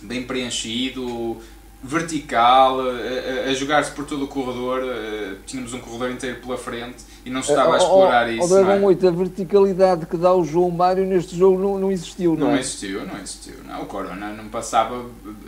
bem 0.02 0.22
preenchido, 0.22 1.40
vertical, 1.82 2.80
a, 2.80 2.84
a, 2.84 3.50
a 3.50 3.54
jogar-se 3.54 3.92
por 3.92 4.04
todo 4.04 4.24
o 4.24 4.28
corredor. 4.28 4.82
Eh, 4.84 5.34
tínhamos 5.46 5.72
um 5.72 5.80
corredor 5.80 6.10
inteiro 6.10 6.40
pela 6.40 6.58
frente 6.58 7.04
e 7.24 7.30
não 7.30 7.42
se 7.42 7.50
estava 7.50 7.74
a 7.74 7.78
explorar 7.78 8.32
isso. 8.32 8.44
O 8.44 8.48
Dragão 8.48 8.84
8, 8.84 9.08
a 9.08 9.10
verticalidade 9.10 10.06
que 10.06 10.16
dá 10.16 10.34
o 10.34 10.44
João 10.44 10.70
Mário 10.70 11.06
neste 11.06 11.36
jogo 11.36 11.60
não, 11.60 11.78
não 11.78 11.92
existiu, 11.92 12.36
não, 12.36 12.48
não 12.48 12.56
é? 12.56 12.60
existiu, 12.60 13.06
não 13.06 13.18
existiu. 13.18 13.54
Não, 13.64 13.82
o 13.82 13.86
Corona 13.86 14.32
não 14.32 14.48
passava, 14.48 15.04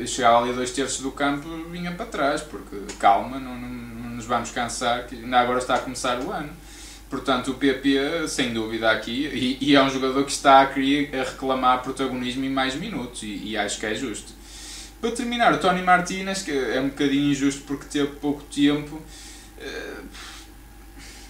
chegava 0.06 0.42
ali 0.42 0.52
dois 0.52 0.70
terços 0.70 1.00
do 1.00 1.10
campo 1.10 1.48
vinha 1.70 1.92
para 1.92 2.06
trás, 2.06 2.40
porque 2.40 2.76
calma, 2.98 3.38
não, 3.38 3.58
não, 3.58 3.68
não 3.68 4.10
nos 4.10 4.24
vamos 4.24 4.50
cansar, 4.50 5.06
que 5.06 5.16
ainda 5.16 5.38
agora 5.38 5.58
está 5.58 5.76
a 5.76 5.78
começar 5.78 6.20
o 6.20 6.30
ano. 6.30 6.50
Portanto, 7.08 7.52
o 7.52 7.54
PP, 7.54 8.28
sem 8.28 8.52
dúvida, 8.52 8.90
aqui, 8.90 9.26
e, 9.26 9.58
e, 9.60 9.74
é 9.74 9.82
um 9.82 9.88
jogador 9.88 10.24
que 10.24 10.30
está 10.30 10.60
a, 10.60 10.66
querer, 10.66 11.14
a 11.18 11.24
reclamar 11.24 11.82
protagonismo 11.82 12.44
em 12.44 12.50
mais 12.50 12.74
minutos, 12.74 13.22
e, 13.22 13.50
e, 13.50 13.56
acho 13.56 13.80
que 13.80 13.86
é 13.86 13.94
justo. 13.94 14.34
Para 15.00 15.12
terminar, 15.12 15.54
o 15.54 15.58
Tony 15.58 15.80
Martinez, 15.82 16.42
que 16.42 16.50
é 16.50 16.80
um 16.80 16.88
bocadinho 16.88 17.30
injusto 17.30 17.62
porque 17.62 17.86
teve 17.86 18.08
pouco 18.16 18.42
tempo, 18.42 19.00
eh, 19.58 20.00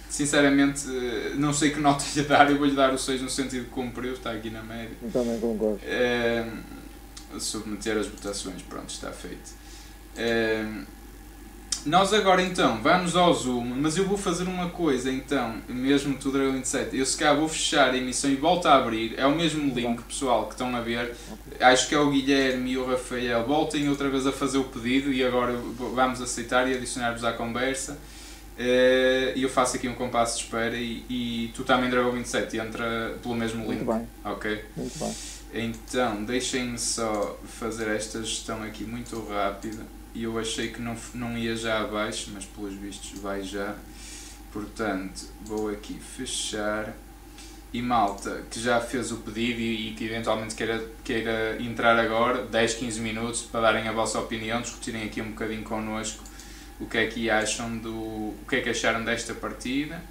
sinceramente, 0.09 0.85
eh, 0.89 1.33
não 1.35 1.53
sei 1.53 1.69
que 1.69 1.79
nota 1.79 2.03
lhe 2.15 2.23
dar, 2.23 2.49
eu 2.49 2.57
vou-lhe 2.57 2.75
dar 2.75 2.93
o 2.93 2.97
6 2.97 3.21
no 3.21 3.29
sentido 3.29 3.65
que 3.65 3.71
cumpriu, 3.71 4.13
está 4.13 4.31
aqui 4.31 4.49
na 4.49 4.63
média. 4.63 4.97
Eu 5.01 5.11
também 5.11 5.39
concordo. 5.39 5.79
É, 5.83 6.45
submeter 7.39 7.97
as 7.97 8.07
votações, 8.07 8.61
pronto, 8.63 8.89
está 8.89 9.11
feito. 9.11 9.51
É, 10.17 10.65
nós 11.85 12.13
agora 12.13 12.41
então 12.41 12.81
vamos 12.81 13.15
ao 13.15 13.33
Zoom, 13.33 13.63
mas 13.63 13.97
eu 13.97 14.05
vou 14.05 14.17
fazer 14.17 14.43
uma 14.43 14.69
coisa 14.69 15.11
então, 15.11 15.55
mesmo 15.67 16.17
do 16.17 16.31
Dragon 16.31 16.51
27. 16.53 16.97
Eu 16.97 17.05
se 17.05 17.17
calhar 17.17 17.35
vou 17.35 17.47
fechar 17.47 17.91
a 17.91 17.97
emissão 17.97 18.29
e 18.29 18.35
volto 18.35 18.67
a 18.67 18.75
abrir. 18.75 19.13
É 19.17 19.25
o 19.25 19.35
mesmo 19.35 19.73
link, 19.73 20.01
pessoal, 20.03 20.45
que 20.47 20.53
estão 20.53 20.75
a 20.75 20.81
ver. 20.81 21.15
Acho 21.59 21.87
que 21.87 21.95
é 21.95 21.99
o 21.99 22.09
Guilherme 22.09 22.71
e 22.71 22.77
o 22.77 22.85
Rafael. 22.85 23.45
Voltem 23.45 23.87
outra 23.89 24.09
vez 24.09 24.27
a 24.27 24.31
fazer 24.31 24.57
o 24.57 24.63
pedido 24.65 25.11
e 25.11 25.23
agora 25.23 25.53
vamos 25.93 26.21
aceitar 26.21 26.69
e 26.69 26.75
adicionar-vos 26.75 27.23
à 27.23 27.33
conversa. 27.33 27.97
eh, 28.57 29.33
e 29.35 29.43
eu 29.43 29.49
faço 29.49 29.77
aqui 29.77 29.87
um 29.87 29.95
compasso 29.95 30.37
de 30.37 30.43
espera 30.43 30.75
e, 30.75 31.05
e 31.09 31.51
tu 31.55 31.63
também 31.63 31.89
Dragão 31.89 32.11
27 32.11 32.57
entra 32.57 33.17
pelo 33.21 33.35
mesmo 33.35 33.61
link. 33.71 33.83
Muito 33.83 33.85
bem. 33.85 34.07
Ok? 34.25 34.65
Muito 34.75 34.99
bem. 34.99 35.15
Então, 35.51 36.23
deixem-me 36.25 36.77
só 36.77 37.39
fazer 37.59 37.87
esta 37.87 38.21
gestão 38.21 38.61
aqui 38.63 38.83
muito 38.83 39.19
rápida. 39.27 39.98
E 40.13 40.23
eu 40.23 40.37
achei 40.39 40.69
que 40.69 40.81
não, 40.81 40.95
não 41.13 41.37
ia 41.37 41.55
já 41.55 41.81
abaixo, 41.81 42.31
mas 42.33 42.45
pelos 42.45 42.73
vistos 42.73 43.19
vai 43.19 43.43
já. 43.43 43.75
Portanto, 44.51 45.27
vou 45.43 45.69
aqui 45.69 45.99
fechar. 45.99 46.93
E 47.71 47.83
malta 47.83 48.43
que 48.49 48.59
já 48.59 48.81
fez 48.81 49.11
o 49.11 49.17
pedido 49.17 49.59
e, 49.59 49.89
e 49.89 49.93
que 49.93 50.03
eventualmente 50.03 50.55
queira, 50.55 50.83
queira 51.03 51.61
entrar 51.61 51.99
agora, 51.99 52.43
10, 52.43 52.73
15 52.73 52.99
minutos 52.99 53.43
para 53.43 53.61
darem 53.61 53.87
a 53.87 53.91
vossa 53.91 54.19
opinião, 54.19 54.59
discutirem 54.59 55.03
aqui 55.03 55.21
um 55.21 55.29
bocadinho 55.29 55.63
connosco 55.63 56.23
o 56.79 56.85
que 56.85 56.97
é 56.97 57.07
que 57.07 57.29
acham 57.29 57.77
do. 57.77 57.93
o 57.93 58.45
que 58.47 58.55
é 58.55 58.61
que 58.61 58.69
acharam 58.69 59.03
desta 59.03 59.33
partida. 59.33 60.01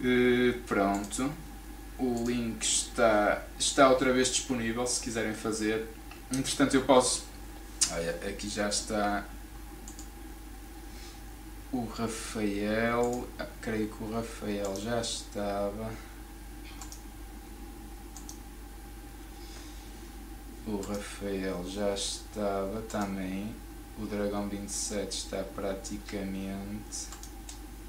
Uh, 0.00 0.58
pronto. 0.66 1.30
O 1.98 2.24
link 2.26 2.62
está, 2.62 3.42
está 3.58 3.90
outra 3.90 4.12
vez 4.12 4.28
disponível 4.28 4.86
se 4.86 5.00
quiserem 5.00 5.34
fazer. 5.34 5.86
Entretanto 6.32 6.74
eu 6.74 6.82
posso. 6.82 7.27
Olha, 7.90 8.10
aqui 8.28 8.48
já 8.48 8.68
está 8.68 9.24
o 11.72 11.86
Rafael. 11.86 13.26
Ah, 13.38 13.46
creio 13.62 13.88
que 13.88 14.04
o 14.04 14.12
Rafael 14.12 14.76
já 14.76 15.00
estava. 15.00 15.90
O 20.66 20.80
Rafael 20.82 21.64
já 21.66 21.94
estava 21.94 22.82
também. 22.82 23.54
O 23.98 24.04
Dragão 24.04 24.48
27 24.48 25.10
está 25.10 25.42
praticamente. 25.42 27.06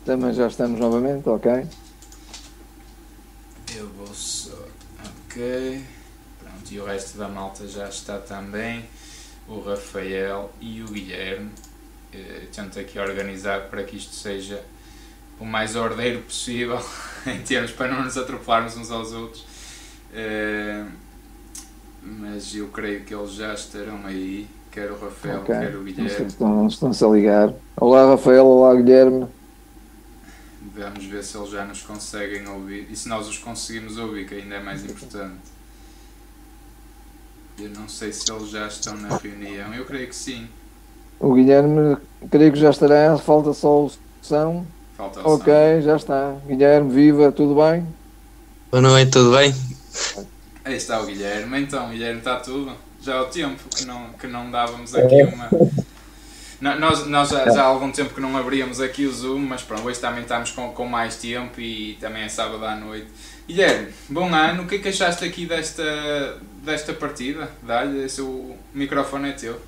Também 0.06 0.34
já 0.34 0.48
estamos 0.48 0.80
novamente, 0.80 1.28
ok? 1.28 1.68
Eu 3.76 3.90
vou 3.90 4.14
só. 4.14 4.66
Ok. 5.26 5.86
Pronto, 6.40 6.72
e 6.72 6.80
o 6.80 6.86
resto 6.86 7.18
da 7.18 7.28
malta 7.28 7.68
já 7.68 7.90
está 7.90 8.18
também. 8.18 8.88
O 9.50 9.60
Rafael 9.62 10.52
e 10.62 10.82
o 10.82 10.88
Guilherme. 10.88 11.50
Eh, 12.14 12.48
tento 12.54 12.80
aqui 12.80 13.00
organizar 13.00 13.68
para 13.70 13.84
que 13.84 13.98
isto 13.98 14.14
seja 14.14 14.64
o 15.40 15.46
mais 15.46 15.76
ordeiro 15.76 16.22
possível, 16.22 16.80
em 17.26 17.42
termos 17.42 17.72
para 17.72 17.92
não 17.94 18.04
nos 18.04 18.18
atropelarmos 18.18 18.78
uns 18.78 18.92
aos 18.92 19.12
outros. 19.12 19.46
Eh, 20.14 20.86
mas 22.02 22.56
eu 22.56 22.68
creio 22.70 23.04
que 23.04 23.14
eles 23.14 23.34
já 23.34 23.54
estarão 23.54 24.06
aí 24.06 24.48
quer 24.72 24.92
o 24.92 25.00
Rafael, 25.00 25.42
okay. 25.42 25.56
quer 25.56 25.76
o 25.76 25.84
Guilherme. 25.84 26.28
Estão, 26.28 26.68
estão-se 26.68 27.04
a 27.04 27.08
ligar. 27.08 27.54
Olá 27.76 28.06
Rafael, 28.12 28.46
olá 28.46 28.76
Guilherme. 28.76 29.28
Vamos 30.76 31.06
ver 31.06 31.24
se 31.24 31.38
eles 31.38 31.50
já 31.50 31.66
nos 31.66 31.82
conseguem 31.82 32.48
ouvir 32.48 32.88
e 32.90 32.96
se 32.96 33.10
nós 33.10 33.28
os 33.28 33.38
conseguimos 33.38 33.98
ouvir, 33.98 34.28
que 34.28 34.36
ainda 34.36 34.56
é 34.56 34.64
mais 34.64 34.86
importante. 34.86 35.40
Eu 37.60 37.70
não 37.70 37.88
sei 37.88 38.12
se 38.14 38.32
eles 38.32 38.50
já 38.50 38.68
estão 38.68 38.96
na 38.96 39.18
reunião, 39.18 39.74
eu 39.74 39.86
creio 39.86 40.08
que 40.08 40.16
sim. 40.16 40.48
O 41.20 41.34
Guilherme, 41.34 41.98
creio 42.32 42.52
que 42.54 42.60
já 42.60 42.70
estará, 42.70 43.18
falta 43.18 43.54
só 43.54 43.86
o 43.86 43.92
som. 44.22 44.66
Falta 44.96 45.20
o 45.22 45.34
Ok, 45.34 45.54
som. 45.54 45.82
já 45.82 45.96
está. 45.96 46.36
Guilherme, 46.48 46.92
viva, 46.92 47.32
tudo 47.32 47.56
bem? 47.56 47.86
Boa 48.72 48.82
noite, 48.82 49.12
tudo 49.12 49.36
bem? 49.36 49.54
Aí 50.64 50.76
está 50.76 51.02
o 51.02 51.06
Guilherme, 51.06 51.62
então, 51.62 51.90
Guilherme, 51.90 52.20
está 52.20 52.38
tudo? 52.38 52.72
já 53.02 53.16
há 53.16 53.22
o 53.22 53.26
tempo 53.26 53.64
que 53.76 53.86
não, 53.86 54.14
que 54.14 54.28
não 54.28 54.52
dávamos 54.52 54.94
aqui 54.94 55.24
uma. 55.24 55.50
Nós, 56.62 57.08
nós 57.08 57.30
já, 57.30 57.50
já, 57.50 57.64
há 57.64 57.66
algum 57.66 57.90
tempo 57.90 58.14
que 58.14 58.20
não 58.20 58.36
abríamos 58.36 58.82
aqui 58.82 59.06
o 59.06 59.14
Zoom, 59.14 59.40
mas 59.40 59.62
pronto, 59.62 59.88
hoje 59.88 60.00
também 60.00 60.24
estamos 60.24 60.52
com, 60.52 60.70
com 60.74 60.86
mais 60.86 61.16
tempo 61.16 61.62
e 61.62 61.98
também 62.02 62.24
é 62.24 62.30
sábado 62.30 62.66
à 62.66 62.76
noite. 62.76 63.08
Guilherme, 63.48 63.88
bom 64.10 64.34
ano, 64.36 64.64
o 64.64 64.68
que 64.68 64.76
é 64.76 64.80
que 64.80 64.90
achaste 64.90 65.24
aqui 65.24 65.46
desta, 65.46 66.38
desta 66.64 66.94
partida? 66.94 67.50
Dá-lhe, 67.62 68.08
o 68.20 68.56
microfone 68.74 69.30
é 69.30 69.32
teu. 69.34 69.60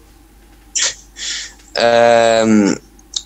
Um, 1.78 2.76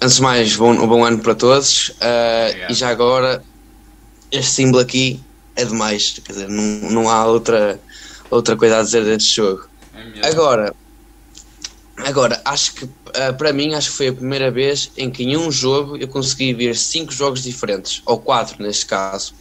antes 0.02 0.18
de 0.18 0.22
mais, 0.22 0.56
bom, 0.56 0.72
um 0.72 0.88
bom 0.88 1.04
ano 1.04 1.20
para 1.20 1.36
todos. 1.36 1.90
Uh, 1.90 2.70
e 2.70 2.74
já 2.74 2.90
agora, 2.90 3.44
este 4.32 4.52
símbolo 4.52 4.80
aqui 4.80 5.20
é 5.56 5.66
demais, 5.66 6.20
quer 6.24 6.34
dizer, 6.34 6.50
não, 6.50 6.90
não 6.92 7.10
há 7.10 7.26
outra, 7.26 7.80
outra 8.30 8.56
coisa 8.56 8.80
a 8.80 8.84
dizer 8.84 9.04
deste 9.04 9.36
jogo. 9.36 9.68
É 10.22 10.28
agora, 10.28 10.76
agora, 11.98 12.42
acho 12.44 12.76
que 12.76 12.86
uh, 12.86 13.34
para 13.38 13.54
mim 13.54 13.74
acho 13.74 13.92
que 13.92 13.98
foi 13.98 14.08
a 14.10 14.14
primeira 14.14 14.52
vez 14.52 14.92
em 14.98 15.10
que 15.10 15.24
em 15.24 15.38
um 15.38 15.52
jogo 15.52 15.98
eu 15.98 16.08
consegui 16.08 16.54
ver 16.54 16.76
cinco 16.76 17.12
jogos 17.12 17.44
diferentes, 17.44 18.02
ou 18.06 18.20
quatro 18.20 18.62
neste 18.62 18.86
caso. 18.86 19.34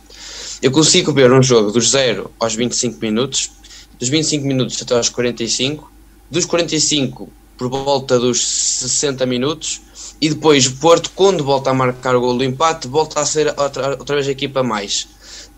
Eu 0.62 0.70
consigo 0.70 1.12
ver 1.12 1.30
um 1.32 1.42
jogo 1.42 1.70
dos 1.70 1.90
0 1.90 2.30
aos 2.38 2.54
25 2.54 2.98
minutos, 3.00 3.50
dos 3.98 4.08
25 4.08 4.46
minutos 4.46 4.80
até 4.82 4.94
aos 4.94 5.08
45, 5.08 5.90
dos 6.30 6.44
45 6.44 7.28
por 7.56 7.68
volta 7.68 8.18
dos 8.18 8.44
60 8.44 9.24
minutos 9.26 9.80
e 10.20 10.28
depois 10.28 10.66
o 10.66 10.76
Porto, 10.76 11.10
quando 11.14 11.44
volta 11.44 11.70
a 11.70 11.74
marcar 11.74 12.16
o 12.16 12.20
gol 12.20 12.36
do 12.36 12.44
empate, 12.44 12.88
volta 12.88 13.20
a 13.20 13.26
ser 13.26 13.54
outra, 13.58 13.90
outra 13.90 14.16
vez 14.16 14.28
a 14.28 14.32
equipa 14.32 14.62
mais. 14.62 15.08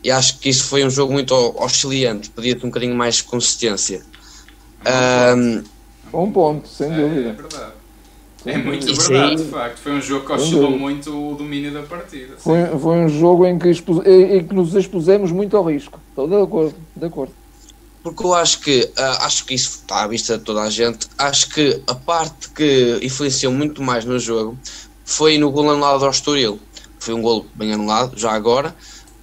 E 0.03 0.11
acho 0.11 0.39
que 0.39 0.49
isso 0.49 0.65
foi 0.65 0.85
um 0.85 0.91
jogo 0.91 1.13
muito 1.13 1.35
oscilante, 1.57 2.31
podia 2.31 2.55
ter 2.55 2.65
um 2.65 2.69
bocadinho 2.69 2.95
mais 2.95 3.17
de 3.17 3.25
consistência. 3.25 4.03
Um, 5.37 5.65
Bom 6.13 6.31
ponto, 6.31 6.69
sem 6.69 6.93
é, 6.93 6.97
dúvida. 6.97 7.29
É 7.31 7.33
verdade. 7.33 7.73
É 8.47 8.59
muito 8.59 8.89
Isso 8.89 9.09
verdade, 9.09 9.31
aí... 9.31 9.37
de 9.37 9.51
facto. 9.51 9.79
Foi 9.79 9.93
um 9.93 10.01
jogo 10.01 10.25
que 10.25 10.33
oscilou 10.33 10.71
muito 10.71 11.11
o 11.11 11.35
domínio 11.35 11.73
da 11.73 11.83
partida. 11.83 12.37
Foi, 12.39 12.65
foi 12.79 12.97
um 12.99 13.09
jogo 13.09 13.45
em 13.45 13.59
que, 13.59 13.69
expus, 13.69 14.07
em 14.07 14.45
que 14.45 14.55
nos 14.55 14.73
expusemos 14.75 15.33
muito 15.33 15.57
ao 15.57 15.65
risco. 15.65 16.01
Estou 16.11 16.29
de 16.29 16.37
acordo, 16.37 16.75
de 16.95 17.07
acordo. 17.07 17.33
Porque 18.15 18.25
eu 18.25 18.35
acho 18.35 18.61
que, 18.61 18.81
uh, 18.99 19.23
acho 19.23 19.45
que 19.45 19.55
isso 19.55 19.81
está 19.81 20.03
à 20.03 20.07
vista 20.07 20.39
de 20.39 20.45
toda 20.45 20.63
a 20.63 20.71
gente. 20.71 21.09
Acho 21.19 21.49
que 21.51 21.83
a 21.87 21.95
parte 21.95 22.51
que 22.51 22.99
influenciou 23.03 23.53
muito 23.53 23.83
mais 23.83 24.05
no 24.05 24.19
jogo 24.19 24.59
foi 25.05 25.39
no 25.39 25.51
gol 25.51 25.71
anulado 25.71 26.05
ao 26.05 26.11
Estoril. 26.11 26.61
Foi 26.99 27.15
um 27.15 27.23
gol 27.23 27.47
bem 27.55 27.73
anulado, 27.73 28.19
já 28.19 28.33
agora. 28.33 28.75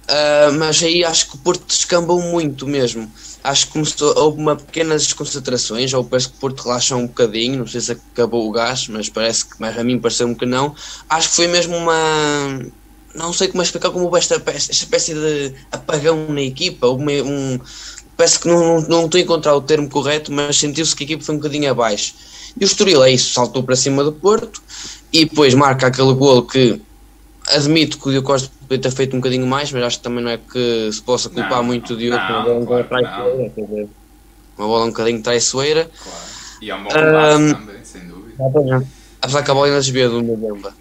Uh, 0.04 0.52
mas 0.58 0.82
aí 0.82 1.04
acho 1.04 1.30
que 1.30 1.36
o 1.36 1.38
Porto 1.38 1.64
descambou 1.66 2.20
muito 2.20 2.66
mesmo 2.66 3.10
acho 3.44 3.66
que 3.66 3.72
começou, 3.74 4.18
houve 4.18 4.40
uma 4.40 4.56
pequenas 4.56 5.04
desconcentrações, 5.04 5.92
ou 5.92 6.02
parece 6.02 6.30
que 6.30 6.36
o 6.36 6.40
Porto 6.40 6.62
relaxou 6.62 6.98
um 6.98 7.06
bocadinho, 7.06 7.58
não 7.58 7.66
sei 7.66 7.82
se 7.82 7.92
acabou 7.92 8.48
o 8.48 8.50
gás, 8.50 8.88
mas 8.88 9.10
parece 9.10 9.44
que, 9.44 9.56
mas 9.58 9.78
a 9.78 9.84
mim 9.84 10.00
pareceu-me 10.00 10.34
que 10.34 10.46
não. 10.46 10.74
Acho 11.10 11.28
que 11.28 11.36
foi 11.36 11.46
mesmo 11.46 11.76
uma. 11.76 11.94
Não 13.14 13.32
sei 13.32 13.48
como 13.48 13.62
explicar 13.62 13.90
como 13.90 14.16
esta, 14.16 14.42
esta 14.46 14.72
espécie 14.72 15.14
de 15.14 15.54
apagão 15.70 16.26
na 16.30 16.40
equipa, 16.40 16.88
uma, 16.88 17.12
um, 17.12 17.60
parece 18.16 18.38
que 18.38 18.48
não, 18.48 18.80
não, 18.80 18.88
não 18.88 19.04
estou 19.06 19.18
a 19.18 19.22
encontrar 19.22 19.54
o 19.54 19.60
termo 19.60 19.88
correto, 19.88 20.32
mas 20.32 20.56
sentiu-se 20.56 20.94
que 20.94 21.04
a 21.04 21.06
equipa 21.06 21.24
foi 21.24 21.34
um 21.34 21.38
bocadinho 21.38 21.70
abaixo. 21.70 22.14
E 22.58 22.64
o 22.64 22.66
Estoril 22.66 23.02
é 23.02 23.10
isso, 23.10 23.32
saltou 23.32 23.62
para 23.62 23.76
cima 23.76 24.04
do 24.04 24.12
Porto 24.12 24.62
e 25.12 25.24
depois 25.24 25.54
marca 25.54 25.88
aquele 25.88 26.12
golo 26.14 26.42
que 26.42 26.80
admito 27.48 27.98
que 27.98 28.08
o 28.08 28.10
Diogo 28.10 28.26
Costa 28.26 28.50
podia 28.60 28.78
ter 28.78 28.90
feito 28.90 29.14
um 29.14 29.20
bocadinho 29.20 29.46
mais, 29.46 29.70
mas 29.72 29.82
acho 29.82 29.98
que 29.98 30.04
também 30.04 30.22
não 30.22 30.30
é 30.30 30.38
que 30.38 30.90
se 30.92 31.02
possa 31.02 31.28
culpar 31.28 31.58
não, 31.58 31.64
muito 31.64 31.96
de 31.96 32.10
outro. 32.10 32.26
Uma 32.26 32.42
bola 32.44 32.58
um 32.58 32.84
traiçoeira, 32.84 33.88
Uma 34.56 34.66
bola 34.66 34.84
um 34.84 34.88
bocadinho 34.88 35.22
traiçoeira. 35.22 35.90
Claro. 36.02 36.18
E 36.62 36.70
é 36.70 36.74
um 36.74 36.82
bom 36.84 36.90
um, 36.90 37.54
também, 37.54 37.84
sem 37.84 38.02
dúvida. 38.06 38.86
Apesar 39.20 39.42
que 39.42 39.50
a 39.50 39.54
bola 39.54 39.66
ainda 39.66 39.80
desvia 39.80 40.08
do 40.08 40.22
Mbemba. 40.22 40.74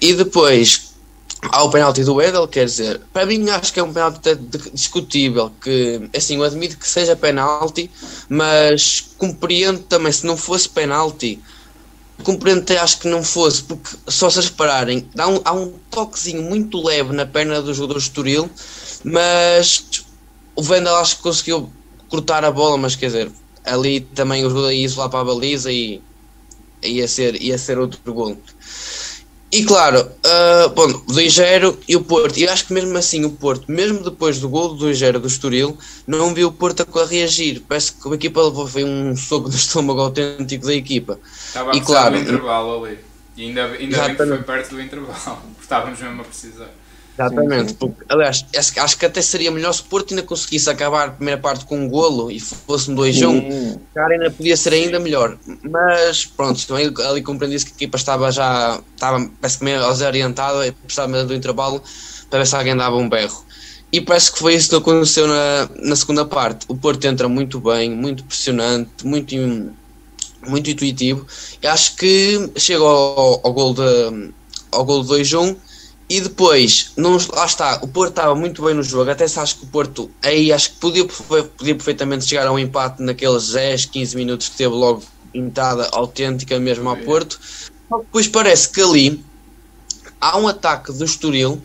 E 0.00 0.12
depois 0.12 0.95
há 1.42 1.62
o 1.62 1.70
penalti 1.70 2.02
do 2.02 2.20
Edel, 2.20 2.48
quer 2.48 2.64
dizer, 2.64 3.00
para 3.12 3.26
mim 3.26 3.48
acho 3.50 3.72
que 3.72 3.80
é 3.80 3.82
um 3.82 3.92
penalti 3.92 4.34
discutível, 4.72 5.52
que 5.62 6.08
assim, 6.14 6.36
eu 6.36 6.44
admito 6.44 6.78
que 6.78 6.88
seja 6.88 7.14
penalti, 7.14 7.90
mas 8.28 9.04
compreendo 9.18 9.80
também 9.80 10.12
se 10.12 10.26
não 10.26 10.36
fosse 10.36 10.68
penalti 10.68 11.40
compreendo 12.22 12.62
até 12.62 12.78
acho 12.78 12.98
que 12.98 13.08
não 13.08 13.22
fosse, 13.22 13.62
porque 13.62 13.90
só 14.08 14.30
se 14.30 14.40
repararem, 14.40 15.08
há 15.18 15.28
um, 15.28 15.40
há 15.44 15.52
um 15.52 15.72
toquezinho 15.90 16.42
muito 16.42 16.82
leve 16.82 17.12
na 17.12 17.26
perna 17.26 17.60
do 17.60 17.74
jogador 17.74 17.98
Estoril, 17.98 18.50
mas 19.04 20.04
o 20.54 20.62
Vendel 20.62 20.96
acho 20.96 21.16
que 21.16 21.22
conseguiu 21.22 21.70
cortar 22.08 22.44
a 22.44 22.50
bola, 22.50 22.78
mas 22.78 22.96
quer 22.96 23.06
dizer, 23.06 23.30
ali 23.64 24.00
também 24.00 24.44
o 24.44 24.48
jogador 24.48 24.72
ia 24.72 24.84
isolar 24.84 25.10
para 25.10 25.20
a 25.20 25.24
baliza 25.24 25.70
e 25.70 26.00
ia 26.82 27.06
ser, 27.06 27.40
ia 27.40 27.58
ser 27.58 27.78
outro 27.78 28.00
gol. 28.12 28.36
E 29.50 29.64
claro, 29.64 30.00
uh, 30.00 30.68
bom, 30.70 30.88
2-0 31.04 31.78
e 31.88 31.94
o 31.94 32.02
Porto, 32.02 32.36
e 32.36 32.48
acho 32.48 32.66
que 32.66 32.72
mesmo 32.72 32.96
assim 32.98 33.24
o 33.24 33.30
Porto, 33.30 33.70
mesmo 33.70 34.02
depois 34.02 34.40
do 34.40 34.48
gol 34.48 34.74
do 34.74 34.86
2-0 34.86 35.18
do 35.18 35.28
Estoril, 35.28 35.78
não 36.06 36.34
viu 36.34 36.48
o 36.48 36.52
Porto 36.52 36.86
a 36.98 37.06
reagir. 37.06 37.62
Parece 37.68 37.92
que 37.92 38.08
a 38.08 38.14
equipa 38.14 38.42
levou 38.42 38.66
foi 38.66 38.82
um 38.82 39.16
soco 39.16 39.48
no 39.48 39.54
estômago 39.56 40.00
autêntico 40.00 40.66
da 40.66 40.74
equipa. 40.74 41.20
Estava 41.32 41.72
a 41.72 41.76
e 41.76 41.80
claro, 41.80 42.16
do 42.16 42.20
intervalo 42.22 42.84
ali. 42.84 42.98
E 43.36 43.44
ainda, 43.44 43.66
ainda 43.66 44.02
bem 44.02 44.16
que 44.16 44.26
foi 44.26 44.42
perto 44.42 44.70
do 44.70 44.82
intervalo, 44.82 45.14
porque 45.54 45.62
estávamos 45.62 46.00
mesmo 46.00 46.22
a 46.22 46.24
precisar. 46.24 46.70
Exatamente, 47.18 47.62
sim, 47.62 47.68
sim. 47.68 47.74
porque 47.78 48.04
aliás, 48.10 48.44
acho 48.54 48.98
que 48.98 49.06
até 49.06 49.22
seria 49.22 49.50
melhor 49.50 49.72
se 49.72 49.80
o 49.80 49.84
Porto 49.84 50.12
ainda 50.12 50.22
conseguisse 50.22 50.68
acabar 50.68 51.08
a 51.08 51.10
primeira 51.12 51.40
parte 51.40 51.64
com 51.64 51.78
um 51.78 51.88
golo 51.88 52.30
e 52.30 52.38
fosse 52.38 52.90
um 52.90 52.94
2 52.94 53.22
1 53.22 53.78
cara 53.94 54.14
ainda 54.14 54.30
podia 54.30 54.56
ser 54.56 54.74
ainda 54.74 54.98
melhor. 55.00 55.38
Mas 55.62 56.26
pronto, 56.26 56.74
ali, 56.74 56.92
ali 57.08 57.22
compreendi-se 57.22 57.64
que 57.64 57.72
a 57.72 57.74
equipa 57.74 57.96
estava 57.96 58.30
já 58.30 58.80
estava, 58.94 59.30
parece 59.40 59.58
que 59.58 59.64
meio 59.64 59.80
desorientada 59.88 60.66
e 60.66 60.72
precisava 60.72 61.24
do 61.24 61.34
intervalo 61.34 61.82
para 62.28 62.40
ver 62.40 62.46
se 62.46 62.54
alguém 62.54 62.76
dava 62.76 62.96
um 62.96 63.08
berro. 63.08 63.46
E 63.90 64.00
parece 64.00 64.32
que 64.32 64.38
foi 64.38 64.54
isso 64.54 64.68
que 64.68 64.76
aconteceu 64.76 65.26
na, 65.26 65.70
na 65.76 65.96
segunda 65.96 66.24
parte. 66.24 66.66
O 66.68 66.76
Porto 66.76 67.04
entra 67.06 67.28
muito 67.28 67.58
bem, 67.60 67.90
muito 67.90 68.24
pressionante, 68.24 69.06
muito, 69.06 69.34
muito 70.46 70.68
intuitivo. 70.68 71.26
E 71.62 71.66
acho 71.66 71.96
que 71.96 72.50
chega 72.56 72.82
ao, 72.82 73.40
ao 73.42 73.52
gol 73.52 73.72
de, 73.72 74.32
ao 74.70 74.84
gol 74.84 75.02
de 75.02 75.08
2-1 75.08 75.56
e 76.08 76.20
depois, 76.20 76.92
não, 76.96 77.18
lá 77.32 77.46
está, 77.46 77.80
o 77.82 77.88
Porto 77.88 78.10
estava 78.10 78.34
muito 78.34 78.62
bem 78.62 78.74
no 78.74 78.82
jogo, 78.82 79.10
até 79.10 79.26
se 79.26 79.40
acho 79.40 79.56
que 79.58 79.64
o 79.64 79.66
Porto 79.66 80.08
aí 80.22 80.52
acho 80.52 80.70
que 80.70 80.76
podia, 80.76 81.04
podia 81.04 81.74
perfeitamente 81.74 82.24
chegar 82.24 82.46
a 82.46 82.52
um 82.52 82.58
empate 82.58 83.02
naqueles 83.02 83.50
10, 83.50 83.86
15 83.86 84.16
minutos 84.16 84.48
que 84.48 84.56
teve 84.56 84.72
logo 84.72 85.02
entrada 85.34 85.88
autêntica 85.92 86.60
mesmo 86.60 86.88
ao 86.88 86.96
Porto. 86.96 87.40
Depois 87.90 88.28
parece 88.28 88.68
que 88.68 88.80
ali 88.80 89.24
há 90.20 90.38
um 90.38 90.46
ataque 90.46 90.92
do 90.92 91.04
Estoril 91.04 91.60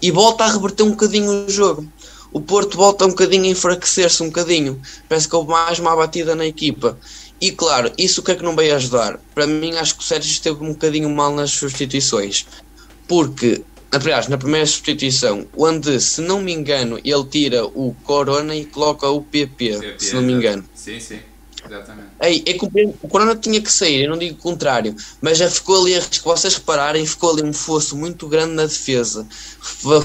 e 0.00 0.10
volta 0.10 0.44
a 0.44 0.52
reverter 0.52 0.84
um 0.84 0.90
bocadinho 0.90 1.46
o 1.46 1.50
jogo. 1.50 1.86
O 2.32 2.40
Porto 2.40 2.78
volta 2.78 3.04
um 3.04 3.10
bocadinho 3.10 3.44
a 3.44 3.48
enfraquecer-se 3.48 4.22
um 4.22 4.26
bocadinho. 4.26 4.80
Parece 5.06 5.28
que 5.28 5.36
houve 5.36 5.50
mais 5.50 5.78
uma 5.78 5.94
batida 5.94 6.34
na 6.34 6.46
equipa. 6.46 6.98
E 7.38 7.50
claro, 7.50 7.92
isso 7.98 8.20
o 8.20 8.24
que 8.24 8.32
é 8.32 8.34
que 8.34 8.42
não 8.42 8.56
vai 8.56 8.70
ajudar? 8.70 9.20
Para 9.34 9.46
mim 9.46 9.76
acho 9.76 9.96
que 9.96 10.02
o 10.02 10.06
Sérgio 10.06 10.30
esteve 10.30 10.64
um 10.64 10.72
bocadinho 10.72 11.10
mal 11.10 11.34
nas 11.34 11.50
substituições. 11.50 12.46
Porque 13.06 13.62
aliás, 13.92 14.28
na 14.28 14.38
primeira 14.38 14.66
substituição, 14.66 15.46
onde, 15.56 16.00
se 16.00 16.20
não 16.22 16.40
me 16.40 16.52
engano, 16.52 16.98
ele 17.04 17.24
tira 17.24 17.64
o 17.66 17.94
Corona 18.02 18.56
e 18.56 18.64
coloca 18.64 19.08
o 19.08 19.22
PP, 19.22 19.78
PP 19.78 20.04
se 20.04 20.14
não 20.14 20.22
me 20.22 20.32
engano. 20.32 20.64
Sim, 20.74 20.98
sim, 20.98 21.20
exatamente. 21.64 22.08
Ei, 22.20 22.42
é 22.46 22.54
que 22.54 22.64
o 22.64 23.08
Corona 23.08 23.36
tinha 23.36 23.60
que 23.60 23.70
sair, 23.70 24.04
eu 24.04 24.10
não 24.10 24.18
digo 24.18 24.34
o 24.34 24.42
contrário, 24.42 24.96
mas 25.20 25.38
já 25.38 25.50
ficou 25.50 25.82
ali, 25.82 26.00
se 26.00 26.20
vocês 26.22 26.56
repararem, 26.56 27.04
ficou 27.04 27.32
ali 27.32 27.42
um 27.42 27.52
fosso 27.52 27.96
muito 27.96 28.26
grande 28.26 28.54
na 28.54 28.64
defesa. 28.64 29.26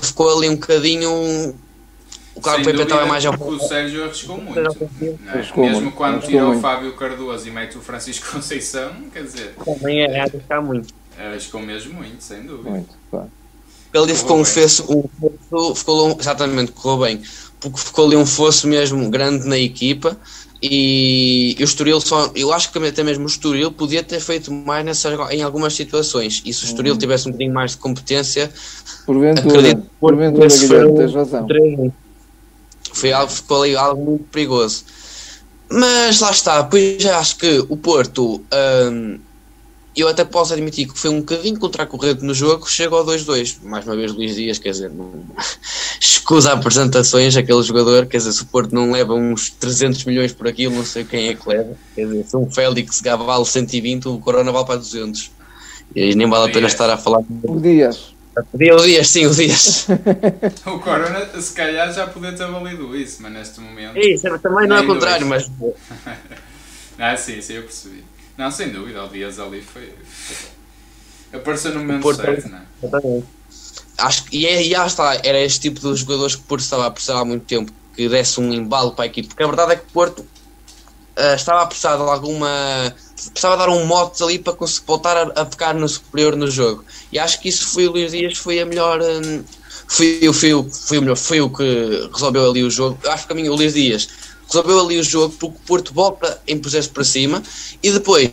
Ficou 0.01 0.37
ali 0.37 0.49
um 0.49 0.55
bocadinho. 0.55 1.55
O 2.35 2.41
carro 2.41 2.63
PP 2.63 2.83
estava 2.83 3.05
mais 3.07 3.25
ao 3.25 3.33
O 3.33 3.59
Sérgio 3.59 4.03
arriscou 4.03 4.39
muito. 4.39 4.59
É? 4.59 5.59
Mesmo 5.59 5.91
quando 5.93 6.23
tirou 6.23 6.53
o 6.53 6.59
Fábio 6.59 6.93
Cardoso 6.95 7.47
e 7.47 7.51
mete 7.51 7.79
o 7.79 7.81
Francisco 7.81 8.27
Conceição, 8.33 8.93
quer 9.11 9.23
dizer. 9.23 9.55
Também 9.63 10.01
é 10.01 10.21
arriscar 10.21 10.61
muito. 10.61 10.93
Arriscou 11.17 11.59
mesmo 11.61 11.95
muito, 11.95 12.23
sem 12.23 12.43
dúvida. 12.43 12.69
Muito, 12.69 12.93
claro. 13.09 13.31
Ele 13.93 14.13
ficou 14.13 14.39
um 14.39 14.45
fosso, 14.45 14.85
um, 14.89 15.73
ficou 15.75 16.17
exatamente, 16.19 16.71
correu 16.71 17.05
bem, 17.05 17.21
porque 17.59 17.79
ficou 17.79 18.05
ali 18.05 18.15
um 18.15 18.25
fosso 18.25 18.67
mesmo 18.67 19.09
grande 19.09 19.47
na 19.47 19.57
equipa 19.57 20.17
e, 20.61 21.55
e 21.57 21.63
o 21.63 21.65
Estoril 21.65 22.01
só, 22.01 22.31
eu 22.35 22.51
acho 22.51 22.71
que 22.71 22.79
até 22.79 23.03
mesmo 23.03 23.25
o 23.25 23.27
Estoril 23.27 23.71
podia 23.71 24.01
ter 24.01 24.19
feito 24.19 24.51
mais 24.51 24.83
nessas, 24.83 25.13
em 25.31 25.43
algumas 25.43 25.73
situações. 25.73 26.41
E 26.45 26.51
se 26.51 26.63
o 26.63 26.65
Estoril 26.65 26.93
uhum. 26.93 26.99
tivesse 26.99 27.27
um 27.27 27.31
bocadinho 27.31 27.53
mais 27.53 27.71
de 27.71 27.77
competência 27.77 28.51
porventura, 29.05 29.59
acredito, 29.59 29.89
porventura 29.99 30.47
Guilherme, 30.47 30.97
tens 30.97 31.13
razão. 31.13 31.47
foi 32.91 33.11
algo, 33.11 33.31
ficou 33.31 33.63
ali 33.63 33.75
algo 33.75 34.03
muito 34.03 34.23
perigoso. 34.25 34.83
Mas 35.69 36.21
lá 36.21 36.31
está, 36.31 36.63
pois 36.63 37.01
já 37.01 37.19
acho 37.19 37.37
que 37.37 37.63
o 37.69 37.77
Porto 37.77 38.41
um, 38.91 39.19
eu 40.01 40.07
até 40.07 40.23
posso 40.23 40.53
admitir 40.53 40.87
que 40.87 40.99
foi 40.99 41.09
um 41.09 41.19
bocadinho 41.19 41.59
contra 41.59 41.83
a 41.83 41.85
corrente 41.85 42.23
no 42.23 42.33
jogo, 42.33 42.69
chega 42.69 42.95
ao 42.95 43.05
2-2. 43.05 43.57
Mais 43.63 43.85
uma 43.85 43.95
vez, 43.95 44.13
Luís 44.13 44.35
Dias, 44.35 44.59
quer 44.59 44.71
dizer, 44.71 44.89
não... 44.89 45.11
escusa 45.99 46.51
apresentações, 46.51 47.37
aquele 47.37 47.63
jogador, 47.63 48.05
quer 48.05 48.17
dizer, 48.17 48.33
se 48.33 48.43
o 48.43 48.45
Porto 48.45 48.75
não 48.75 48.91
leva 48.91 49.13
uns 49.13 49.49
300 49.49 50.03
milhões 50.05 50.33
por 50.33 50.47
aquilo, 50.47 50.75
não 50.75 50.85
sei 50.85 51.03
quem 51.03 51.29
é 51.29 51.35
que 51.35 51.47
leva. 51.47 51.75
Quer 51.95 52.05
dizer, 52.05 52.25
se 52.25 52.37
um 52.37 52.49
Félix 52.49 53.01
vale 53.01 53.45
120, 53.45 54.07
o 54.09 54.19
Corona 54.19 54.51
vale 54.51 54.65
para 54.65 54.75
200. 54.75 55.31
E 55.95 56.15
nem 56.15 56.29
vale 56.29 56.49
a 56.49 56.53
pena 56.53 56.67
estar 56.67 56.89
a 56.89 56.97
falar. 56.97 57.23
O 57.43 57.59
Dias. 57.59 58.13
O 58.53 58.57
Dias, 58.57 59.07
sim, 59.07 59.25
o 59.25 59.33
Dias. 59.33 59.87
o 60.67 60.79
Corona, 60.79 61.25
se 61.41 61.53
calhar, 61.53 61.91
já 61.93 62.05
podia 62.07 62.33
ter 62.33 62.45
valido 62.45 62.95
isso, 62.95 63.21
mas 63.21 63.31
neste 63.31 63.59
momento. 63.59 63.97
Isso, 63.97 64.27
também 64.39 64.67
não 64.67 64.77
é 64.77 64.85
contrário, 64.85 65.25
mas. 65.25 65.49
ah, 66.99 67.17
sim, 67.17 67.41
sim, 67.41 67.53
eu 67.53 67.63
percebi. 67.63 68.03
Não, 68.37 68.51
sem 68.51 68.69
dúvida, 68.69 69.03
o 69.03 69.07
Dias 69.07 69.39
ali 69.39 69.61
foi. 69.61 69.91
Apareceu 71.33 71.73
no 71.73 71.79
momento 71.79 72.03
Porto, 72.03 72.21
certo, 72.21 72.47
não 72.49 72.59
é? 72.59 73.23
Acho 73.97 74.25
que, 74.25 74.37
e, 74.37 74.45
é, 74.45 74.61
e 74.61 74.69
já 74.69 74.85
está, 74.85 75.15
era 75.23 75.39
este 75.39 75.61
tipo 75.61 75.79
de 75.79 75.95
jogadores 75.95 76.35
que 76.35 76.41
o 76.41 76.45
Porto 76.45 76.61
estava 76.61 76.85
a 76.85 76.91
precisar 76.91 77.19
há 77.19 77.25
muito 77.25 77.45
tempo, 77.45 77.71
que 77.95 78.07
desse 78.07 78.39
um 78.39 78.53
embalo 78.53 78.91
para 78.91 79.05
a 79.05 79.07
equipe, 79.07 79.27
porque 79.27 79.41
a 79.41 79.47
verdade 79.47 79.73
é 79.73 79.75
que 79.75 79.85
o 79.85 79.91
Porto 79.91 80.19
uh, 80.19 81.35
estava 81.35 81.63
a 81.63 81.65
precisar 81.65 81.97
de 81.97 82.03
alguma. 82.03 82.93
precisava 83.15 83.57
dar 83.57 83.69
um 83.69 83.85
mote 83.85 84.21
ali 84.21 84.37
para 84.37 84.53
conseguir 84.53 84.85
voltar 84.85 85.17
a, 85.17 85.41
a, 85.41 85.45
ficar 85.45 85.73
no 85.73 85.89
superior 85.89 86.35
no 86.35 86.49
jogo. 86.49 86.85
E 87.11 87.17
acho 87.17 87.41
que 87.41 87.49
isso 87.49 87.67
foi 87.69 87.87
o 87.87 87.91
Luís 87.91 88.11
Dias, 88.11 88.37
foi 88.37 88.59
a 88.59 88.65
melhor. 88.65 89.01
Um, 89.01 89.43
foi, 89.87 90.19
foi, 90.21 90.33
foi, 90.33 90.69
foi, 90.69 90.97
o 90.99 91.01
melhor, 91.01 91.15
foi 91.15 91.41
o 91.41 91.49
que 91.49 92.09
resolveu 92.13 92.51
ali 92.51 92.63
o 92.63 92.69
jogo. 92.69 92.99
Acho 93.07 93.25
que 93.25 93.33
a 93.33 93.35
mim 93.35 93.49
o 93.49 93.55
Luís 93.55 93.73
Dias 93.73 94.07
resolveu 94.47 94.79
ali 94.79 94.99
o 94.99 95.03
jogo 95.03 95.33
porque 95.39 95.57
o 95.57 95.67
Porto 95.67 95.93
volta 95.93 96.41
em 96.47 96.57
processo 96.57 96.89
para 96.89 97.03
cima 97.03 97.43
e 97.83 97.91
depois 97.91 98.31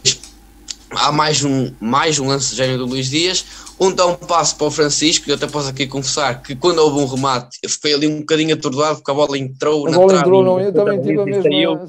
há 0.90 1.12
mais 1.12 1.44
um, 1.44 1.72
mais 1.80 2.18
um 2.18 2.28
lance 2.28 2.50
de 2.50 2.56
gênio 2.56 2.78
do 2.78 2.86
Luís 2.86 3.08
Dias, 3.08 3.44
um 3.78 3.92
dá 3.92 4.06
um 4.06 4.14
passo 4.14 4.56
para 4.56 4.66
o 4.66 4.70
Francisco, 4.70 5.28
e 5.28 5.30
eu 5.30 5.36
até 5.36 5.46
posso 5.46 5.68
aqui 5.68 5.86
confessar 5.86 6.42
que 6.42 6.54
quando 6.54 6.78
houve 6.78 7.00
um 7.00 7.06
remate, 7.06 7.58
eu 7.62 7.68
fiquei 7.68 7.94
ali 7.94 8.06
um 8.06 8.20
bocadinho 8.20 8.54
atordoado 8.54 8.96
porque 8.96 9.10
a 9.10 9.14
bola 9.14 9.36
entrou 9.36 9.86
a 9.86 9.90
na 9.90 9.96
bola 9.96 10.08
trave. 10.08 10.24
Entrou, 10.24 10.44
não, 10.44 10.60
eu 10.60 10.72
também 10.72 11.00
tive 11.00 11.20
a 11.20 11.24
mesma... 11.24 11.86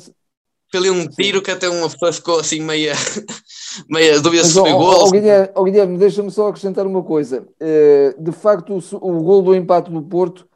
Foi 0.72 0.80
ali 0.80 0.90
um 0.90 1.08
tiro 1.08 1.42
que 1.42 1.52
até 1.52 1.70
uma 1.70 1.90
pessoa 1.90 2.12
ficou 2.12 2.40
assim 2.40 2.60
meia, 2.60 2.94
meia 3.88 4.20
dúvida 4.20 4.44
se 4.44 4.54
foi 4.54 4.72
gol. 4.72 5.12
Guilherme, 5.12 5.50
Guilherme 5.64 5.98
deixa-me 5.98 6.32
só 6.32 6.48
acrescentar 6.48 6.88
uma 6.88 7.04
coisa. 7.04 7.48
Uh, 7.62 8.22
de 8.22 8.32
facto, 8.32 8.74
o, 8.74 8.96
o 8.96 9.24
gol 9.24 9.44
do 9.44 9.56
empate 9.56 9.92
do 9.92 10.02
Porto 10.02 10.48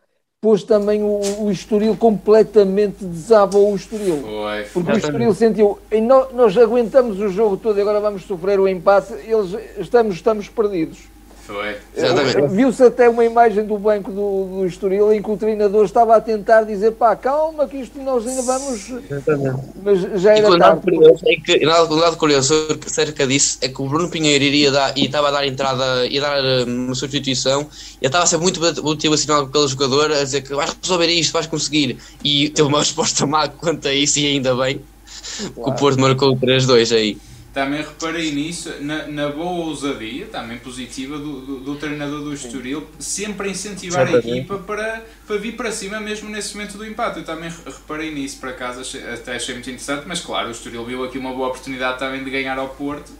pôs 0.41 0.63
também 0.63 1.03
o, 1.03 1.19
o 1.43 1.51
Estoril 1.51 1.97
completamente 1.97 3.03
desabou 3.03 3.73
o 3.73 3.75
Estoril. 3.75 4.21
Foi, 4.21 4.63
porque 4.73 4.91
o 4.91 4.97
Estoril 4.97 5.33
sentiu, 5.33 5.79
e 5.91 5.99
nós, 5.99 6.33
nós, 6.33 6.57
aguentamos 6.57 7.19
o 7.19 7.29
jogo 7.29 7.57
todo 7.57 7.77
e 7.77 7.81
agora 7.81 7.99
vamos 7.99 8.23
sofrer 8.23 8.57
o 8.59 8.67
empate, 8.67 9.13
eles 9.13 9.53
estamos, 9.77 10.15
estamos 10.15 10.47
perdidos. 10.47 10.99
Foi. 11.49 11.77
Viu-se 12.51 12.83
até 12.83 13.09
uma 13.09 13.25
imagem 13.25 13.65
do 13.65 13.75
banco 13.79 14.11
do, 14.11 14.59
do 14.59 14.67
Estoril 14.67 15.11
em 15.11 15.19
que 15.19 15.31
o 15.31 15.35
treinador 15.35 15.83
estava 15.83 16.15
a 16.15 16.21
tentar 16.21 16.61
dizer 16.61 16.91
pá, 16.91 17.15
calma 17.15 17.67
que 17.67 17.77
isto 17.77 17.99
nós 18.03 18.27
ainda 18.27 18.43
vamos. 18.43 18.93
Exatamente. 19.09 19.57
Mas 19.81 20.21
já 20.21 20.37
era 20.37 20.47
e 20.47 20.59
tarde. 20.59 20.81
Curioso 20.81 21.25
é 21.25 21.35
que, 21.37 22.17
curioso 22.17 22.79
cerca 22.85 23.25
disso 23.25 23.57
é 23.61 23.67
que 23.67 23.81
o 23.81 23.89
Bruno 23.89 24.11
Pinheiro 24.11 24.43
iria 24.43 24.69
dar, 24.69 24.95
e 24.95 25.05
estava 25.05 25.29
a 25.29 25.31
dar 25.31 25.47
entrada, 25.47 26.05
ia 26.05 26.21
dar 26.21 26.37
eh, 26.37 26.65
uma 26.65 26.93
substituição, 26.93 27.67
e 27.99 28.05
estava 28.05 28.25
a 28.25 28.27
ser 28.27 28.37
muito 28.37 28.61
motivacional 28.83 29.47
pelo 29.47 29.67
jogador, 29.67 30.11
a 30.11 30.23
dizer 30.23 30.43
que 30.43 30.53
vais 30.53 30.77
resolver 30.79 31.07
isto, 31.07 31.33
vais 31.33 31.47
conseguir. 31.47 31.97
E 32.23 32.49
teve 32.49 32.67
uma 32.67 32.77
resposta 32.85 33.25
má 33.25 33.47
quanto 33.47 33.87
a 33.87 33.93
isso, 33.93 34.19
e 34.19 34.27
ainda 34.27 34.53
bem 34.53 34.81
claro. 35.55 35.63
que 35.63 35.69
o 35.69 35.73
Porto 35.73 35.99
marcou 35.99 36.37
3-2 36.37 36.95
aí. 36.95 37.17
Também 37.53 37.81
reparei 37.81 38.31
nisso, 38.31 38.71
na, 38.79 39.07
na 39.07 39.29
boa 39.29 39.65
ousadia, 39.65 40.27
também 40.27 40.59
positiva, 40.59 41.17
do, 41.17 41.41
do, 41.41 41.59
do 41.61 41.75
treinador 41.77 42.21
do 42.21 42.31
Estoril, 42.31 42.87
sempre 42.99 43.47
a 43.47 43.51
incentivar 43.51 44.07
a 44.07 44.19
equipa 44.19 44.59
para, 44.59 45.03
para 45.25 45.37
vir 45.37 45.53
para 45.53 45.71
cima 45.71 45.99
mesmo 45.99 46.29
nesse 46.29 46.55
momento 46.55 46.77
do 46.77 46.85
empate. 46.85 47.19
Eu 47.19 47.25
também 47.25 47.49
reparei 47.65 48.13
nisso, 48.13 48.39
por 48.39 48.49
acaso 48.49 48.81
achei, 48.81 49.03
até 49.11 49.35
achei 49.35 49.55
muito 49.55 49.67
interessante, 49.67 50.03
mas 50.07 50.19
claro, 50.19 50.49
o 50.49 50.51
Estoril 50.51 50.85
viu 50.85 51.03
aqui 51.03 51.17
uma 51.17 51.33
boa 51.33 51.47
oportunidade 51.47 51.97
também 51.97 52.23
de 52.23 52.29
ganhar 52.29 52.59
ao 52.59 52.69
Porto, 52.69 53.11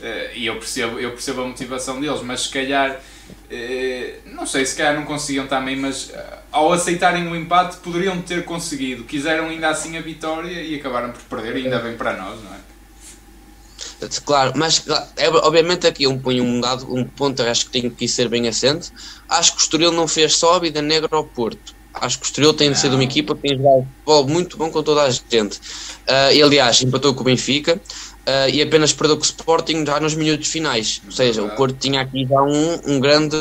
eh, 0.00 0.32
e 0.34 0.46
eu 0.46 0.56
percebo, 0.56 0.98
eu 0.98 1.10
percebo 1.10 1.42
a 1.42 1.46
motivação 1.46 2.00
deles, 2.00 2.20
mas 2.22 2.42
se 2.42 2.48
calhar, 2.50 3.00
eh, 3.48 4.16
não 4.26 4.44
sei, 4.44 4.66
se 4.66 4.76
calhar 4.76 4.94
não 4.94 5.04
conseguiam 5.04 5.46
também, 5.46 5.76
mas 5.76 6.10
eh, 6.12 6.38
ao 6.50 6.72
aceitarem 6.72 7.28
o 7.28 7.36
empate 7.36 7.76
poderiam 7.76 8.20
ter 8.22 8.44
conseguido. 8.44 9.04
Quiseram 9.04 9.48
ainda 9.48 9.68
assim 9.68 9.96
a 9.96 10.00
vitória 10.00 10.62
e 10.62 10.74
acabaram 10.74 11.12
por 11.12 11.22
perder, 11.22 11.58
e 11.58 11.64
ainda 11.64 11.78
bem 11.78 11.96
para 11.96 12.16
nós, 12.16 12.42
não 12.42 12.52
é? 12.52 12.58
Claro, 14.24 14.52
mas 14.54 14.84
é, 15.16 15.28
obviamente 15.28 15.86
aqui 15.86 16.06
um, 16.06 16.20
um, 16.24 16.60
dado, 16.60 16.94
um 16.94 17.04
ponto 17.04 17.42
acho 17.42 17.66
que 17.66 17.72
tem 17.72 17.90
que 17.90 18.06
ser 18.06 18.28
bem 18.28 18.46
assente. 18.46 18.92
Acho 19.28 19.52
que 19.52 19.58
o 19.58 19.62
Estoril 19.62 19.92
não 19.92 20.06
fez 20.06 20.36
só 20.36 20.54
a 20.54 20.58
vida 20.58 20.80
negra 20.80 21.08
ao 21.12 21.24
Porto. 21.24 21.74
Acho 21.94 22.18
que 22.18 22.24
o 22.24 22.28
Estoril 22.28 22.54
tem 22.54 22.70
de 22.70 22.78
ser 22.78 22.92
uma 22.92 23.02
equipa 23.02 23.34
que 23.34 23.42
tem 23.42 23.56
jogado 23.56 23.86
futebol 23.96 24.28
muito 24.28 24.56
bom 24.56 24.70
com 24.70 24.82
toda 24.82 25.02
a 25.02 25.10
gente. 25.10 25.56
Uh, 25.56 26.32
e 26.32 26.42
aliás, 26.42 26.80
empatou 26.80 27.12
com 27.12 27.22
o 27.22 27.24
Benfica 27.24 27.74
uh, 27.74 28.48
e 28.52 28.62
apenas 28.62 28.92
perdeu 28.92 29.16
com 29.16 29.22
o 29.22 29.26
Sporting 29.26 29.84
já 29.84 29.98
nos 29.98 30.14
minutos 30.14 30.48
finais. 30.48 31.02
Ou 31.04 31.10
seja, 31.10 31.42
o 31.42 31.50
Porto 31.50 31.76
tinha 31.78 32.00
aqui 32.00 32.24
já 32.24 32.40
um, 32.40 32.80
um 32.86 33.00
grande 33.00 33.36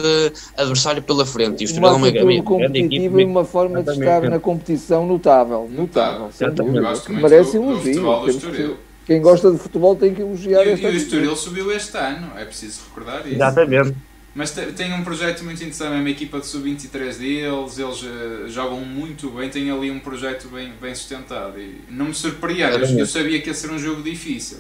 adversário 0.58 1.04
pela 1.04 1.24
frente. 1.24 1.62
E 1.62 1.66
o 1.66 1.68
Estoril 1.68 1.96
uma 1.96 2.08
é 2.08 2.24
uma 2.24 2.44
competitiva 2.44 3.22
e 3.22 3.26
uma 3.26 3.46
forma 3.46 3.84
de 3.84 3.92
estar 3.92 4.22
na 4.24 4.40
competição 4.40 5.06
notável. 5.06 5.70
Notável. 5.70 6.30
notável. 6.40 7.16
Merece 7.16 7.58
elogio. 7.58 8.87
Quem 9.08 9.22
gosta 9.22 9.50
de 9.50 9.58
futebol 9.58 9.96
tem 9.96 10.14
que 10.14 10.22
elogiar 10.22 10.66
e, 10.66 10.72
esta 10.72 10.90
E 10.90 10.94
o 10.94 10.98
Estoril 10.98 11.36
subiu 11.38 11.72
este 11.72 11.96
ano, 11.98 12.38
é 12.38 12.44
preciso 12.44 12.82
recordar 12.90 13.22
isso. 13.26 13.36
Exatamente. 13.36 13.96
Mas 14.36 14.52
tem 14.52 14.94
um 14.94 15.02
projeto 15.02 15.46
muito 15.46 15.64
interessante, 15.64 15.96
é 15.96 16.00
uma 16.00 16.10
equipa 16.10 16.42
de 16.42 16.46
sub-23 16.46 17.18
deles, 17.18 17.80
eles 17.80 18.04
uh, 18.04 18.50
jogam 18.50 18.82
muito 18.82 19.30
bem, 19.30 19.50
têm 19.50 19.72
ali 19.72 19.90
um 19.90 20.00
projeto 20.00 20.50
bem, 20.50 20.74
bem 20.80 20.94
sustentado. 20.94 21.58
E 21.58 21.82
não 21.90 22.08
me 22.08 22.14
surpreende, 22.14 22.76
eu, 22.76 23.00
eu 23.00 23.06
sabia 23.08 23.42
que 23.42 23.48
ia 23.48 23.54
ser 23.54 23.72
um 23.72 23.80
jogo 23.80 24.04
difícil. 24.04 24.58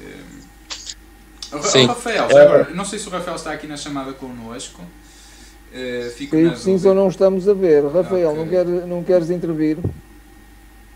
Uh, 0.00 1.62
sim. 1.62 1.84
O 1.84 1.88
Rafael, 1.88 2.28
é. 2.30 2.42
agora, 2.42 2.70
não 2.74 2.86
sei 2.86 2.98
se 2.98 3.06
o 3.06 3.10
Rafael 3.10 3.36
está 3.36 3.52
aqui 3.52 3.66
na 3.66 3.76
chamada 3.76 4.14
connosco. 4.14 4.80
Uh, 4.82 6.10
fico 6.12 6.34
sim, 6.56 6.78
só 6.78 6.94
não 6.94 7.08
estamos 7.08 7.46
a 7.46 7.52
ver. 7.52 7.84
Rafael, 7.84 8.30
okay. 8.30 8.42
não, 8.42 8.48
quer, 8.48 8.64
não 8.64 9.04
queres 9.04 9.28
intervir? 9.28 9.76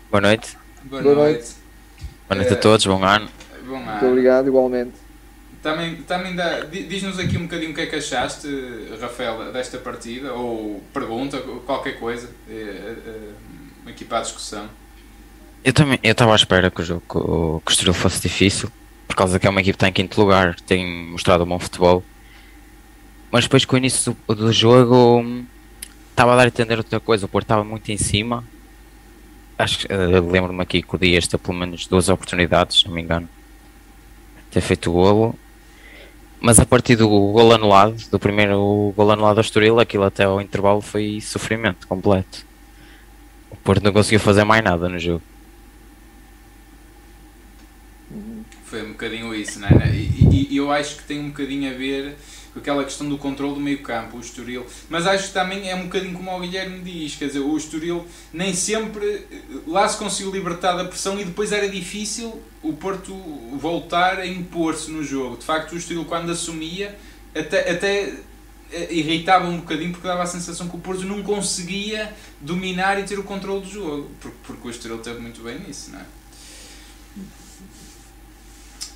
Boa 0.09 0.21
noite. 0.21 0.57
Boa, 0.83 1.03
Boa 1.03 1.15
noite. 1.15 1.62
Boa 2.27 2.37
noite 2.37 2.53
a 2.53 2.55
todos, 2.55 2.85
bom 2.85 3.03
ano. 3.03 3.29
Bom 3.65 3.75
ano. 3.75 3.91
Muito 3.91 4.05
obrigado, 4.05 4.47
igualmente. 4.47 4.93
Também, 5.61 5.95
também 5.97 6.35
dá, 6.35 6.61
diz-nos 6.61 7.19
aqui 7.19 7.37
um 7.37 7.43
bocadinho 7.43 7.71
o 7.71 7.73
que 7.73 7.81
é 7.81 7.85
que 7.85 7.95
achaste, 7.95 8.47
Rafael, 8.99 9.51
desta 9.53 9.77
partida, 9.77 10.33
ou 10.33 10.83
pergunta, 10.93 11.37
qualquer 11.65 11.99
coisa, 11.99 12.29
é, 12.49 12.53
é, 12.53 13.89
aqui 13.89 14.03
para 14.03 14.19
a 14.19 14.21
discussão. 14.21 14.67
Eu 15.63 15.71
também 15.71 15.99
eu 16.03 16.11
estava 16.11 16.33
à 16.33 16.35
espera 16.35 16.69
que 16.69 16.81
o 16.81 16.83
jogo 16.83 17.03
que 17.09 17.17
o, 17.17 17.61
que 17.65 17.71
o 17.71 17.73
Estoril 17.73 17.93
fosse 17.93 18.21
difícil, 18.21 18.69
por 19.07 19.15
causa 19.15 19.39
que 19.39 19.47
é 19.47 19.49
uma 19.49 19.61
equipe 19.61 19.73
que 19.73 19.77
está 19.77 19.87
em 19.87 19.93
quinto 19.93 20.19
lugar, 20.19 20.55
tem 20.61 21.09
mostrado 21.11 21.43
um 21.43 21.47
bom 21.47 21.59
futebol. 21.59 22.03
Mas 23.31 23.45
depois 23.45 23.63
com 23.63 23.75
o 23.75 23.79
início 23.79 24.15
do, 24.27 24.35
do 24.35 24.51
jogo 24.51 25.45
estava 26.09 26.33
a 26.33 26.35
dar 26.35 26.43
a 26.43 26.47
entender 26.47 26.77
outra 26.77 26.99
coisa, 26.99 27.25
o 27.25 27.29
Porto 27.29 27.45
estava 27.45 27.63
muito 27.63 27.89
em 27.89 27.97
cima. 27.97 28.43
Acho 29.57 29.87
uh, 29.87 30.31
lembro-me 30.31 30.61
aqui 30.61 30.81
que 30.81 30.95
o 30.95 30.97
Dias 30.97 31.27
teve 31.27 31.43
pelo 31.43 31.57
menos 31.57 31.87
duas 31.87 32.09
oportunidades, 32.09 32.79
se 32.79 32.87
não 32.87 32.93
me 32.93 33.01
engano, 33.01 33.29
ter 34.51 34.61
feito 34.61 34.89
o 34.89 34.93
golo 34.93 35.37
mas 36.43 36.59
a 36.59 36.65
partir 36.65 36.97
do 36.97 37.07
gol 37.07 37.53
anulado, 37.53 37.95
do 38.11 38.19
primeiro 38.19 38.93
gol 38.97 39.11
anulado 39.11 39.37
ao 39.37 39.41
Estoril, 39.41 39.79
aquilo 39.79 40.03
até 40.03 40.25
ao 40.25 40.41
intervalo 40.41 40.81
foi 40.81 41.21
sofrimento 41.21 41.87
completo. 41.87 42.45
O 43.49 43.55
Porto 43.55 43.81
não 43.81 43.93
conseguiu 43.93 44.19
fazer 44.19 44.43
mais 44.43 44.61
nada 44.61 44.89
no 44.89 44.99
jogo. 44.99 45.23
Foi 48.65 48.83
um 48.83 48.89
bocadinho 48.89 49.33
isso, 49.33 49.57
não 49.57 49.69
é? 49.69 49.95
E, 49.95 50.49
e 50.51 50.57
eu 50.57 50.69
acho 50.69 50.97
que 50.97 51.03
tem 51.03 51.17
um 51.17 51.29
bocadinho 51.29 51.73
a 51.73 51.77
ver 51.77 52.17
com 52.53 52.59
aquela 52.59 52.83
questão 52.83 53.09
do 53.09 53.17
controle 53.17 53.55
do 53.55 53.59
meio 53.59 53.81
campo, 53.81 54.17
o 54.17 54.19
Estoril. 54.19 54.65
Mas 54.89 55.07
acho 55.07 55.27
que 55.27 55.33
também 55.33 55.69
é 55.69 55.75
um 55.75 55.83
bocadinho 55.83 56.13
como 56.13 56.35
o 56.35 56.39
Guilherme 56.39 56.79
diz, 56.81 57.15
quer 57.15 57.27
dizer, 57.27 57.39
o 57.39 57.57
Estoril 57.57 58.05
nem 58.31 58.53
sempre 58.53 59.25
lá 59.67 59.87
se 59.89 59.97
conseguiu 59.97 60.31
libertar 60.31 60.73
da 60.73 60.85
pressão 60.85 61.19
e 61.19 61.25
depois 61.25 61.51
era 61.51 61.67
difícil 61.67 62.41
o 62.61 62.73
Porto 62.73 63.13
voltar 63.57 64.19
a 64.19 64.27
impor-se 64.27 64.91
no 64.91 65.03
jogo. 65.03 65.37
De 65.37 65.45
facto, 65.45 65.73
o 65.73 65.77
Estoril 65.77 66.05
quando 66.05 66.31
assumia 66.31 66.95
até, 67.35 67.71
até 67.71 68.13
eh, 68.71 68.87
irritava 68.91 69.47
um 69.47 69.57
bocadinho 69.57 69.91
porque 69.91 70.07
dava 70.07 70.23
a 70.23 70.27
sensação 70.27 70.69
que 70.69 70.75
o 70.75 70.79
Porto 70.79 71.03
não 71.03 71.23
conseguia 71.23 72.13
dominar 72.39 72.99
e 72.99 73.03
ter 73.03 73.17
o 73.17 73.23
controle 73.23 73.61
do 73.61 73.69
jogo, 73.69 74.11
porque, 74.21 74.37
porque 74.43 74.67
o 74.67 74.71
Estoril 74.71 74.99
teve 74.99 75.19
muito 75.19 75.41
bem 75.41 75.59
nisso, 75.59 75.91
não 75.91 75.99
é? 75.99 76.05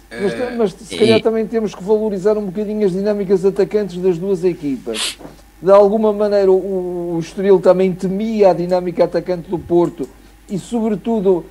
Mas, 0.09 0.55
mas 0.55 0.73
se 0.73 0.97
calhar 0.97 1.19
e... 1.19 1.21
também 1.21 1.45
temos 1.45 1.75
que 1.75 1.83
valorizar 1.83 2.37
um 2.37 2.45
bocadinho 2.45 2.85
as 2.85 2.93
dinâmicas 2.93 3.43
atacantes 3.43 3.97
das 3.97 4.17
duas 4.17 4.43
equipas. 4.43 5.17
De 5.61 5.71
alguma 5.71 6.13
maneira 6.13 6.51
o, 6.51 7.15
o 7.15 7.19
Estoril 7.19 7.59
também 7.59 7.91
temia 7.93 8.51
a 8.51 8.53
dinâmica 8.53 9.03
atacante 9.03 9.49
do 9.49 9.59
Porto 9.59 10.07
e 10.49 10.57
sobretudo 10.57 11.45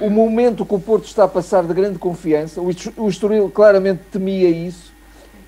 um, 0.00 0.06
o 0.06 0.10
momento 0.10 0.64
que 0.64 0.74
o 0.74 0.78
Porto 0.78 1.04
está 1.04 1.24
a 1.24 1.28
passar 1.28 1.64
de 1.64 1.74
grande 1.74 1.98
confiança. 1.98 2.60
O, 2.60 3.08
Estoril 3.08 3.50
claramente 3.50 4.00
temia 4.10 4.48
isso. 4.48 4.90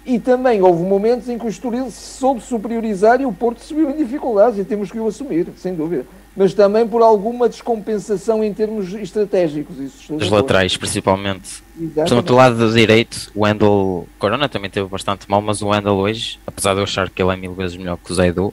E 0.04 0.18
também 0.18 0.60
houve 0.60 0.82
momentos 0.82 1.30
em 1.30 1.38
que 1.38 1.46
o 1.46 1.48
Estoril 1.48 1.90
soube 1.90 2.42
superiorizar 2.42 3.22
e 3.22 3.24
o 3.26 3.32
Porto 3.32 3.60
subiu 3.60 3.88
em 3.88 3.96
dificuldades 3.96 4.58
e 4.58 4.64
temos 4.64 4.92
que 4.92 4.98
o 4.98 5.06
assumir, 5.06 5.48
sem 5.56 5.74
dúvida 5.74 6.04
mas 6.36 6.52
também 6.52 6.86
por 6.86 7.00
alguma 7.00 7.48
descompensação 7.48 8.42
em 8.42 8.52
termos 8.52 8.92
estratégicos. 8.92 9.78
Isso 9.78 10.14
Dos 10.14 10.30
laterais, 10.30 10.76
principalmente. 10.76 11.62
Exatamente. 11.80 12.26
do 12.26 12.34
lado 12.34 12.72
direito, 12.72 13.30
o 13.34 13.44
Wendel 13.44 14.08
Corona 14.18 14.48
também 14.48 14.70
teve 14.70 14.88
bastante 14.88 15.30
mal, 15.30 15.40
mas 15.40 15.62
o 15.62 15.68
Wendel 15.68 15.94
hoje, 15.94 16.38
apesar 16.46 16.74
de 16.74 16.80
eu 16.80 16.84
achar 16.84 17.08
que 17.08 17.22
ele 17.22 17.32
é 17.32 17.36
mil 17.36 17.54
vezes 17.54 17.76
melhor 17.76 17.96
que 17.96 18.10
o 18.10 18.14
Zaidu, 18.14 18.52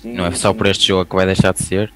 sim, 0.00 0.12
não 0.12 0.26
é 0.26 0.32
só 0.32 0.50
sim. 0.50 0.58
por 0.58 0.66
este 0.66 0.88
jogo 0.88 1.04
que 1.04 1.14
vai 1.14 1.26
deixar 1.26 1.52
de 1.52 1.62
ser. 1.62 1.92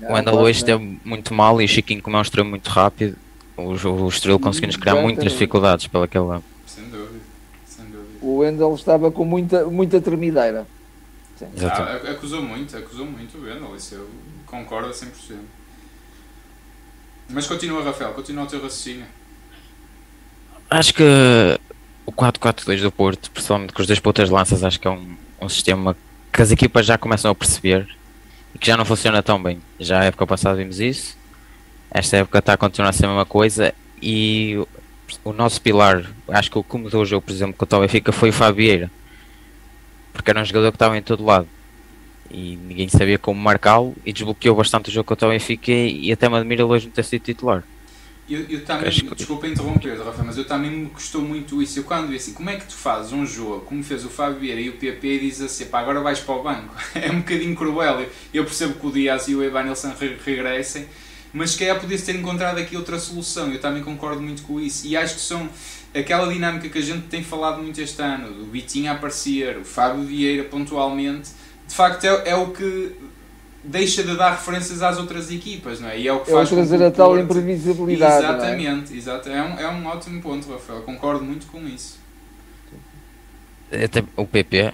Não, 0.00 0.10
o 0.10 0.14
Wendel 0.14 0.34
hoje 0.34 0.58
esteve 0.58 0.98
muito 1.04 1.32
mal 1.32 1.60
e 1.60 1.64
o 1.64 1.68
Chiquinho, 1.68 2.02
como 2.02 2.16
é 2.16 2.18
um 2.18 2.22
extremo 2.22 2.50
muito 2.50 2.68
rápido, 2.68 3.16
o, 3.56 3.62
o 3.62 4.08
Estrela 4.08 4.38
conseguiu-nos 4.38 4.76
criar 4.76 4.96
muitas 4.96 5.32
dificuldades 5.32 5.86
pelaquele 5.86 6.24
lado. 6.24 6.44
Sem 6.66 6.84
dúvida, 6.84 7.20
sem 7.64 7.86
dúvida. 7.86 8.18
O 8.20 8.38
Wendel 8.38 8.74
estava 8.74 9.10
com 9.10 9.24
muita, 9.24 9.64
muita 9.66 10.00
tremideira. 10.00 10.66
Ah, 11.42 12.10
acusou 12.10 12.42
muito, 12.42 12.76
acusou 12.76 13.04
muito 13.04 13.36
o 13.36 13.42
Wendel, 13.42 13.76
isso 13.76 13.94
eu 13.94 14.08
concordo 14.46 14.88
a 14.88 14.92
100%. 14.92 15.36
Mas 17.28 17.46
continua, 17.46 17.82
Rafael, 17.82 18.12
continua 18.14 18.44
o 18.44 18.46
teu 18.46 18.62
raciocínio. 18.62 19.04
Acho 20.70 20.94
que 20.94 21.02
o 22.06 22.12
4-4-2 22.12 22.80
do 22.80 22.92
Porto, 22.92 23.30
principalmente 23.30 23.72
com 23.72 23.80
os 23.80 23.86
dois 23.86 24.00
pontas 24.00 24.28
de 24.28 24.34
lanças, 24.34 24.64
acho 24.64 24.80
que 24.80 24.88
é 24.88 24.90
um, 24.90 25.16
um 25.40 25.48
sistema 25.48 25.96
que 26.32 26.40
as 26.40 26.50
equipas 26.50 26.86
já 26.86 26.96
começam 26.96 27.30
a 27.30 27.34
perceber 27.34 27.88
e 28.54 28.58
que 28.58 28.66
já 28.66 28.76
não 28.76 28.84
funciona 28.84 29.22
tão 29.22 29.42
bem. 29.42 29.60
Já 29.78 30.00
a 30.00 30.04
época 30.04 30.26
passada 30.26 30.56
vimos 30.56 30.80
isso, 30.80 31.16
esta 31.90 32.18
época 32.18 32.38
está 32.38 32.54
a 32.54 32.56
continuar 32.56 32.90
a 32.90 32.92
ser 32.92 33.06
a 33.06 33.08
mesma 33.08 33.26
coisa 33.26 33.74
e 34.00 34.56
o, 35.24 35.30
o 35.30 35.32
nosso 35.32 35.60
pilar, 35.60 36.04
acho 36.28 36.50
que 36.50 36.58
o 36.58 36.64
que 36.64 36.76
mudou 36.76 37.02
o 37.02 37.06
jogo, 37.06 37.26
por 37.26 37.32
exemplo, 37.32 37.54
com 37.54 37.76
o 37.76 37.80
Benfica 37.80 38.12
foi 38.12 38.30
o 38.30 38.32
Fabieira 38.32 38.90
porque 40.16 40.30
era 40.30 40.40
um 40.40 40.44
jogador 40.44 40.72
que 40.72 40.76
estava 40.76 40.96
em 40.96 41.02
todo 41.02 41.24
lado 41.24 41.48
e 42.30 42.56
ninguém 42.56 42.88
sabia 42.88 43.18
como 43.18 43.40
marcá-lo 43.40 43.94
e 44.04 44.12
desbloqueou 44.12 44.56
bastante 44.56 44.90
o 44.90 44.92
jogo 44.92 45.06
contra 45.06 45.28
o 45.28 45.30
Benfica 45.30 45.70
e, 45.70 46.06
e 46.06 46.12
até 46.12 46.28
me 46.28 46.36
admira 46.36 46.66
hoje 46.66 46.86
não 46.86 46.92
ter 46.92 47.04
sido 47.04 47.22
titular. 47.22 47.62
Eu, 48.28 48.44
eu 48.48 48.64
também, 48.64 48.90
que... 48.90 49.14
desculpa 49.14 49.46
interromper, 49.46 50.02
Rafa, 50.02 50.24
mas 50.24 50.36
eu 50.36 50.44
também 50.44 50.70
me 50.70 50.90
custou 50.90 51.22
muito 51.22 51.62
isso. 51.62 51.78
Eu 51.78 51.84
quando 51.84 52.08
vi 52.08 52.16
assim, 52.16 52.32
como 52.32 52.50
é 52.50 52.56
que 52.56 52.66
tu 52.66 52.74
fazes 52.74 53.12
um 53.12 53.24
jogo 53.24 53.60
como 53.60 53.84
fez 53.84 54.04
o 54.04 54.08
Fábio 54.08 54.40
Vieira 54.40 54.60
e 54.60 54.68
o 54.68 54.72
PP 54.72 55.06
e 55.06 55.20
diz 55.20 55.40
assim, 55.40 55.66
pá, 55.66 55.78
agora 55.78 56.00
vais 56.00 56.18
para 56.18 56.34
o 56.34 56.42
banco? 56.42 56.74
é 56.94 57.10
um 57.10 57.18
bocadinho 57.18 57.54
cruel. 57.54 58.00
Eu, 58.00 58.10
eu 58.34 58.44
percebo 58.44 58.74
que 58.74 58.86
o 58.86 58.90
Dias 58.90 59.28
e 59.28 59.34
o 59.36 59.44
Evanilson 59.44 59.92
regressem, 60.24 60.86
mas 61.32 61.52
se 61.52 61.58
calhar 61.58 61.78
podia 61.78 61.98
ter 61.98 62.16
encontrado 62.16 62.58
aqui 62.58 62.76
outra 62.76 62.98
solução. 62.98 63.52
Eu 63.52 63.60
também 63.60 63.84
concordo 63.84 64.20
muito 64.20 64.42
com 64.42 64.58
isso 64.58 64.88
e 64.88 64.96
acho 64.96 65.14
que 65.14 65.20
são 65.20 65.48
aquela 65.98 66.32
dinâmica 66.32 66.68
que 66.68 66.78
a 66.78 66.82
gente 66.82 67.06
tem 67.08 67.22
falado 67.22 67.62
muito 67.62 67.80
este 67.80 68.00
ano, 68.02 68.32
do 68.32 68.46
Vitinho 68.46 68.90
a 68.90 68.94
aparecer, 68.94 69.58
o 69.58 69.64
Fábio 69.64 70.04
Vieira 70.04 70.44
pontualmente, 70.44 71.30
de 71.66 71.74
facto 71.74 72.04
é, 72.04 72.30
é 72.30 72.36
o 72.36 72.50
que 72.50 72.96
deixa 73.62 74.02
de 74.02 74.16
dar 74.16 74.32
referências 74.32 74.82
às 74.82 74.98
outras 74.98 75.30
equipas, 75.30 75.80
não 75.80 75.88
é? 75.88 75.98
E 75.98 76.08
é 76.08 76.12
o 76.12 76.20
que 76.20 76.30
é 76.30 76.34
faz 76.34 76.48
trazer 76.48 76.82
a 76.82 76.90
tal 76.90 77.18
imprevisibilidade. 77.18 78.24
É? 78.24 78.28
Exatamente, 78.28 78.92
é? 78.92 78.96
exato. 78.96 79.28
É, 79.28 79.42
um, 79.42 79.58
é 79.58 79.68
um 79.68 79.86
ótimo 79.86 80.22
ponto, 80.22 80.50
Rafael. 80.50 80.82
Concordo 80.82 81.24
muito 81.24 81.46
com 81.46 81.66
isso. 81.66 81.98
Até 83.72 84.04
o 84.16 84.26
PP, 84.26 84.72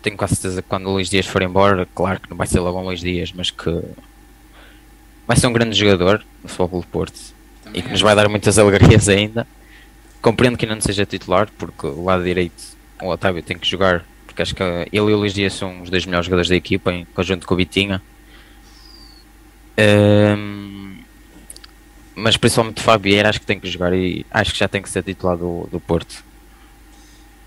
tenho 0.00 0.16
quase 0.16 0.36
certeza 0.36 0.62
que 0.62 0.68
quando 0.68 0.86
o 0.86 0.92
Luís 0.92 1.10
Dias 1.10 1.26
for 1.26 1.42
embora, 1.42 1.86
claro 1.94 2.20
que 2.20 2.30
não 2.30 2.36
vai 2.36 2.46
ser 2.46 2.60
logo 2.60 2.78
um 2.78 2.84
Luís 2.84 3.00
Dias, 3.00 3.32
mas 3.34 3.50
que 3.50 3.82
vai 5.26 5.36
ser 5.36 5.48
um 5.48 5.52
grande 5.52 5.76
jogador 5.76 6.24
no 6.42 6.48
Futebol 6.48 6.80
do 6.80 6.86
Porto 6.86 7.18
Também 7.64 7.80
e 7.80 7.82
que 7.82 7.88
é. 7.88 7.92
nos 7.92 8.00
vai 8.00 8.14
dar 8.14 8.28
muitas 8.28 8.58
alegrias 8.58 9.08
ainda. 9.08 9.46
Compreendo 10.20 10.56
que 10.56 10.64
ainda 10.64 10.74
não 10.74 10.82
seja 10.82 11.06
titular, 11.06 11.48
porque 11.56 11.86
o 11.86 12.04
lado 12.04 12.24
direito, 12.24 12.62
o 13.00 13.08
Otávio 13.08 13.42
tem 13.42 13.56
que 13.56 13.68
jogar, 13.68 14.04
porque 14.26 14.42
acho 14.42 14.54
que 14.54 14.62
ele 14.62 14.88
e 14.92 15.00
o 15.00 15.16
Luís 15.16 15.32
Dias 15.32 15.54
são 15.54 15.82
os 15.82 15.90
dois 15.90 16.04
melhores 16.04 16.26
jogadores 16.26 16.48
da 16.48 16.56
equipa, 16.56 16.92
em 16.92 17.04
conjunto 17.06 17.46
com 17.46 17.54
o 17.54 17.56
Vitinha. 17.56 18.02
Um, 19.78 20.98
mas 22.16 22.36
principalmente 22.36 22.78
o 22.78 22.82
Fabier 22.82 23.26
acho 23.26 23.38
que 23.38 23.46
tem 23.46 23.60
que 23.60 23.68
jogar 23.68 23.92
e 23.92 24.26
acho 24.30 24.52
que 24.52 24.58
já 24.58 24.66
tem 24.66 24.82
que 24.82 24.90
ser 24.90 25.04
titular 25.04 25.36
do, 25.36 25.68
do 25.70 25.78
Porto. 25.78 26.24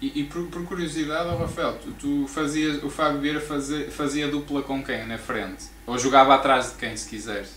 E, 0.01 0.22
e 0.22 0.24
por, 0.24 0.47
por, 0.47 0.63
curiosidade, 0.65 1.30
oh 1.30 1.38
Rafael, 1.38 1.74
tu, 1.74 1.91
tu 1.91 2.28
fazias, 2.28 2.82
o 2.84 2.89
Fábio 2.89 3.22
Vieira 3.22 3.39
fazia, 3.39 3.91
fazia 3.91 4.28
dupla 4.28 4.63
com 4.63 4.84
quem 4.84 5.05
na 5.05 5.17
frente? 5.17 5.65
Ou 5.86 5.97
jogava 5.99 6.34
atrás 6.34 6.72
de 6.72 6.78
quem, 6.78 6.97
se 6.97 7.07
quiseres? 7.07 7.49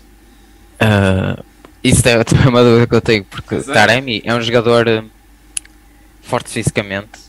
Uh, 0.74 1.42
isso 1.84 2.02
é 2.08 2.16
uma 2.48 2.64
dúvida 2.64 2.86
que 2.86 2.94
eu 2.94 3.00
tenho, 3.02 3.24
porque 3.24 3.56
Exato. 3.56 3.78
Taremi 3.78 4.22
é 4.24 4.34
um 4.34 4.40
jogador 4.40 4.88
eh, 4.88 5.04
forte 6.22 6.48
fisicamente, 6.48 7.20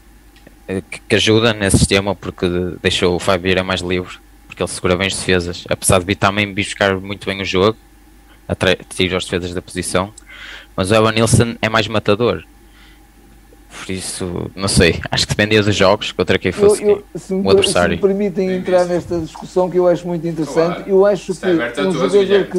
eh, 0.68 0.82
que, 0.90 1.02
que, 1.02 1.16
ajuda 1.16 1.54
nesse 1.54 1.78
sistema, 1.78 2.16
porque 2.16 2.48
deixou 2.82 3.16
o 3.16 3.20
Fabio 3.20 3.64
mais 3.66 3.82
livre, 3.82 4.18
porque 4.48 4.64
ele 4.64 4.70
segura 4.70 4.96
bem 4.96 5.08
as 5.08 5.14
defesas. 5.14 5.66
Apesar 5.70 6.02
de 6.02 6.16
também 6.16 6.52
buscar 6.54 6.96
muito 6.96 7.26
bem 7.26 7.42
o 7.42 7.46
jogo, 7.46 7.78
tira 8.90 9.18
os 9.18 9.26
defesas 9.26 9.54
da 9.54 9.62
posição, 9.62 10.14
mas 10.76 10.90
o 10.90 10.96
Evan 10.96 11.12
Nilsson 11.12 11.56
é 11.62 11.68
mais 11.68 11.88
matador. 11.90 12.44
Por 13.78 13.92
isso, 13.92 14.50
não 14.56 14.70
sei, 14.70 15.02
acho 15.12 15.28
que 15.28 15.36
dependia 15.36 15.62
dos 15.62 15.76
jogos 15.76 16.14
contra 16.14 16.40
quem 16.40 16.54
fosse 16.54 16.82
eu, 16.82 17.04
eu, 17.14 17.20
se 17.20 17.34
me, 17.34 17.50
adversário. 17.50 17.98
Se 17.98 18.02
me 18.02 18.08
permitem 18.08 18.52
entrar 18.56 18.86
nesta 18.86 19.20
discussão 19.20 19.70
que 19.70 19.78
eu 19.78 19.86
acho 19.86 20.08
muito 20.08 20.26
interessante, 20.26 20.76
claro. 20.76 20.90
eu 20.90 21.06
acho 21.06 21.34
que 21.34 21.48
um 21.82 21.92
jogador 21.92 22.46
que, 22.46 22.58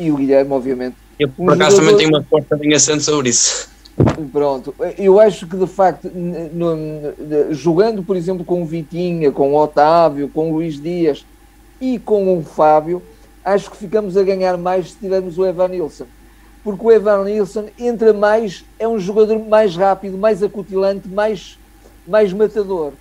e 0.00 0.10
o 0.10 0.16
Guilherme, 0.16 0.52
obviamente. 0.52 0.96
Eu, 1.18 1.28
por 1.28 1.52
acaso, 1.52 1.76
também 1.76 1.96
tenho 1.96 2.08
uma 2.08 2.22
porta 2.22 2.56
bem 2.56 2.74
assente 2.74 3.04
sobre 3.04 3.28
isso. 3.28 3.68
Pronto, 4.32 4.74
eu 4.96 5.20
acho 5.20 5.46
que 5.46 5.56
de 5.56 5.66
facto, 5.66 6.10
no, 6.14 6.74
no, 6.74 7.52
jogando 7.52 8.02
por 8.02 8.16
exemplo 8.16 8.44
com 8.44 8.62
o 8.62 8.64
Vitinha, 8.64 9.30
com 9.30 9.52
o 9.52 9.56
Otávio, 9.62 10.28
com 10.28 10.50
o 10.50 10.54
Luís 10.54 10.80
Dias 10.80 11.26
e 11.78 11.98
com 11.98 12.38
o 12.38 12.42
Fábio, 12.42 13.02
acho 13.44 13.70
que 13.70 13.76
ficamos 13.76 14.16
a 14.16 14.22
ganhar 14.22 14.56
mais 14.56 14.92
se 14.92 14.96
tivermos 14.96 15.36
o 15.36 15.44
Evan 15.44 15.68
Nilsson. 15.68 16.06
Porque 16.64 16.84
o 16.84 16.90
Evan 16.90 17.24
Nilsson 17.24 17.66
entra 17.78 18.14
mais, 18.14 18.64
é 18.78 18.88
um 18.88 18.98
jogador 18.98 19.38
mais 19.38 19.76
rápido, 19.76 20.16
mais 20.16 20.42
acutilante, 20.42 21.06
mais, 21.06 21.58
mais 22.06 22.32
matador. 22.32 22.92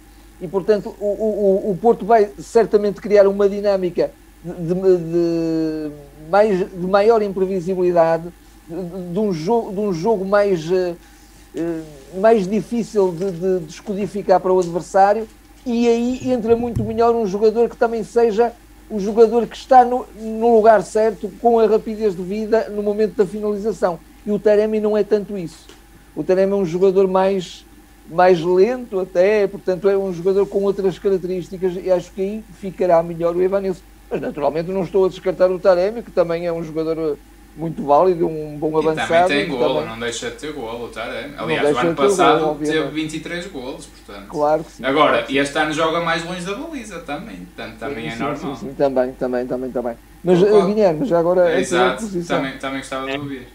E 0.41 0.47
portanto, 0.47 0.95
o, 0.99 1.05
o, 1.05 1.71
o 1.71 1.77
Porto 1.77 2.05
vai 2.05 2.29
certamente 2.39 2.99
criar 2.99 3.27
uma 3.27 3.47
dinâmica 3.47 4.11
de, 4.43 4.73
de, 4.73 4.97
de 4.97 5.91
mais, 6.29 6.59
de 6.59 6.87
maior 6.87 7.21
imprevisibilidade, 7.21 8.29
de, 8.67 9.13
de, 9.13 9.19
um, 9.19 9.33
jogo, 9.33 9.71
de 9.71 9.79
um 9.79 9.93
jogo 9.93 10.25
mais, 10.25 10.69
uh, 10.69 10.95
mais 12.19 12.47
difícil 12.47 13.11
de, 13.11 13.31
de 13.31 13.65
descodificar 13.65 14.39
para 14.39 14.53
o 14.53 14.59
adversário. 14.59 15.27
E 15.65 15.87
aí 15.87 16.31
entra 16.31 16.55
muito 16.55 16.83
melhor 16.83 17.13
um 17.15 17.25
jogador 17.25 17.69
que 17.69 17.77
também 17.77 18.03
seja 18.03 18.53
o 18.89 18.99
jogador 18.99 19.45
que 19.45 19.55
está 19.55 19.85
no, 19.85 20.05
no, 20.19 20.55
lugar 20.55 20.81
certo, 20.81 21.29
com 21.39 21.59
a 21.59 21.67
rapidez 21.67 22.15
de 22.15 22.23
vida 22.23 22.69
no 22.69 22.81
momento 22.81 23.15
da 23.15 23.25
finalização. 23.25 23.99
E 24.25 24.31
o 24.31 24.39
Taremi 24.39 24.79
não 24.79 24.97
é 24.97 25.03
tanto 25.03 25.37
isso. 25.37 25.67
O 26.15 26.23
Taremi 26.23 26.53
é 26.53 26.55
um 26.55 26.65
jogador 26.65 27.07
mais, 27.07 27.65
mais 28.09 28.41
lento 28.41 28.99
até, 28.99 29.45
portanto 29.47 29.87
é 29.87 29.97
um 29.97 30.11
jogador 30.11 30.45
com 30.47 30.63
outras 30.63 30.97
características 30.97 31.73
e 31.75 31.91
acho 31.91 32.11
que 32.11 32.21
aí 32.21 32.43
ficará 32.59 33.01
melhor 33.03 33.35
o 33.35 33.41
Evanilson. 33.41 33.83
Mas 34.09 34.21
naturalmente 34.21 34.71
não 34.71 34.83
estou 34.83 35.05
a 35.05 35.09
descartar 35.09 35.51
o 35.51 35.59
Taremi, 35.59 36.01
que 36.01 36.11
também 36.11 36.45
é 36.45 36.51
um 36.51 36.63
jogador 36.63 37.17
muito 37.55 37.83
válido, 37.83 38.27
um 38.27 38.57
bom 38.57 38.77
avançado. 38.77 39.13
E 39.13 39.27
também 39.27 39.27
tem 39.27 39.49
golo, 39.49 39.73
também... 39.75 39.89
não 39.89 39.99
deixa 39.99 40.29
de 40.29 40.37
ter 40.37 40.53
golo, 40.53 40.87
tá? 40.89 41.05
Aliás, 41.37 41.75
o 41.75 41.79
ano 41.79 41.95
passado 41.95 42.45
golo, 42.45 42.59
teve 42.59 42.87
23 42.87 43.47
golos, 43.47 43.85
portanto. 43.85 44.27
Claro 44.27 44.63
que 44.63 44.71
sim. 44.71 44.85
Agora, 44.85 45.09
claro 45.09 45.25
que 45.25 45.33
sim. 45.33 45.39
este 45.39 45.57
ano 45.57 45.73
joga 45.73 45.99
mais 46.01 46.25
longe 46.25 46.45
da 46.45 46.55
baliza 46.55 46.99
também, 46.99 47.37
portanto 47.37 47.77
também 47.77 48.07
é 48.07 48.11
sim, 48.11 48.15
é 48.15 48.19
normal. 48.19 48.55
Sim, 48.55 48.67
sim, 48.67 48.73
também, 48.73 49.11
também, 49.13 49.47
também, 49.47 49.71
também. 49.71 49.95
Mas, 50.23 50.41
oh, 50.41 50.65
Guilherme, 50.65 51.05
já 51.05 51.19
agora 51.19 51.51
é 51.51 51.59
Exato, 51.59 52.05
também, 52.27 52.57
também 52.57 52.79
gostava 52.79 53.07
de 53.07 53.17
ouvir. 53.17 53.47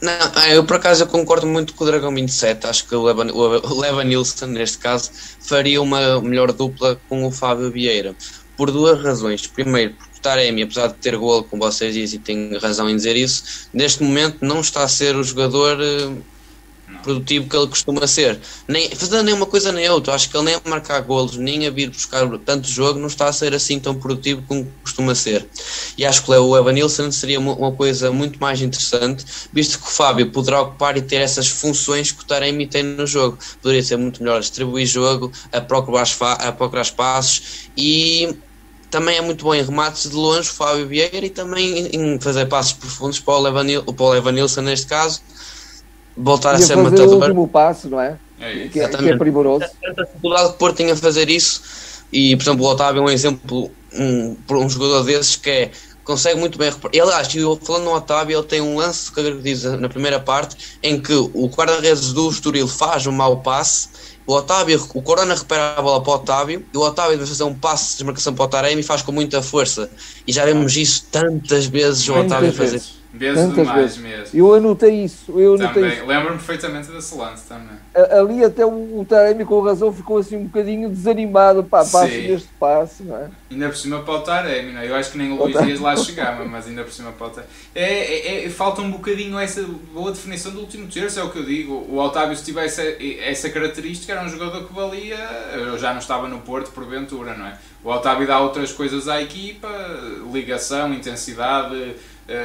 Não, 0.00 0.46
eu 0.50 0.64
por 0.64 0.76
acaso 0.76 1.04
eu 1.04 1.06
concordo 1.06 1.46
muito 1.46 1.74
com 1.74 1.84
o 1.84 1.86
Dragão 1.86 2.14
27. 2.14 2.66
Acho 2.66 2.86
que 2.86 2.94
o 2.94 3.02
Levan, 3.02 3.32
o 3.32 3.80
Levan 3.80 4.04
Nilsson, 4.04 4.46
neste 4.46 4.76
caso, 4.76 5.10
faria 5.40 5.80
uma 5.80 6.20
melhor 6.20 6.52
dupla 6.52 7.00
com 7.08 7.24
o 7.24 7.30
Fábio 7.30 7.70
Vieira. 7.70 8.14
Por 8.56 8.70
duas 8.70 9.02
razões. 9.02 9.46
Primeiro, 9.46 9.94
porque 9.94 10.20
Taremi, 10.20 10.62
apesar 10.62 10.88
de 10.88 10.94
ter 10.94 11.16
gol, 11.16 11.44
como 11.44 11.62
vocês 11.62 11.94
dizem, 11.94 12.18
e 12.18 12.22
tem 12.22 12.56
razão 12.58 12.88
em 12.88 12.96
dizer 12.96 13.16
isso, 13.16 13.68
neste 13.72 14.02
momento 14.02 14.38
não 14.40 14.60
está 14.60 14.82
a 14.82 14.88
ser 14.88 15.16
o 15.16 15.22
jogador 15.22 15.78
uh, 15.80 16.24
produtivo 17.04 17.48
que 17.48 17.56
ele 17.56 17.66
costuma 17.66 18.06
ser. 18.06 18.40
Nem, 18.66 18.88
fazendo 18.90 19.22
nem 19.22 19.34
uma 19.34 19.46
coisa 19.46 19.70
nem 19.70 19.88
outra, 19.90 20.14
acho 20.14 20.30
que 20.30 20.36
ele 20.36 20.46
nem 20.46 20.54
a 20.54 20.60
marcar 20.68 21.00
golos, 21.02 21.36
nem 21.36 21.66
a 21.66 21.70
vir 21.70 21.90
buscar 21.90 22.26
tanto 22.38 22.66
jogo, 22.66 22.98
não 22.98 23.06
está 23.06 23.28
a 23.28 23.32
ser 23.32 23.54
assim 23.54 23.78
tão 23.78 23.94
produtivo 23.94 24.42
como 24.48 24.66
costuma 24.82 25.14
ser. 25.14 25.46
E 25.98 26.04
acho 26.04 26.24
que 26.24 26.30
o 26.32 26.56
Evanilson 26.56 27.10
seria 27.12 27.38
uma, 27.38 27.72
coisa 27.72 28.10
muito 28.10 28.40
mais 28.40 28.62
interessante, 28.62 29.24
visto 29.52 29.78
que 29.78 29.86
o 29.86 29.90
Fábio 29.90 30.30
poderá 30.30 30.62
ocupar 30.62 30.96
e 30.96 31.02
ter 31.02 31.16
essas 31.16 31.46
funções 31.46 32.10
que 32.10 32.22
o 32.22 32.26
Taremi 32.26 32.66
tem 32.66 32.82
no 32.82 33.06
jogo. 33.06 33.38
Poderia 33.60 33.82
ser 33.82 33.96
muito 33.96 34.22
melhor 34.22 34.40
distribuir 34.40 34.86
jogo, 34.86 35.30
a 35.52 35.60
procurar, 35.60 36.08
a 36.38 36.52
procurar 36.52 36.82
espaços 36.82 37.68
e 37.76 38.34
também 38.94 39.16
é 39.16 39.20
muito 39.20 39.44
bom 39.44 39.52
em 39.52 39.60
remates 39.60 40.08
de 40.08 40.14
longe, 40.14 40.48
Fábio 40.48 40.86
Vieira, 40.86 41.26
e 41.26 41.30
também 41.30 41.88
em 41.92 42.20
fazer 42.20 42.46
passos 42.46 42.74
profundos 42.74 43.18
para 43.18 43.34
o 43.34 44.14
Evanilson 44.14 44.60
neste 44.60 44.86
caso, 44.86 45.20
voltar 46.16 46.52
e 46.52 46.56
a 46.56 46.58
ser 46.58 46.76
matador. 46.76 47.08
o 47.08 47.20
último 47.20 47.48
passo, 47.48 47.88
não 47.88 48.00
é? 48.00 48.16
é 48.40 48.68
que, 48.68 48.80
é, 48.80 48.88
que 48.88 49.08
é 49.08 49.16
primoroso. 49.16 49.64
A 49.84 50.02
dificuldade 50.04 50.48
que 50.48 50.54
o 50.54 50.58
Porto 50.58 50.76
tem 50.76 50.90
a 50.90 50.96
fazer 50.96 51.28
isso, 51.30 51.62
e 52.12 52.36
por 52.36 52.42
exemplo 52.42 52.64
o 52.64 52.68
Otávio 52.68 53.00
é 53.00 53.04
um 53.04 53.10
exemplo, 53.10 53.70
um, 53.92 54.36
um 54.50 54.68
jogador 54.68 55.02
desses 55.04 55.36
que 55.36 55.50
é 55.50 55.70
consegue 56.04 56.38
muito 56.38 56.58
bem 56.58 56.70
reparar. 56.70 56.94
Ele 56.94 57.10
acho, 57.12 57.60
falando 57.62 57.84
no 57.84 57.94
Otávio, 57.94 58.38
ele 58.38 58.46
tem 58.46 58.60
um 58.60 58.76
lance 58.76 59.10
que 59.10 59.38
diz 59.38 59.64
na 59.64 59.88
primeira 59.88 60.20
parte 60.20 60.78
em 60.82 61.00
que 61.00 61.14
o 61.14 61.46
guarda-redes 61.46 62.12
do 62.12 62.28
Estoril 62.28 62.68
faz 62.68 63.06
um 63.06 63.12
mau 63.12 63.38
passe 63.38 63.88
o 64.26 64.32
Otávio, 64.32 64.82
o 64.94 65.02
Corona 65.02 65.34
recupera 65.34 65.74
a 65.76 65.82
bola 65.82 66.02
para 66.02 66.12
o 66.12 66.14
Otávio 66.16 66.64
e 66.72 66.76
o 66.78 66.80
Otávio 66.80 67.18
vai 67.18 67.26
fazer 67.26 67.44
um 67.44 67.54
passo 67.54 67.90
de 67.90 67.96
desmarcação 67.98 68.34
para 68.34 68.44
o 68.44 68.48
Taremi 68.48 68.80
e 68.80 68.84
faz 68.84 69.02
com 69.02 69.12
muita 69.12 69.42
força. 69.42 69.90
E 70.26 70.32
já 70.32 70.46
vemos 70.46 70.76
isso 70.76 71.06
tantas 71.10 71.66
vezes 71.66 72.08
o 72.08 72.14
Otávio 72.14 72.52
fazer. 72.52 72.82
Vezes 73.16 73.40
Tantas 73.40 73.66
demais 73.66 73.80
vezes. 73.80 73.98
mesmo. 73.98 74.28
Eu 74.34 74.54
anotei 74.54 75.04
isso. 75.04 75.38
Eu 75.38 75.54
anotei. 75.54 76.02
Lembro-me 76.02 76.36
perfeitamente 76.36 76.90
desse 76.90 77.14
lance 77.14 77.46
também. 77.46 77.76
Ali 78.10 78.44
até 78.44 78.66
o 78.66 79.06
Taremi 79.08 79.44
com 79.44 79.60
razão 79.60 79.92
ficou 79.92 80.18
assim 80.18 80.36
um 80.36 80.44
bocadinho 80.46 80.90
desanimado. 80.90 81.62
Pá, 81.62 81.84
passo 81.84 82.08
neste 82.08 82.48
passo, 82.58 83.04
não 83.04 83.16
é? 83.16 83.30
Ainda 83.52 83.68
por 83.68 83.76
cima 83.76 84.00
para 84.00 84.14
o 84.14 84.20
Taremi, 84.20 84.72
não 84.72 84.80
é? 84.80 84.88
Eu 84.88 84.96
acho 84.96 85.12
que 85.12 85.18
nem 85.18 85.30
o 85.30 85.36
Luís 85.36 85.56
Dias 85.64 85.78
lá 85.78 85.96
chegava, 85.96 86.44
mas 86.44 86.66
ainda 86.66 86.82
por 86.82 86.92
cima 86.92 87.12
para 87.12 87.26
o 87.28 87.30
Taremi. 87.30 87.52
É, 87.72 87.84
é, 87.84 88.46
é, 88.46 88.50
falta 88.50 88.82
um 88.82 88.90
bocadinho 88.90 89.38
essa 89.38 89.62
boa 89.92 90.10
definição 90.10 90.50
do 90.50 90.58
último 90.58 90.88
terço, 90.88 91.20
é 91.20 91.22
o 91.22 91.30
que 91.30 91.38
eu 91.38 91.44
digo. 91.44 91.72
O 91.72 91.98
Otávio, 91.98 92.36
se 92.36 92.44
tivesse 92.44 92.96
essa 93.22 93.48
característica, 93.48 94.12
era 94.12 94.24
um 94.24 94.28
jogador 94.28 94.66
que 94.66 94.74
valia. 94.74 95.16
Eu 95.54 95.78
já 95.78 95.92
não 95.92 96.00
estava 96.00 96.26
no 96.26 96.40
Porto, 96.40 96.72
porventura, 96.72 97.36
não 97.36 97.46
é? 97.46 97.56
O 97.84 97.90
Otávio 97.90 98.26
dá 98.26 98.40
outras 98.40 98.72
coisas 98.72 99.06
à 99.06 99.22
equipa, 99.22 99.68
ligação, 100.32 100.92
intensidade 100.92 101.94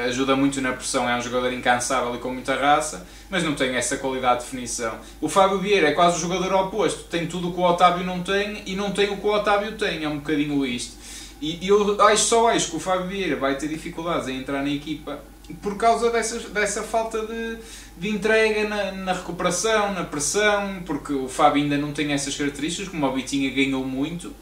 ajuda 0.08 0.36
muito 0.36 0.60
na 0.62 0.74
pressão, 0.74 1.10
é 1.10 1.16
um 1.18 1.22
jogador 1.22 1.54
incansável 1.54 2.14
e 2.16 2.18
com 2.18 2.34
muita 2.34 2.56
raça, 2.56 3.06
mas 3.30 3.44
não 3.44 3.56
tem 3.56 3.76
essa 3.76 3.98
qualidade 3.98 4.40
de 4.40 4.46
definição. 4.46 4.98
O 5.22 5.30
Fábio 5.30 5.60
Vieira 5.60 5.88
é 5.88 5.92
quase 5.92 6.18
o 6.18 6.22
jogador 6.22 6.54
oposto, 6.54 7.04
tem 7.06 7.28
tudo 7.28 7.50
o 7.50 7.54
que 7.54 7.60
o 7.60 7.64
Otávio 7.64 8.06
não 8.06 8.22
tem 8.22 8.64
e 8.66 8.76
não 8.76 8.92
tem 8.92 9.10
o 9.10 9.18
que 9.18 9.26
o 9.26 9.34
Otávio 9.34 9.74
tem, 9.78 10.04
é 10.04 10.10
um 10.10 10.18
bocadinho 10.18 10.66
isto. 10.66 10.98
E, 11.42 11.66
e 11.66 11.70
eu 11.70 12.02
acho, 12.02 12.24
só 12.24 12.50
acho 12.50 12.72
que 12.72 12.76
o 12.76 12.80
Fábio 12.80 13.08
Vieira 13.08 13.38
vai 13.38 13.56
ter 13.56 13.70
dificuldades 13.70 14.28
em 14.28 14.38
entrar 14.38 14.62
na 14.62 14.70
equipa 14.70 15.20
por 15.62 15.78
causa 15.78 16.12
dessa, 16.12 16.38
dessa 16.50 16.84
falta 16.84 17.26
de, 17.26 17.58
de 17.98 18.10
entrega 18.10 18.68
na, 18.68 18.92
na, 18.92 19.14
recuperação, 19.14 19.94
na 19.94 20.04
pressão, 20.04 20.84
porque 20.86 21.14
o 21.14 21.28
Fábio 21.28 21.64
ainda 21.64 21.78
não 21.78 21.92
tem 21.92 22.12
essas 22.12 22.36
características, 22.36 22.90
como 22.90 23.06
o 23.06 23.12
Bitinha 23.14 23.50
ganhou 23.50 23.84
muito 23.84 24.34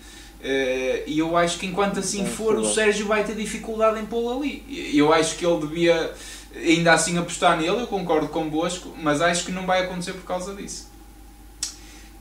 e 0.43 1.17
eu 1.17 1.35
acho 1.35 1.57
que 1.57 1.65
enquanto 1.65 1.99
assim 1.99 2.25
for, 2.25 2.55
o 2.55 2.65
Sérgio 2.65 3.07
vai 3.07 3.23
ter 3.23 3.35
dificuldade 3.35 3.99
em 3.99 4.05
pô-lo 4.05 4.39
ali. 4.39 4.91
Eu 4.93 5.11
acho 5.13 5.35
que 5.35 5.45
ele 5.45 5.67
devia 5.67 6.13
ainda 6.55 6.93
assim 6.93 7.17
apostar 7.17 7.57
nele, 7.57 7.81
eu 7.81 7.87
concordo 7.87 8.27
convosco, 8.27 8.95
mas 9.01 9.21
acho 9.21 9.45
que 9.45 9.51
não 9.51 9.65
vai 9.65 9.83
acontecer 9.83 10.13
por 10.13 10.23
causa 10.23 10.53
disso. 10.55 10.87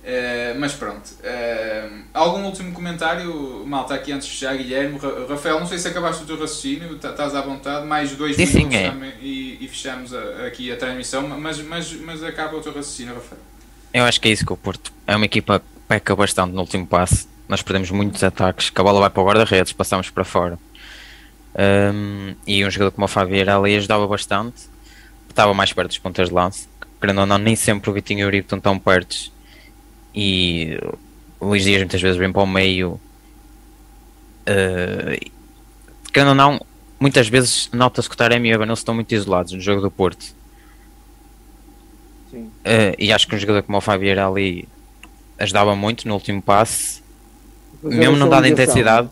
Uh, 0.06 0.58
mas 0.60 0.72
pronto. 0.72 1.04
Uh, 1.04 2.04
algum 2.14 2.44
último 2.44 2.72
comentário, 2.72 3.64
malta, 3.66 3.94
aqui 3.94 4.12
antes 4.12 4.28
de 4.28 4.34
fechar, 4.34 4.56
Guilherme? 4.56 5.00
Rafael, 5.28 5.58
não 5.58 5.66
sei 5.66 5.78
se 5.78 5.88
acabaste 5.88 6.22
o 6.22 6.26
teu 6.26 6.38
raciocínio, 6.38 6.96
tá, 6.98 7.10
estás 7.10 7.34
à 7.34 7.40
vontade, 7.40 7.84
mais 7.86 8.12
dois 8.12 8.36
sim, 8.36 8.66
minutos 8.66 8.76
é. 8.76 8.94
e, 9.20 9.58
e, 9.60 9.66
fechamos 9.66 10.14
a, 10.14 10.46
aqui 10.46 10.70
a 10.70 10.76
transmissão, 10.76 11.26
mas, 11.26 11.60
mas, 11.60 11.92
mas 11.94 12.22
acaba 12.22 12.56
o 12.56 12.60
teu 12.60 12.72
raciocínio, 12.72 13.14
Rafael. 13.14 13.40
Eu 13.92 14.04
acho 14.04 14.20
que 14.20 14.28
é 14.28 14.30
isso 14.30 14.46
que 14.46 14.52
o 14.52 14.56
Porto 14.56 14.92
é 15.08 15.16
uma 15.16 15.24
equipa 15.24 15.58
que 15.58 15.66
peca 15.88 16.14
bastante 16.14 16.52
no 16.52 16.60
último 16.60 16.86
passe 16.86 17.26
nós 17.48 17.62
perdemos 17.62 17.90
muitos 17.90 18.22
ataques, 18.24 18.70
que 18.70 18.80
a 18.80 18.84
bola 18.84 19.00
vai 19.00 19.10
para 19.10 19.22
o 19.22 19.26
guarda-redes, 19.26 19.72
passamos 19.72 20.10
para 20.10 20.24
fora. 20.24 20.58
Um, 21.58 22.34
e 22.46 22.64
um 22.64 22.70
jogador 22.70 22.90
como 22.90 23.06
o 23.06 23.08
Fabier 23.08 23.48
ali 23.48 23.76
ajudava 23.76 24.06
bastante, 24.06 24.68
estava 25.28 25.54
mais 25.54 25.72
perto 25.72 25.88
dos 25.88 25.98
pontas 25.98 26.28
de 26.28 26.34
lance. 26.34 26.68
Querendo 27.00 27.20
ou 27.20 27.26
não, 27.26 27.38
nem 27.38 27.54
sempre 27.54 27.88
o 27.88 27.92
Vitinho 27.92 28.20
e 28.20 28.24
o 28.24 28.26
Uribe 28.26 28.44
estão 28.44 28.60
tão 28.60 28.78
perto. 28.78 29.30
E 30.14 30.78
o 31.38 31.46
Luís 31.48 31.62
Dias 31.64 31.78
muitas 31.78 32.00
vezes 32.00 32.16
vem 32.16 32.32
para 32.32 32.42
o 32.42 32.46
meio. 32.46 33.00
Uh, 34.48 35.30
querendo 36.12 36.30
ou 36.30 36.34
não, 36.34 36.60
muitas 36.98 37.28
vezes 37.28 37.70
nota-se 37.72 38.08
que 38.08 38.14
o 38.14 38.18
Taremi 38.18 38.48
e 38.48 38.52
o 38.52 38.54
Evanilson 38.54 38.80
estão 38.80 38.94
muito 38.94 39.14
isolados 39.14 39.52
no 39.52 39.60
jogo 39.60 39.80
do 39.82 39.90
Porto. 39.90 40.34
Uh, 42.32 42.96
e 42.98 43.12
acho 43.12 43.28
que 43.28 43.34
um 43.34 43.38
jogador 43.38 43.62
como 43.62 43.78
o 43.78 43.80
Fabier 43.80 44.18
ali 44.18 44.68
ajudava 45.38 45.76
muito 45.76 46.08
no 46.08 46.14
último 46.14 46.42
passe 46.42 47.05
mesmo 47.86 48.16
não 48.16 48.28
dada 48.28 48.48
intensidade, 48.48 49.08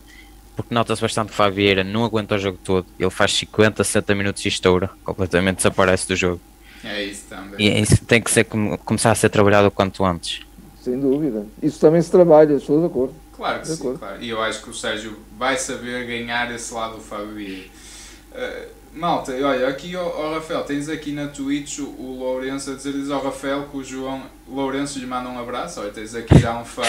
porque 0.57 0.75
nota-se 0.75 1.01
bastante 1.01 1.29
que 1.29 1.35
o 1.35 1.37
Fabieira 1.37 1.83
não 1.83 2.05
aguenta 2.05 2.35
o 2.35 2.39
jogo 2.39 2.59
todo. 2.62 2.87
Ele 2.99 3.11
faz 3.11 3.33
50, 3.35 3.83
60 3.83 4.14
minutos 4.14 4.45
e 4.45 4.49
estoura, 4.49 4.91
completamente 5.05 5.57
desaparece 5.57 6.09
do 6.09 6.16
jogo. 6.16 6.41
É 6.85 7.03
isso 7.03 7.25
também. 7.29 7.55
E 7.59 7.81
isso 7.81 8.05
tem 8.05 8.20
que 8.20 8.31
ser, 8.31 8.45
começar 8.45 9.11
a 9.11 9.14
ser 9.14 9.31
trabalhado 9.31 9.68
o 9.68 9.70
quanto 9.70 10.05
antes. 10.05 10.43
Sem 10.83 11.01
dúvida. 11.01 11.47
Isso 11.62 11.81
também 11.81 12.03
se 12.03 12.11
trabalha, 12.11 12.55
estou 12.55 12.81
de 12.81 12.87
acordo. 12.87 13.14
Claro 13.35 13.61
que 13.61 13.66
de 13.66 13.75
sim, 13.75 13.81
acordo. 13.81 13.99
claro. 13.99 14.22
E 14.22 14.29
eu 14.29 14.41
acho 14.43 14.62
que 14.62 14.70
o 14.70 14.75
Sérgio 14.75 15.18
vai 15.39 15.57
saber 15.57 16.07
ganhar 16.07 16.55
esse 16.55 16.72
lado 16.72 16.97
do 16.97 17.01
Fabio 17.01 17.64
Uh, 18.35 18.66
malta, 18.93 19.31
olha, 19.31 19.68
aqui, 19.68 19.95
ó, 19.95 20.03
ó, 20.05 20.35
Rafael, 20.35 20.64
tens 20.64 20.89
aqui 20.89 21.12
na 21.12 21.29
Twitch 21.29 21.79
o, 21.79 21.85
o 21.85 22.16
Lourenço 22.18 22.72
a 22.72 22.75
dizer 22.75 22.93
diz 22.93 23.09
ao 23.09 23.22
Rafael 23.22 23.68
que 23.70 23.77
o 23.77 23.85
João 23.85 24.25
Lourenço 24.49 24.99
lhe 24.99 25.07
manda 25.07 25.29
um 25.29 25.39
abraço. 25.39 25.81
Olha, 25.81 25.93
tens 25.93 26.16
aqui 26.16 26.37
já 26.41 26.59
um 26.59 26.64
fã. 26.64 26.83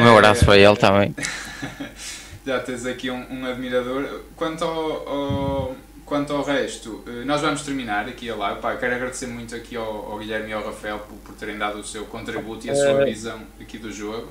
Um 0.00 0.16
abraço 0.16 0.44
para 0.44 0.58
ele 0.58 0.76
também. 0.76 1.14
Já 2.46 2.58
tens 2.58 2.86
aqui 2.86 3.10
um, 3.10 3.24
um 3.30 3.46
admirador. 3.46 4.22
Quanto 4.36 4.64
ao, 4.64 5.08
ao, 5.08 5.76
quanto 6.04 6.32
ao 6.32 6.42
resto, 6.42 7.02
uh, 7.06 7.24
nós 7.24 7.40
vamos 7.40 7.62
terminar 7.62 8.08
aqui 8.08 8.28
a 8.28 8.34
live. 8.34 8.60
Pá, 8.60 8.74
quero 8.76 8.96
agradecer 8.96 9.26
muito 9.26 9.54
aqui 9.54 9.76
ao, 9.76 10.12
ao 10.12 10.18
Guilherme 10.18 10.50
e 10.50 10.52
ao 10.52 10.64
Rafael 10.64 10.98
por, 10.98 11.16
por, 11.18 11.34
terem 11.36 11.56
dado 11.56 11.78
o 11.78 11.84
seu 11.84 12.04
contributo 12.04 12.66
e 12.66 12.70
a 12.70 12.74
sua 12.74 13.04
visão 13.04 13.40
aqui 13.60 13.78
do 13.78 13.92
jogo. 13.92 14.28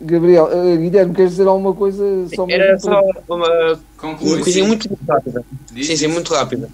Gabriel, 0.00 0.44
uh, 0.44 0.76
Guilherme, 0.76 1.14
queres 1.14 1.32
dizer 1.32 1.48
alguma 1.48 1.74
coisa? 1.74 2.04
Só 2.34 2.46
Era 2.48 2.78
só 2.78 3.00
uma, 3.28 3.80
Conclui, 3.96 4.34
uma 4.34 4.42
coisinha 4.42 4.66
muito 4.66 4.88
rápida. 5.08 5.44
Diz 5.72 5.86
sim, 5.86 5.96
sim, 5.96 6.06
muito 6.06 6.32
rápida. 6.32 6.68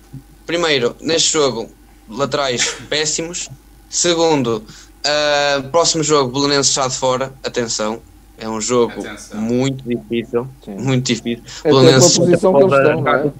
Primeiro, 0.46 0.94
neste 1.00 1.32
jogo, 1.32 1.70
laterais 2.08 2.74
péssimos. 2.88 3.48
Segundo, 3.88 4.62
uh, 5.04 5.68
próximo 5.70 6.02
jogo, 6.02 6.32
Belenenses 6.32 6.70
está 6.70 6.86
de 6.88 6.96
fora. 6.96 7.32
Atenção, 7.42 8.00
é 8.36 8.48
um 8.48 8.60
jogo 8.60 9.00
Atenção. 9.00 9.40
muito 9.40 9.82
difícil. 9.88 10.48
Sim. 10.64 10.76
Muito 10.76 11.06
difícil. 11.06 11.44
É 11.64 11.70
Belenenses 11.70 12.18
pode, 12.18 12.74
é? 12.74 13.32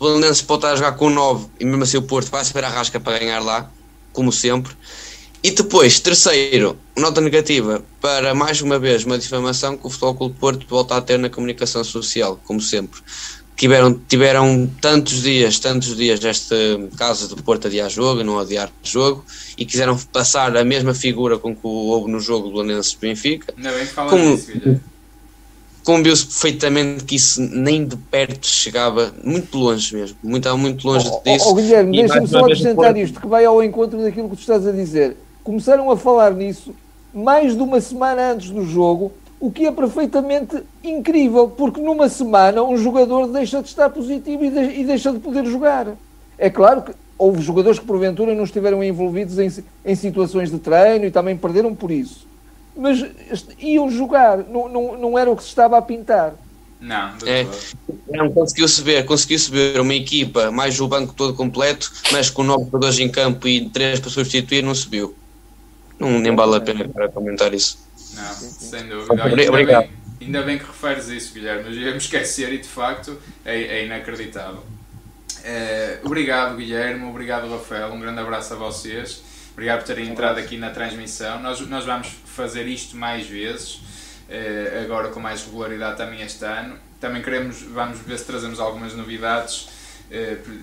Belenenses 0.00 0.42
pode 0.42 0.58
estar 0.58 0.72
a 0.72 0.76
jogar 0.76 0.92
com 0.92 1.10
9 1.10 1.46
e 1.58 1.64
mesmo 1.64 1.82
assim 1.82 1.96
o 1.96 2.02
Porto 2.02 2.30
vai 2.30 2.42
esperar 2.42 2.68
a 2.68 2.74
rasca 2.74 2.98
para 2.98 3.18
ganhar 3.18 3.40
lá, 3.40 3.70
como 4.12 4.32
sempre. 4.32 4.72
E 5.42 5.50
depois, 5.50 5.98
terceiro, 6.00 6.76
nota 6.94 7.20
negativa 7.20 7.82
para 7.98 8.34
mais 8.34 8.60
uma 8.60 8.78
vez 8.78 9.04
uma 9.04 9.18
difamação 9.18 9.74
que 9.74 9.86
o 9.86 9.90
Futebol 9.90 10.14
Clube 10.14 10.36
Porto 10.38 10.66
volta 10.68 10.96
a 10.96 11.00
ter 11.00 11.18
na 11.18 11.30
comunicação 11.30 11.82
social, 11.82 12.38
como 12.44 12.60
sempre 12.60 13.00
tiveram, 13.60 14.00
tiveram 14.08 14.70
tantos 14.80 15.22
dias, 15.22 15.58
tantos 15.58 15.94
dias 15.94 16.18
neste 16.18 16.54
caso 16.96 17.28
de 17.28 17.42
Porto 17.42 17.66
adiar 17.66 17.90
jogo 17.90 18.24
não 18.24 18.38
adiar 18.38 18.72
jogo 18.82 19.22
e 19.58 19.66
quiseram 19.66 19.98
passar 20.10 20.56
a 20.56 20.64
mesma 20.64 20.94
figura 20.94 21.38
com 21.38 21.54
que 21.54 21.60
houve 21.62 22.10
no 22.10 22.20
jogo 22.20 22.48
do 22.48 22.56
Lanense 22.56 22.96
Benfica. 22.98 23.52
Ainda 23.54 23.70
bem 23.72 23.86
que 23.86 23.94
como, 23.94 24.34
disso, 24.34 24.80
como 25.84 26.02
viu-se 26.02 26.24
perfeitamente 26.24 27.04
que 27.04 27.16
isso 27.16 27.42
nem 27.42 27.84
de 27.84 27.96
perto 27.96 28.46
chegava, 28.46 29.12
muito 29.22 29.58
longe 29.58 29.94
mesmo, 29.94 30.16
muito, 30.22 30.56
muito 30.56 30.88
longe 30.88 31.06
oh, 31.12 31.20
disso. 31.22 31.44
Oh, 31.46 31.50
oh 31.50 31.54
Guilherme, 31.54 31.98
deixa-me 31.98 32.28
só 32.28 32.38
acrescentar 32.38 32.96
isto, 32.96 33.20
que 33.20 33.26
vai 33.26 33.44
ao 33.44 33.62
encontro 33.62 34.00
daquilo 34.00 34.30
que 34.30 34.36
tu 34.36 34.40
estás 34.40 34.66
a 34.66 34.72
dizer. 34.72 35.18
Começaram 35.44 35.90
a 35.90 35.98
falar 35.98 36.32
nisso 36.32 36.74
mais 37.12 37.54
de 37.54 37.62
uma 37.62 37.80
semana 37.80 38.32
antes 38.32 38.50
do 38.50 38.64
jogo 38.64 39.12
o 39.40 39.50
que 39.50 39.66
é 39.66 39.72
perfeitamente 39.72 40.62
incrível, 40.84 41.48
porque 41.48 41.80
numa 41.80 42.10
semana 42.10 42.62
um 42.62 42.76
jogador 42.76 43.26
deixa 43.26 43.62
de 43.62 43.68
estar 43.68 43.88
positivo 43.88 44.44
e, 44.44 44.50
de, 44.50 44.80
e 44.80 44.84
deixa 44.84 45.10
de 45.10 45.18
poder 45.18 45.46
jogar. 45.46 45.86
É 46.38 46.50
claro 46.50 46.82
que 46.82 46.92
houve 47.16 47.40
jogadores 47.42 47.78
que 47.78 47.86
porventura 47.86 48.34
não 48.34 48.44
estiveram 48.44 48.84
envolvidos 48.84 49.38
em, 49.38 49.50
em 49.84 49.94
situações 49.94 50.50
de 50.50 50.58
treino 50.58 51.06
e 51.06 51.10
também 51.10 51.36
perderam 51.36 51.74
por 51.74 51.90
isso. 51.90 52.26
Mas 52.76 53.04
iam 53.58 53.90
jogar, 53.90 54.38
não, 54.38 54.68
não, 54.68 54.98
não 54.98 55.18
era 55.18 55.30
o 55.30 55.36
que 55.36 55.42
se 55.42 55.48
estava 55.48 55.78
a 55.78 55.82
pintar. 55.82 56.34
Não, 56.78 57.12
é, 57.26 57.46
não 58.08 58.30
conseguiu-se 58.32 58.82
ver, 58.82 59.04
conseguiu-se 59.04 59.50
ver 59.50 59.80
uma 59.80 59.94
equipa, 59.94 60.50
mais 60.50 60.80
o 60.80 60.88
banco 60.88 61.12
todo 61.14 61.34
completo, 61.34 61.92
mas 62.10 62.30
com 62.30 62.42
nove 62.42 62.64
jogadores 62.64 62.98
em 62.98 63.08
campo 63.10 63.46
e 63.46 63.68
três 63.68 64.00
para 64.00 64.10
substituir, 64.10 64.62
não 64.62 64.74
subiu. 64.74 65.14
Não, 65.98 66.18
nem 66.18 66.34
vale 66.34 66.56
a 66.56 66.60
pena 66.60 66.88
para 66.88 67.10
comentar 67.10 67.52
isso. 67.52 67.78
Não, 68.14 68.34
sem 68.34 68.86
dúvida. 68.88 69.24
Ainda 69.24 69.48
Obrigado. 69.48 69.82
Bem, 69.82 69.92
ainda 70.20 70.42
bem 70.42 70.58
que 70.58 70.64
referes 70.64 71.08
isso, 71.08 71.32
Guilherme. 71.34 71.64
Eu 71.64 71.82
ia 71.82 71.90
me 71.92 71.98
esquecer 71.98 72.52
e 72.52 72.58
de 72.58 72.68
facto 72.68 73.20
é, 73.44 73.60
é 73.60 73.84
inacreditável. 73.84 74.64
É, 75.42 76.00
obrigado, 76.02 76.56
Guilherme. 76.56 77.04
Obrigado, 77.06 77.50
Rafael. 77.50 77.92
Um 77.92 78.00
grande 78.00 78.20
abraço 78.20 78.54
a 78.54 78.56
vocês. 78.56 79.22
Obrigado 79.52 79.80
por 79.80 79.86
terem 79.86 80.08
entrado 80.08 80.38
aqui 80.38 80.56
na 80.56 80.70
transmissão. 80.70 81.40
Nós, 81.40 81.60
nós 81.60 81.84
vamos 81.84 82.08
fazer 82.24 82.66
isto 82.66 82.96
mais 82.96 83.26
vezes, 83.26 83.80
é, 84.28 84.82
agora 84.84 85.08
com 85.08 85.20
mais 85.20 85.44
regularidade 85.44 85.96
também 85.96 86.22
este 86.22 86.44
ano. 86.44 86.76
Também 87.00 87.22
queremos, 87.22 87.62
vamos 87.62 87.98
ver 88.00 88.18
se 88.18 88.26
trazemos 88.26 88.60
algumas 88.60 88.94
novidades 88.94 89.68
eh, 89.68 89.79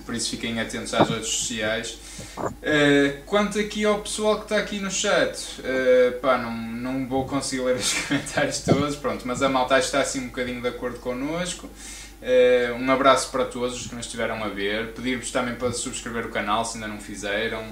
por 0.06 0.14
isso 0.14 0.30
fiquem 0.30 0.60
atentos 0.60 0.93
às 0.93 1.10
redes 1.10 1.30
sociais. 1.30 1.98
Uh, 2.38 3.24
quanto 3.26 3.60
aqui 3.60 3.86
ao 3.86 4.00
pessoal 4.00 4.38
que 4.38 4.43
está 4.43 4.58
aqui 4.58 4.80
no 4.80 4.91
chat, 4.91 5.38
uh, 5.60 6.20
pá, 6.20 6.38
não, 6.38 6.52
não 6.52 7.08
vou 7.08 7.26
conseguir 7.26 7.64
ler 7.64 7.76
os 7.76 7.93
comentários 8.08 8.60
todos, 8.60 8.95
pronto, 8.95 9.26
mas 9.26 9.41
a 9.41 9.50
malta 9.50 9.78
está 9.80 10.02
assim 10.02 10.22
um 10.22 10.28
bocadinho 10.28 10.62
de 10.62 10.68
acordo 10.68 11.00
connosco. 11.00 11.68
Uh, 11.68 12.74
um 12.76 12.91
abraço 12.91 13.32
para 13.32 13.45
todos 13.45 13.80
os 13.80 13.88
que 13.88 13.95
nos 13.95 14.06
estiveram 14.06 14.43
a 14.43 14.48
ver. 14.50 14.93
Pedir-vos 14.93 15.32
também 15.32 15.56
para 15.56 15.72
subscrever 15.72 16.26
o 16.26 16.30
canal 16.30 16.66
se 16.66 16.76
ainda 16.76 16.88
não 16.88 17.00
fizeram, 17.00 17.64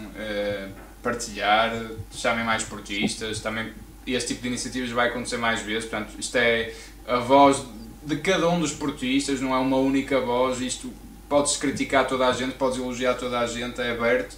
partilhar, 1.02 1.72
chamem 2.12 2.46
mais 2.46 2.64
portistas. 2.64 3.40
Também 3.40 3.74
este 4.06 4.30
tipo 4.30 4.44
de 4.44 4.50
iniciativas 4.50 4.92
vai 4.92 5.10
acontecer 5.10 5.38
mais 5.38 5.62
vezes, 5.62 5.90
portanto, 5.90 6.14
isto 6.20 6.36
é 6.38 6.72
a 7.08 7.18
voz 7.18 7.64
de 8.04 8.18
cada 8.18 8.48
um 8.48 8.60
dos 8.60 8.72
portistas, 8.72 9.42
não 9.42 9.54
é 9.54 9.58
uma 9.58 9.78
única 9.78 10.20
voz. 10.22 10.62
Isto 10.62 10.94
podes 11.30 11.58
criticar 11.58 12.08
toda 12.08 12.28
a 12.28 12.32
gente, 12.32 12.54
podes 12.54 12.78
elogiar 12.78 13.16
toda 13.16 13.40
a 13.40 13.48
gente, 13.48 13.80
é 13.82 13.92
aberto. 13.92 14.36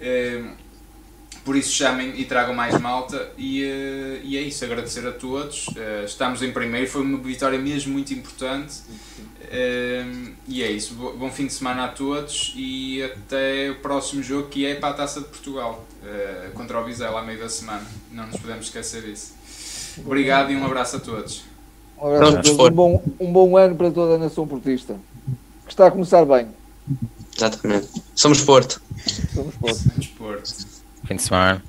Eh, 0.00 0.42
por 1.44 1.56
isso 1.56 1.72
chamem 1.72 2.12
e 2.20 2.24
tragam 2.26 2.54
mais 2.54 2.78
malta 2.78 3.30
e, 3.38 3.64
eh, 3.64 4.20
e 4.22 4.36
é 4.36 4.42
isso, 4.42 4.64
agradecer 4.64 5.06
a 5.06 5.12
todos. 5.12 5.66
Eh, 5.76 6.02
estamos 6.04 6.42
em 6.42 6.52
primeiro, 6.52 6.86
foi 6.86 7.02
uma 7.02 7.18
vitória 7.18 7.58
mesmo 7.58 7.92
muito 7.92 8.12
importante. 8.12 8.74
E 10.46 10.62
é 10.62 10.70
isso, 10.70 10.94
bom 10.94 11.30
fim 11.30 11.46
de 11.46 11.54
semana 11.54 11.86
a 11.86 11.88
todos 11.88 12.52
e 12.54 13.02
até 13.02 13.70
o 13.70 13.76
próximo 13.76 14.22
jogo 14.22 14.48
que 14.48 14.66
é 14.66 14.74
para 14.74 14.90
a 14.90 14.92
Taça 14.92 15.20
de 15.20 15.26
Portugal, 15.26 15.86
contra 16.52 16.78
o 16.78 16.84
Vizela, 16.84 17.20
à 17.20 17.22
meio 17.22 17.38
da 17.38 17.48
semana. 17.48 17.86
Não 18.12 18.26
nos 18.26 18.36
podemos 18.36 18.66
esquecer 18.66 19.02
disso. 19.02 19.34
Obrigado 20.04 20.52
e 20.52 20.56
um 20.56 20.66
abraço 20.66 20.96
a 20.96 21.00
todos. 21.00 21.44
Um, 21.98 22.14
abraço 22.14 22.36
a 22.36 22.42
todos. 22.42 22.58
um, 22.58 22.70
bom, 22.70 23.02
um 23.18 23.32
bom 23.32 23.56
ano 23.56 23.74
para 23.74 23.90
toda 23.90 24.16
a 24.16 24.18
nação 24.18 24.46
portista 24.46 24.96
que 25.68 25.74
está 25.74 25.86
a 25.86 25.90
começar 25.90 26.24
bem. 26.24 26.48
Exatamente. 27.36 27.88
Somos 28.14 28.40
Porto. 28.40 28.82
Somos 29.32 29.54
Porto. 29.54 29.76
Somos 29.76 30.06
Porto. 30.08 30.66
Fim 31.06 31.16
de 31.16 31.22
semana. 31.22 31.62